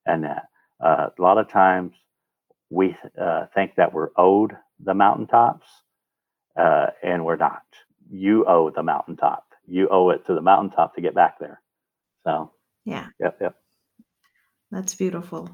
And 0.05 0.25
uh, 0.25 0.39
uh, 0.84 1.09
a 1.17 1.21
lot 1.21 1.38
of 1.38 1.49
times 1.49 1.93
we 2.69 2.95
uh, 3.19 3.45
think 3.53 3.75
that 3.75 3.93
we're 3.93 4.09
owed 4.17 4.55
the 4.84 4.93
mountaintops 4.93 5.67
uh, 6.57 6.88
and 7.01 7.25
we're 7.25 7.36
not. 7.36 7.63
You 8.09 8.45
owe 8.45 8.69
the 8.69 8.84
mountaintop. 8.84 9.45
You 9.67 9.88
owe 9.89 10.09
it 10.09 10.25
to 10.27 10.34
the 10.34 10.41
mountaintop 10.41 10.95
to 10.95 11.01
get 11.01 11.15
back 11.15 11.39
there. 11.39 11.61
So 12.25 12.51
Yeah. 12.86 13.07
yep 13.19 13.38
yep. 13.41 13.55
That's 14.71 14.95
beautiful. 14.95 15.49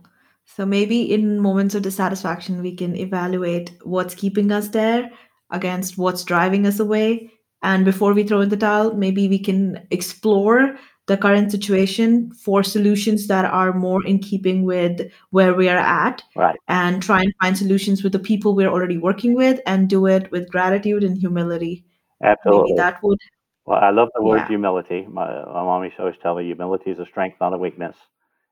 So 0.45 0.65
maybe 0.65 1.13
in 1.13 1.39
moments 1.39 1.75
of 1.75 1.84
dissatisfaction, 1.84 2.61
we 2.61 2.75
can 2.75 2.95
evaluate 2.95 3.71
what's 3.84 4.15
keeping 4.15 4.51
us 4.51 4.69
there 4.69 5.11
against 5.52 5.97
what's 5.97 6.24
driving 6.24 6.66
us 6.66 6.80
away. 6.80 7.32
And 7.62 7.84
before 7.84 8.14
we 8.14 8.24
throw 8.24 8.41
in 8.41 8.50
the 8.50 8.58
towel, 8.58 8.93
maybe 8.93 9.28
we 9.28 9.39
can 9.39 9.86
explore 9.91 10.78
the 11.08 11.18
current 11.18 11.52
situation 11.52 12.32
for 12.34 12.64
solutions 12.64 13.28
that 13.28 13.43
are 13.43 13.74
more 13.74 14.06
in 14.06 14.20
keeping 14.20 14.64
with 14.64 15.12
where 15.32 15.56
we 15.56 15.68
are 15.68 15.78
at 15.78 16.22
right 16.36 16.56
and 16.68 17.02
try 17.02 17.22
and 17.22 17.34
find 17.41 17.58
solutions 17.58 18.04
with 18.04 18.14
the 18.14 18.20
people 18.20 18.56
we're 18.56 18.70
already 18.70 18.97
working 18.97 19.34
with 19.34 19.60
and 19.66 19.89
do 19.89 20.06
it 20.06 20.32
with 20.32 20.47
gratitude 20.52 21.04
and 21.04 21.18
humility. 21.18 21.84
Maybe 22.22 22.32
absolutely 22.32 22.74
that 22.78 23.02
would, 23.02 23.18
Well, 23.66 23.80
I 23.80 23.89
love 23.89 24.10
the 24.14 24.24
word 24.24 24.38
yeah, 24.38 24.47
humility. 24.47 25.08
My, 25.10 25.26
my 25.45 25.64
mom 25.64 25.84
used 25.84 25.95
to 25.95 26.04
always 26.04 26.18
tell 26.22 26.36
me 26.36 26.45
humility 26.45 26.91
is 26.91 27.00
a 27.00 27.06
strength, 27.08 27.38
not 27.41 27.54
a 27.54 27.58
weakness. 27.58 27.95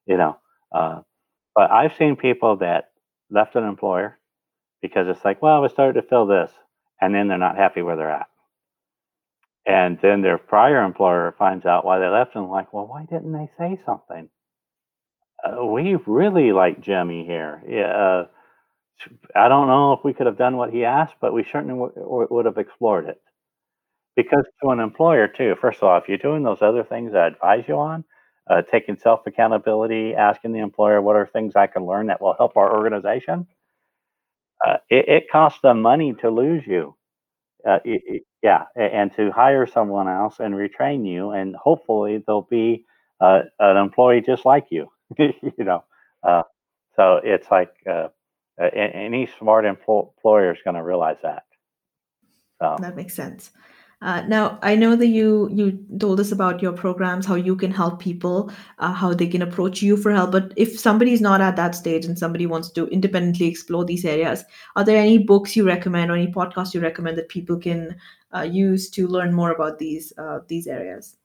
You 0.08 0.18
know, 0.18 0.38
uh, 0.72 1.02
but 1.54 1.70
I've 1.70 1.95
seen 1.95 2.16
people 2.16 2.58
that 2.58 2.86
left 3.30 3.56
an 3.56 3.66
employer 3.66 4.18
because 4.82 5.08
it's 5.08 5.24
like, 5.24 5.41
well, 5.41 5.62
we 5.62 5.70
started 5.70 6.02
to 6.02 6.08
fill 6.08 6.26
this, 6.26 6.52
and 7.02 7.14
then 7.14 7.28
they're 7.28 7.38
not 7.38 7.58
happy 7.58 7.82
where 7.82 7.95
they're 7.95 8.12
at. 8.12 8.28
And 9.66 10.00
then 10.02 10.22
their 10.22 10.38
prior 10.38 10.84
employer 10.84 11.36
finds 11.38 11.66
out 11.66 11.86
why 11.86 12.00
they 12.00 12.08
left, 12.08 12.36
and 12.36 12.50
like, 12.50 12.74
well, 12.74 12.88
why 12.88 13.06
didn't 13.06 13.34
they 13.34 13.50
say 13.58 13.80
something? 13.86 14.30
Uh, 15.43 15.66
we 15.66 15.95
really 16.08 16.52
like 16.52 16.82
Jimmy 16.82 17.26
here. 17.26 17.62
Uh, 17.68 18.26
I 19.36 19.48
don't 19.48 19.68
know 19.68 19.93
if 19.93 20.00
we 20.04 20.14
could 20.14 20.26
have 20.26 20.38
done 20.38 20.58
what 20.58 20.72
he 20.72 20.86
asked, 20.86 21.16
but 21.22 21.34
we 21.34 21.43
certainly 21.43 21.76
w- 21.80 22.28
would 22.30 22.45
have 22.45 22.58
explored 22.58 23.08
it. 23.08 23.22
Because 24.16 24.45
to 24.64 24.70
an 24.72 24.80
employer 24.80 25.28
too, 25.28 25.56
first 25.62 25.78
of 25.78 25.84
all, 25.84 25.98
if 25.98 26.08
you're 26.10 26.18
doing 26.18 26.43
those 26.43 26.62
other 26.62 26.84
things 26.84 27.14
I 27.14 27.28
advise 27.28 27.66
you 27.68 27.76
on, 27.76 28.04
uh, 28.50 28.64
taking 28.64 28.98
self 28.98 29.28
accountability, 29.28 30.16
asking 30.16 30.54
the 30.54 30.60
employer 30.60 31.02
what 31.02 31.16
are 31.16 31.28
things 31.28 31.56
I 31.56 31.68
can 31.68 31.86
learn 31.86 32.08
that 32.08 32.22
will 32.22 32.34
help 32.34 32.58
our 32.58 32.76
organization, 32.76 33.48
uh, 34.66 34.78
it, 34.89 35.08
it 35.10 35.32
costs 35.32 35.60
them 35.62 35.82
money 35.82 36.14
to 36.22 36.30
lose 36.30 36.64
you. 36.66 36.95
Uh, 37.68 37.80
it, 37.86 38.01
it- 38.05 38.24
yeah, 38.43 38.66
and 38.76 39.12
to 39.16 39.32
hire 39.32 39.66
someone 39.66 40.08
else 40.08 40.36
and 40.39 40.53
retrain 40.53 41.05
you, 41.08 41.32
and 41.32 41.55
hopefully 41.55 42.24
they'll 42.28 42.47
be 42.49 42.86
uh, 43.20 43.41
an 43.60 43.78
employee 43.78 44.22
just 44.22 44.45
like 44.45 44.68
you. 44.70 44.88
you 45.20 45.34
know, 45.60 45.84
uh, 46.24 46.43
so 46.95 47.20
it's 47.24 47.49
like 47.51 47.72
uh, 47.89 48.08
any 48.74 49.28
smart 49.39 49.66
empl- 49.66 50.12
employer 50.18 50.53
is 50.53 50.60
going 50.64 50.76
to 50.76 50.84
realize 50.84 51.18
that. 51.24 51.43
So 52.62 52.78
that 52.80 52.95
makes 52.95 53.16
sense. 53.16 53.51
Uh, 54.02 54.22
now, 54.28 54.60
I 54.62 54.76
know 54.76 54.95
that 54.95 55.08
you 55.08 55.50
you 55.52 55.84
told 56.00 56.20
us 56.20 56.32
about 56.32 56.62
your 56.62 56.72
programs, 56.72 57.26
how 57.26 57.34
you 57.34 57.56
can 57.56 57.72
help 57.72 58.00
people, 58.00 58.52
uh, 58.78 58.93
how 58.93 59.14
they 59.16 59.26
can 59.26 59.41
approach 59.41 59.82
you 59.82 59.98
for 59.98 60.12
help. 60.12 60.32
But 60.32 60.54
if 60.56 60.80
somebody 60.80 61.14
is 61.14 61.22
not 61.22 61.41
at 61.41 61.56
that 61.56 61.74
stage 61.74 62.06
and 62.06 62.18
somebody 62.18 62.45
wants 62.45 62.70
to 62.74 62.86
independently 62.88 63.48
explore 63.48 63.86
these 63.86 64.06
areas, 64.06 64.43
are 64.76 64.84
there 64.84 64.98
any 64.98 65.18
books 65.18 65.56
you 65.56 65.66
recommend 65.66 66.12
or 66.12 66.16
any 66.16 66.32
podcasts 66.32 66.76
you 66.76 66.82
recommend 66.82 67.18
that 67.18 67.30
people 67.30 67.58
can 67.58 67.95
uh, 68.36 68.41
use 68.41 68.88
to 68.91 69.08
learn 69.08 69.34
more 69.34 69.52
about 69.52 69.80
these 69.80 70.14
uh, 70.20 70.39
these 70.48 70.68
areas? 70.68 71.16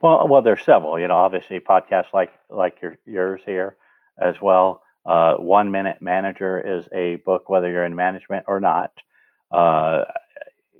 Well, 0.00 0.28
well, 0.28 0.42
there's 0.42 0.62
several. 0.64 1.00
You 1.00 1.08
know, 1.08 1.16
obviously 1.16 1.58
podcasts 1.58 2.12
like 2.14 2.30
like 2.50 2.76
your 2.80 2.98
yours 3.04 3.40
here 3.44 3.76
as 4.18 4.36
well. 4.40 4.82
Uh, 5.04 5.34
One 5.34 5.72
Minute 5.72 6.00
Manager 6.00 6.60
is 6.60 6.86
a 6.92 7.16
book, 7.26 7.48
whether 7.48 7.68
you're 7.68 7.84
in 7.84 7.96
management 7.96 8.44
or 8.46 8.60
not. 8.60 8.92
Uh, 9.50 10.04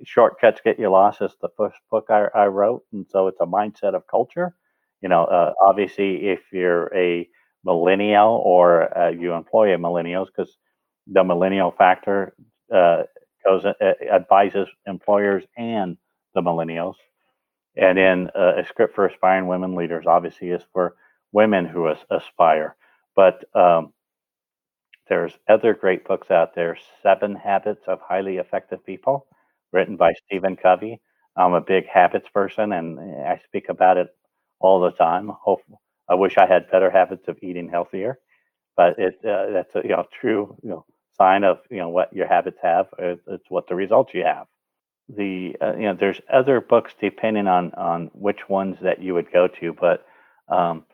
Shortcuts 0.05 0.61
Get 0.63 0.79
You 0.79 0.89
Lost 0.89 1.21
is 1.21 1.35
the 1.41 1.49
first 1.57 1.77
book 1.91 2.07
I, 2.09 2.27
I 2.35 2.47
wrote, 2.47 2.83
and 2.93 3.05
so 3.09 3.27
it's 3.27 3.41
a 3.41 3.45
mindset 3.45 3.95
of 3.95 4.07
culture. 4.07 4.55
You 5.01 5.09
know, 5.09 5.25
uh, 5.25 5.53
obviously, 5.61 6.29
if 6.29 6.41
you're 6.51 6.93
a 6.95 7.27
millennial 7.65 8.41
or 8.45 8.97
uh, 8.97 9.09
you 9.09 9.33
employ 9.33 9.73
a 9.73 9.77
millennials, 9.77 10.27
because 10.27 10.57
the 11.07 11.23
millennial 11.23 11.71
factor 11.71 12.35
uh, 12.73 13.03
goes 13.45 13.65
uh, 13.65 13.73
advises 14.11 14.69
employers 14.87 15.43
and 15.57 15.97
the 16.35 16.41
millennials 16.41 16.95
and 17.77 17.97
then 17.97 18.29
uh, 18.37 18.57
a 18.61 18.65
script 18.67 18.95
for 18.95 19.07
aspiring 19.07 19.47
women 19.47 19.75
leaders 19.75 20.05
obviously 20.07 20.49
is 20.49 20.63
for 20.73 20.95
women 21.33 21.65
who 21.65 21.89
as- 21.89 22.05
aspire. 22.11 22.77
But 23.15 23.43
um, 23.55 23.93
there's 25.09 25.33
other 25.49 25.73
great 25.73 26.05
books 26.05 26.31
out 26.31 26.55
there. 26.55 26.77
Seven 27.03 27.35
Habits 27.35 27.83
of 27.87 27.99
Highly 28.01 28.37
Effective 28.37 28.85
People, 28.85 29.27
written 29.73 29.97
by 29.97 30.13
Stephen 30.13 30.55
Covey. 30.57 31.01
I'm 31.37 31.53
a 31.53 31.61
big 31.61 31.87
habits 31.87 32.29
person, 32.29 32.73
and 32.73 32.99
I 33.25 33.39
speak 33.45 33.69
about 33.69 33.97
it 33.97 34.09
all 34.59 34.81
the 34.81 34.91
time. 34.91 35.31
Hope, 35.43 35.61
I 36.09 36.15
wish 36.15 36.37
I 36.37 36.45
had 36.47 36.71
better 36.71 36.91
habits 36.91 37.27
of 37.27 37.39
eating 37.43 37.69
healthier, 37.69 38.19
but 38.77 38.99
it 38.99 39.15
uh, 39.25 39.51
that's 39.51 39.75
a 39.75 39.81
you 39.83 39.89
know 39.91 40.05
true 40.21 40.57
you 40.63 40.69
know 40.71 40.85
sign 41.17 41.43
of 41.43 41.59
you 41.71 41.77
know 41.77 41.89
what 41.89 42.13
your 42.13 42.27
habits 42.27 42.59
have. 42.63 42.87
It's 42.99 43.49
what 43.49 43.67
the 43.67 43.75
results 43.75 44.13
you 44.13 44.23
have. 44.25 44.47
The 45.09 45.55
uh, 45.61 45.75
you 45.75 45.83
know 45.83 45.95
there's 45.99 46.21
other 46.31 46.61
books 46.61 46.93
depending 47.01 47.47
on 47.47 47.73
on 47.75 48.11
which 48.13 48.49
ones 48.49 48.77
that 48.81 49.01
you 49.01 49.13
would 49.15 49.31
go 49.31 49.47
to, 49.47 49.73
but 49.73 50.05
um, 50.49 50.85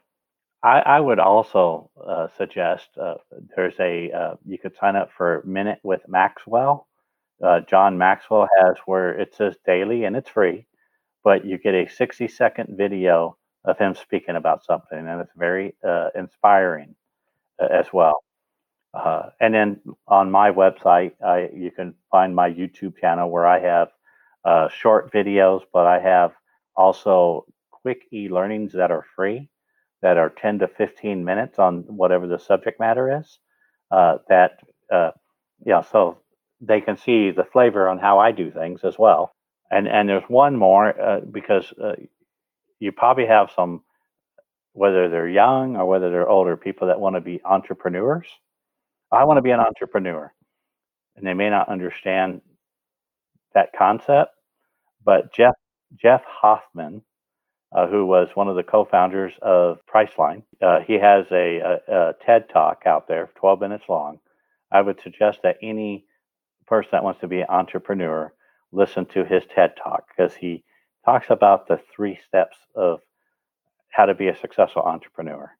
I, 0.63 0.81
I 0.81 0.99
would 1.01 1.19
also 1.19 1.91
uh, 2.05 2.27
suggest 2.37 2.89
uh, 3.01 3.15
there's 3.55 3.79
a 3.79 4.11
uh, 4.11 4.35
you 4.45 4.59
could 4.59 4.75
sign 4.77 4.97
up 4.97 5.11
for 5.17 5.43
Minute 5.45 5.79
with 5.83 6.01
Maxwell. 6.09 6.88
Uh, 7.43 7.61
John 7.61 7.97
Maxwell 7.97 8.47
has 8.59 8.75
where 8.85 9.11
it 9.17 9.33
says 9.33 9.55
daily 9.65 10.03
and 10.03 10.15
it's 10.15 10.29
free, 10.29 10.65
but 11.23 11.45
you 11.45 11.57
get 11.57 11.73
a 11.73 11.87
60 11.87 12.27
second 12.27 12.77
video 12.77 13.37
of 13.65 13.77
him 13.77 13.95
speaking 13.95 14.35
about 14.35 14.63
something, 14.63 14.97
and 14.97 15.21
it's 15.21 15.31
very 15.37 15.75
uh, 15.87 16.09
inspiring 16.15 16.95
uh, 17.61 17.67
as 17.71 17.87
well. 17.93 18.23
Uh, 18.93 19.29
and 19.39 19.53
then 19.53 19.79
on 20.07 20.31
my 20.31 20.51
website, 20.51 21.11
I, 21.23 21.49
you 21.53 21.71
can 21.71 21.93
find 22.11 22.35
my 22.35 22.49
YouTube 22.49 22.97
channel 22.99 23.29
where 23.29 23.45
I 23.45 23.59
have 23.59 23.89
uh, 24.45 24.69
short 24.69 25.11
videos, 25.13 25.61
but 25.71 25.85
I 25.85 25.99
have 25.99 26.31
also 26.75 27.45
quick 27.71 28.03
e 28.11 28.29
learnings 28.29 28.73
that 28.73 28.91
are 28.91 29.05
free, 29.15 29.49
that 30.01 30.17
are 30.17 30.29
10 30.29 30.59
to 30.59 30.67
15 30.67 31.23
minutes 31.23 31.59
on 31.59 31.83
whatever 31.87 32.27
the 32.27 32.39
subject 32.39 32.79
matter 32.79 33.19
is. 33.19 33.39
Uh, 33.91 34.17
that, 34.27 34.59
yeah, 35.65 35.81
so 35.81 36.17
they 36.61 36.81
can 36.81 36.97
see 36.97 37.31
the 37.31 37.45
flavor 37.51 37.87
on 37.87 37.99
how 37.99 38.19
I 38.19 38.31
do 38.31 38.51
things 38.51 38.81
as 38.83 38.97
well. 38.97 39.33
And, 39.71 39.87
and 39.87 40.09
there's 40.09 40.23
one 40.27 40.55
more 40.55 40.99
uh, 40.99 41.19
because 41.21 41.71
uh, 41.81 41.93
you 42.79 42.91
probably 42.91 43.27
have 43.27 43.51
some, 43.55 43.83
whether 44.73 45.09
they're 45.09 45.29
young 45.29 45.75
or 45.77 45.85
whether 45.85 46.09
they're 46.09 46.27
older, 46.29 46.57
people 46.57 46.87
that 46.87 46.99
want 46.99 47.15
to 47.15 47.21
be 47.21 47.41
entrepreneurs. 47.45 48.27
I 49.11 49.25
want 49.25 49.37
to 49.37 49.41
be 49.41 49.51
an 49.51 49.59
entrepreneur. 49.59 50.33
And 51.15 51.25
they 51.27 51.33
may 51.33 51.49
not 51.49 51.69
understand 51.69 52.41
that 53.53 53.69
concept, 53.77 54.31
but 55.03 55.33
Jeff 55.33 55.55
Jeff 56.01 56.21
Hoffman, 56.27 57.01
uh, 57.75 57.87
who 57.87 58.05
was 58.05 58.29
one 58.35 58.47
of 58.47 58.55
the 58.55 58.63
co-founders 58.63 59.33
of 59.41 59.79
Priceline, 59.91 60.43
uh, 60.61 60.79
he 60.85 60.93
has 60.93 61.25
a, 61.31 61.59
a, 61.59 61.93
a 61.93 62.13
TED 62.25 62.49
talk 62.53 62.83
out 62.85 63.07
there, 63.07 63.29
12 63.35 63.59
minutes 63.61 63.85
long. 63.89 64.19
I 64.71 64.81
would 64.81 65.01
suggest 65.01 65.39
that 65.43 65.57
any 65.63 66.05
person 66.69 66.89
that 66.93 67.03
wants 67.03 67.19
to 67.21 67.27
be 67.27 67.41
an 67.41 67.47
entrepreneur 67.49 68.31
listen 68.71 69.05
to 69.07 69.25
his 69.25 69.43
TED 69.53 69.73
talk 69.83 70.05
because 70.09 70.33
he 70.33 70.63
talks 71.05 71.27
about 71.29 71.67
the 71.67 71.79
three 71.95 72.19
steps 72.27 72.57
of 72.75 72.99
how 73.89 74.05
to 74.05 74.13
be 74.13 74.27
a 74.27 74.37
successful 74.37 74.83
entrepreneur. 74.83 75.51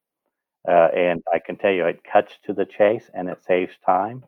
Uh, 0.67 0.89
and 0.95 1.23
I 1.33 1.39
can 1.39 1.57
tell 1.57 1.71
you, 1.71 1.85
it 1.85 2.01
cuts 2.03 2.33
to 2.45 2.53
the 2.53 2.65
chase 2.65 3.09
and 3.13 3.29
it 3.29 3.43
saves 3.47 3.73
time, 3.85 4.23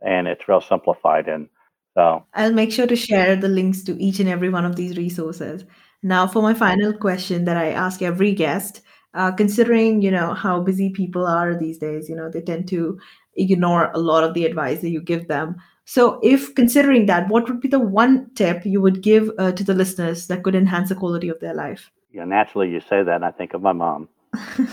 and 0.00 0.28
it's 0.28 0.46
real 0.48 0.60
simplified. 0.60 1.28
And 1.28 1.48
so 1.94 2.24
I'll 2.34 2.52
make 2.52 2.72
sure 2.72 2.86
to 2.86 2.96
share 2.96 3.36
the 3.36 3.48
links 3.48 3.82
to 3.84 4.00
each 4.00 4.20
and 4.20 4.28
every 4.28 4.50
one 4.50 4.64
of 4.64 4.76
these 4.76 4.96
resources. 4.96 5.64
Now, 6.02 6.26
for 6.26 6.42
my 6.42 6.54
final 6.54 6.92
question 6.92 7.44
that 7.46 7.56
I 7.56 7.70
ask 7.70 8.02
every 8.02 8.32
guest, 8.32 8.82
uh, 9.14 9.32
considering 9.32 10.02
you 10.02 10.10
know 10.10 10.34
how 10.34 10.60
busy 10.60 10.90
people 10.90 11.26
are 11.26 11.58
these 11.58 11.78
days, 11.78 12.08
you 12.08 12.14
know 12.14 12.30
they 12.30 12.42
tend 12.42 12.68
to 12.68 12.98
ignore 13.34 13.90
a 13.92 13.98
lot 13.98 14.24
of 14.24 14.34
the 14.34 14.44
advice 14.44 14.80
that 14.82 14.90
you 14.90 15.00
give 15.00 15.26
them. 15.26 15.56
So, 15.84 16.20
if 16.22 16.54
considering 16.54 17.06
that, 17.06 17.28
what 17.28 17.48
would 17.48 17.60
be 17.60 17.68
the 17.68 17.80
one 17.80 18.30
tip 18.34 18.64
you 18.64 18.80
would 18.80 19.02
give 19.02 19.30
uh, 19.38 19.52
to 19.52 19.64
the 19.64 19.74
listeners 19.74 20.28
that 20.28 20.42
could 20.42 20.54
enhance 20.54 20.88
the 20.88 20.94
quality 20.94 21.28
of 21.28 21.40
their 21.40 21.54
life? 21.54 21.90
Yeah, 22.12 22.24
naturally, 22.24 22.70
you 22.70 22.80
say 22.80 23.02
that, 23.02 23.16
and 23.16 23.24
I 23.24 23.30
think 23.30 23.54
of 23.54 23.62
my 23.62 23.72
mom, 23.72 24.08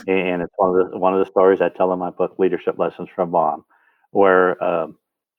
and 0.08 0.42
it's 0.42 0.54
one 0.58 0.80
of 0.80 0.92
the 0.92 0.98
one 0.98 1.14
of 1.14 1.20
the 1.20 1.30
stories 1.30 1.62
I 1.62 1.70
tell 1.70 1.92
in 1.94 2.00
my 2.00 2.12
book, 2.12 2.36
Leadership 2.38 2.78
Lessons 2.78 3.10
from 3.16 3.32
Mom, 3.32 3.66
where 4.12 4.62
um, 4.64 4.98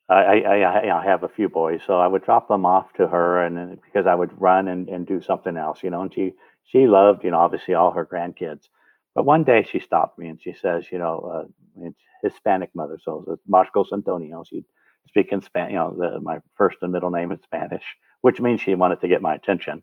I, 0.09 0.41
I, 0.41 1.01
I, 1.01 1.05
have 1.05 1.23
a 1.23 1.29
few 1.29 1.49
boys, 1.49 1.81
so 1.87 2.01
I 2.01 2.09
would 2.09 2.25
drop 2.25 2.49
them 2.49 2.67
off 2.67 2.93
to 2.95 3.07
her, 3.07 3.45
and 3.45 3.79
because 3.83 4.07
I 4.07 4.15
would 4.15 4.41
run 4.41 4.67
and, 4.67 4.89
and 4.89 5.07
do 5.07 5.23
something 5.23 5.57
else, 5.57 5.85
you 5.85 5.91
know. 5.91 6.03
And 6.03 6.13
she 6.13 6.33
she 6.65 6.87
loved, 6.87 7.23
you 7.23 7.31
know, 7.31 7.39
obviously 7.39 7.75
all 7.75 7.93
her 7.93 8.05
grandkids. 8.05 8.69
But 9.15 9.25
one 9.25 9.45
day 9.45 9.67
she 9.71 9.79
stopped 9.81 10.19
me 10.19 10.29
and 10.29 10.41
she 10.41 10.53
says, 10.53 10.87
you 10.91 10.99
know, 10.99 11.47
uh, 11.79 11.85
it's 11.87 12.01
Hispanic 12.23 12.71
mother, 12.75 12.99
so 13.03 13.25
it's 13.29 13.43
Marcos 13.47 13.93
Antonio. 13.93 14.45
She 14.49 14.65
speak 15.09 15.33
in 15.33 15.43
Spanish, 15.43 15.73
you 15.73 15.79
know, 15.79 15.95
the, 15.97 16.21
my 16.21 16.39
first 16.57 16.79
and 16.83 16.93
middle 16.93 17.11
name 17.11 17.33
is 17.33 17.41
Spanish, 17.43 17.85
which 18.21 18.41
means 18.41 18.61
she 18.61 18.75
wanted 18.75 19.01
to 19.01 19.09
get 19.09 19.23
my 19.23 19.35
attention. 19.35 19.83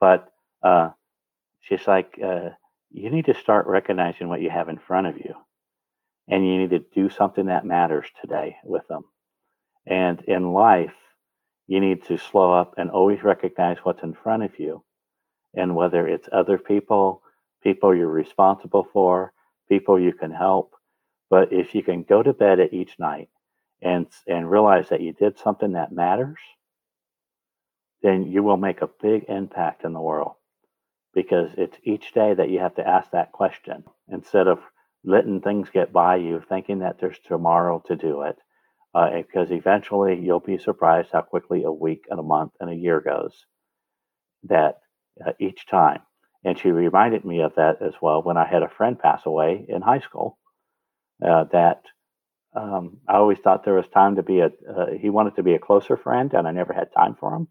But 0.00 0.28
uh, 0.62 0.90
she's 1.60 1.86
like, 1.86 2.18
uh, 2.22 2.50
you 2.90 3.10
need 3.10 3.26
to 3.26 3.34
start 3.34 3.66
recognizing 3.66 4.28
what 4.28 4.40
you 4.40 4.50
have 4.50 4.68
in 4.68 4.78
front 4.78 5.06
of 5.06 5.18
you, 5.18 5.34
and 6.28 6.46
you 6.46 6.58
need 6.58 6.70
to 6.70 6.84
do 6.94 7.10
something 7.10 7.46
that 7.46 7.66
matters 7.66 8.06
today 8.20 8.56
with 8.64 8.86
them. 8.88 9.04
And 9.86 10.20
in 10.22 10.52
life, 10.52 10.94
you 11.66 11.80
need 11.80 12.04
to 12.06 12.18
slow 12.18 12.52
up 12.52 12.74
and 12.78 12.90
always 12.90 13.22
recognize 13.22 13.78
what's 13.82 14.02
in 14.02 14.14
front 14.14 14.42
of 14.42 14.58
you, 14.58 14.82
and 15.54 15.76
whether 15.76 16.06
it's 16.06 16.28
other 16.32 16.58
people, 16.58 17.22
people 17.62 17.94
you're 17.94 18.08
responsible 18.08 18.88
for, 18.92 19.32
people 19.68 20.00
you 20.00 20.12
can 20.12 20.30
help. 20.30 20.74
But 21.30 21.52
if 21.52 21.74
you 21.74 21.82
can 21.82 22.02
go 22.04 22.22
to 22.22 22.32
bed 22.32 22.58
at 22.58 22.72
each 22.72 22.98
night 22.98 23.28
and 23.82 24.06
and 24.26 24.50
realize 24.50 24.88
that 24.88 25.00
you 25.00 25.12
did 25.12 25.38
something 25.38 25.72
that 25.72 25.92
matters, 25.92 26.38
then 28.02 28.26
you 28.26 28.42
will 28.42 28.56
make 28.56 28.82
a 28.82 28.90
big 29.00 29.24
impact 29.28 29.84
in 29.84 29.92
the 29.92 30.00
world. 30.00 30.32
Because 31.14 31.50
it's 31.56 31.76
each 31.84 32.12
day 32.12 32.34
that 32.34 32.50
you 32.50 32.60
have 32.60 32.74
to 32.76 32.86
ask 32.86 33.10
that 33.10 33.32
question 33.32 33.84
instead 34.12 34.46
of 34.46 34.60
letting 35.04 35.40
things 35.40 35.70
get 35.70 35.92
by 35.92 36.16
you, 36.16 36.42
thinking 36.48 36.80
that 36.80 37.00
there's 37.00 37.18
tomorrow 37.26 37.82
to 37.86 37.96
do 37.96 38.22
it. 38.22 38.36
Uh, 38.94 39.10
because 39.18 39.50
eventually 39.50 40.18
you'll 40.18 40.40
be 40.40 40.58
surprised 40.58 41.10
how 41.12 41.20
quickly 41.20 41.62
a 41.64 41.70
week 41.70 42.04
and 42.10 42.18
a 42.18 42.22
month 42.22 42.52
and 42.60 42.70
a 42.70 42.74
year 42.74 43.00
goes. 43.00 43.46
That 44.44 44.78
uh, 45.24 45.32
each 45.38 45.66
time. 45.66 46.00
And 46.44 46.58
she 46.58 46.70
reminded 46.70 47.24
me 47.24 47.40
of 47.42 47.54
that 47.56 47.82
as 47.82 47.94
well 48.00 48.22
when 48.22 48.36
I 48.36 48.46
had 48.46 48.62
a 48.62 48.68
friend 48.68 48.98
pass 48.98 49.26
away 49.26 49.64
in 49.68 49.82
high 49.82 50.00
school. 50.00 50.38
Uh, 51.24 51.44
that 51.52 51.82
um, 52.58 52.98
I 53.08 53.14
always 53.14 53.38
thought 53.38 53.64
there 53.64 53.74
was 53.74 53.88
time 53.88 54.16
to 54.16 54.22
be 54.22 54.40
a. 54.40 54.46
Uh, 54.46 54.92
he 55.00 55.10
wanted 55.10 55.36
to 55.36 55.42
be 55.42 55.54
a 55.54 55.58
closer 55.58 55.96
friend, 55.96 56.32
and 56.34 56.48
I 56.48 56.52
never 56.52 56.72
had 56.72 56.92
time 56.92 57.16
for 57.18 57.34
him. 57.34 57.48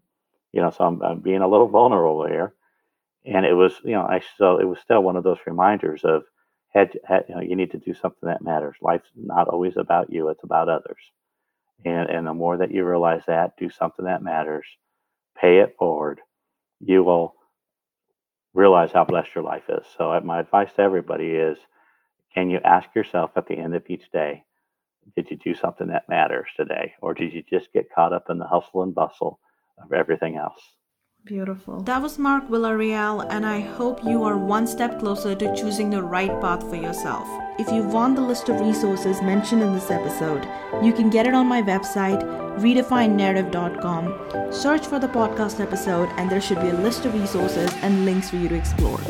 You 0.52 0.62
know, 0.62 0.70
so 0.70 0.84
I'm, 0.84 1.02
I'm 1.02 1.20
being 1.20 1.42
a 1.42 1.48
little 1.48 1.68
vulnerable 1.68 2.26
here. 2.26 2.54
And 3.26 3.44
it 3.44 3.54
was, 3.54 3.74
you 3.84 3.92
know, 3.92 4.02
I 4.02 4.22
so 4.38 4.58
it 4.58 4.64
was 4.64 4.80
still 4.80 5.02
one 5.02 5.16
of 5.16 5.24
those 5.24 5.38
reminders 5.46 6.02
of 6.04 6.22
had, 6.74 6.98
had 7.06 7.24
you 7.28 7.34
know 7.34 7.40
you 7.42 7.56
need 7.56 7.72
to 7.72 7.78
do 7.78 7.94
something 7.94 8.28
that 8.28 8.42
matters. 8.42 8.76
Life's 8.82 9.10
not 9.16 9.48
always 9.48 9.76
about 9.76 10.12
you; 10.12 10.28
it's 10.28 10.44
about 10.44 10.68
others. 10.68 11.00
And 11.84 12.10
and 12.10 12.26
the 12.26 12.34
more 12.34 12.58
that 12.58 12.72
you 12.72 12.84
realize 12.84 13.22
that, 13.26 13.56
do 13.58 13.70
something 13.70 14.06
that 14.06 14.22
matters, 14.22 14.66
pay 15.40 15.58
it 15.58 15.76
forward. 15.78 16.20
You 16.80 17.04
will 17.04 17.34
realize 18.54 18.92
how 18.92 19.04
blessed 19.04 19.34
your 19.34 19.44
life 19.44 19.64
is. 19.68 19.86
So 19.96 20.12
uh, 20.12 20.20
my 20.20 20.40
advice 20.40 20.72
to 20.74 20.82
everybody 20.82 21.30
is, 21.30 21.58
can 22.34 22.50
you 22.50 22.60
ask 22.64 22.88
yourself 22.94 23.32
at 23.36 23.46
the 23.46 23.56
end 23.56 23.74
of 23.74 23.84
each 23.88 24.10
day, 24.10 24.44
did 25.16 25.30
you 25.30 25.36
do 25.36 25.54
something 25.54 25.88
that 25.88 26.08
matters 26.08 26.48
today? 26.56 26.94
Or 27.02 27.14
did 27.14 27.32
you 27.32 27.42
just 27.48 27.72
get 27.72 27.92
caught 27.94 28.12
up 28.12 28.26
in 28.30 28.38
the 28.38 28.46
hustle 28.46 28.82
and 28.82 28.94
bustle 28.94 29.40
of 29.82 29.92
everything 29.92 30.36
else? 30.36 30.60
Beautiful. 31.24 31.82
That 31.82 32.00
was 32.00 32.18
Mark 32.18 32.48
Villareal, 32.48 33.26
and 33.28 33.44
I 33.44 33.60
hope 33.60 34.02
you 34.04 34.22
are 34.24 34.38
one 34.38 34.66
step 34.66 34.98
closer 34.98 35.34
to 35.34 35.54
choosing 35.54 35.90
the 35.90 36.02
right 36.02 36.40
path 36.40 36.62
for 36.70 36.76
yourself. 36.76 37.28
If 37.58 37.70
you 37.70 37.82
want 37.82 38.16
the 38.16 38.22
list 38.22 38.48
of 38.48 38.60
resources 38.60 39.20
mentioned 39.20 39.60
in 39.60 39.74
this 39.74 39.90
episode, 39.90 40.48
you 40.82 40.92
can 40.92 41.10
get 41.10 41.26
it 41.26 41.34
on 41.34 41.46
my 41.46 41.60
website, 41.60 42.22
redefinenarrative.com. 42.60 44.52
Search 44.52 44.86
for 44.86 44.98
the 44.98 45.08
podcast 45.08 45.60
episode, 45.60 46.08
and 46.16 46.30
there 46.30 46.40
should 46.40 46.60
be 46.62 46.68
a 46.68 46.74
list 46.74 47.04
of 47.04 47.12
resources 47.12 47.70
and 47.82 48.06
links 48.06 48.30
for 48.30 48.36
you 48.36 48.48
to 48.48 48.54
explore. 48.54 49.00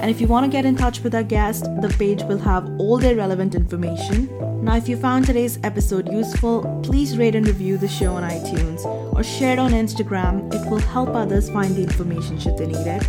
And 0.00 0.10
if 0.10 0.20
you 0.20 0.26
want 0.26 0.44
to 0.46 0.50
get 0.50 0.64
in 0.64 0.76
touch 0.76 1.02
with 1.02 1.14
our 1.14 1.22
guest, 1.22 1.64
the 1.80 1.94
page 1.98 2.22
will 2.24 2.38
have 2.38 2.68
all 2.80 2.98
their 2.98 3.16
relevant 3.16 3.54
information. 3.54 4.28
Now, 4.64 4.76
if 4.76 4.88
you 4.88 4.96
found 4.96 5.26
today's 5.26 5.58
episode 5.62 6.10
useful, 6.12 6.80
please 6.82 7.18
rate 7.18 7.34
and 7.34 7.46
review 7.46 7.76
the 7.76 7.88
show 7.88 8.14
on 8.14 8.22
iTunes 8.22 8.84
or 9.14 9.22
share 9.22 9.54
it 9.54 9.58
on 9.58 9.72
Instagram. 9.72 10.52
It 10.54 10.68
will 10.70 10.78
help 10.78 11.10
others 11.10 11.50
find 11.50 11.74
the 11.74 11.82
information 11.82 12.38
should 12.38 12.56
they 12.58 12.66
need 12.66 12.86
it. 12.86 13.06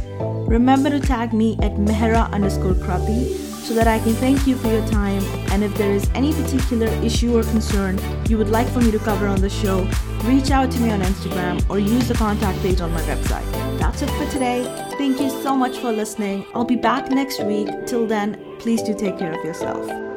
Remember 0.47 0.89
to 0.89 0.99
tag 0.99 1.33
me 1.33 1.57
at 1.61 1.73
mehra 1.73 2.31
underscore 2.31 2.73
krati 2.73 3.52
so 3.63 3.73
that 3.73 3.87
I 3.87 3.99
can 3.99 4.13
thank 4.13 4.45
you 4.45 4.55
for 4.55 4.67
your 4.67 4.85
time. 4.87 5.23
And 5.51 5.63
if 5.63 5.73
there 5.75 5.91
is 5.91 6.09
any 6.13 6.33
particular 6.33 6.87
issue 7.03 7.37
or 7.37 7.43
concern 7.43 7.99
you 8.27 8.37
would 8.37 8.49
like 8.49 8.67
for 8.67 8.81
me 8.81 8.91
to 8.91 8.99
cover 8.99 9.27
on 9.27 9.41
the 9.41 9.49
show, 9.49 9.89
reach 10.23 10.51
out 10.51 10.71
to 10.71 10.79
me 10.79 10.91
on 10.91 11.01
Instagram 11.01 11.67
or 11.69 11.79
use 11.79 12.07
the 12.07 12.13
contact 12.13 12.59
page 12.61 12.81
on 12.81 12.91
my 12.91 13.01
website. 13.01 13.49
That's 13.79 14.01
it 14.01 14.09
for 14.11 14.29
today. 14.31 14.63
Thank 14.97 15.19
you 15.19 15.29
so 15.29 15.55
much 15.55 15.77
for 15.77 15.91
listening. 15.91 16.45
I'll 16.53 16.65
be 16.65 16.75
back 16.75 17.09
next 17.09 17.43
week. 17.43 17.69
Till 17.87 18.05
then, 18.05 18.37
please 18.59 18.81
do 18.81 18.93
take 18.93 19.17
care 19.17 19.31
of 19.37 19.43
yourself. 19.43 20.12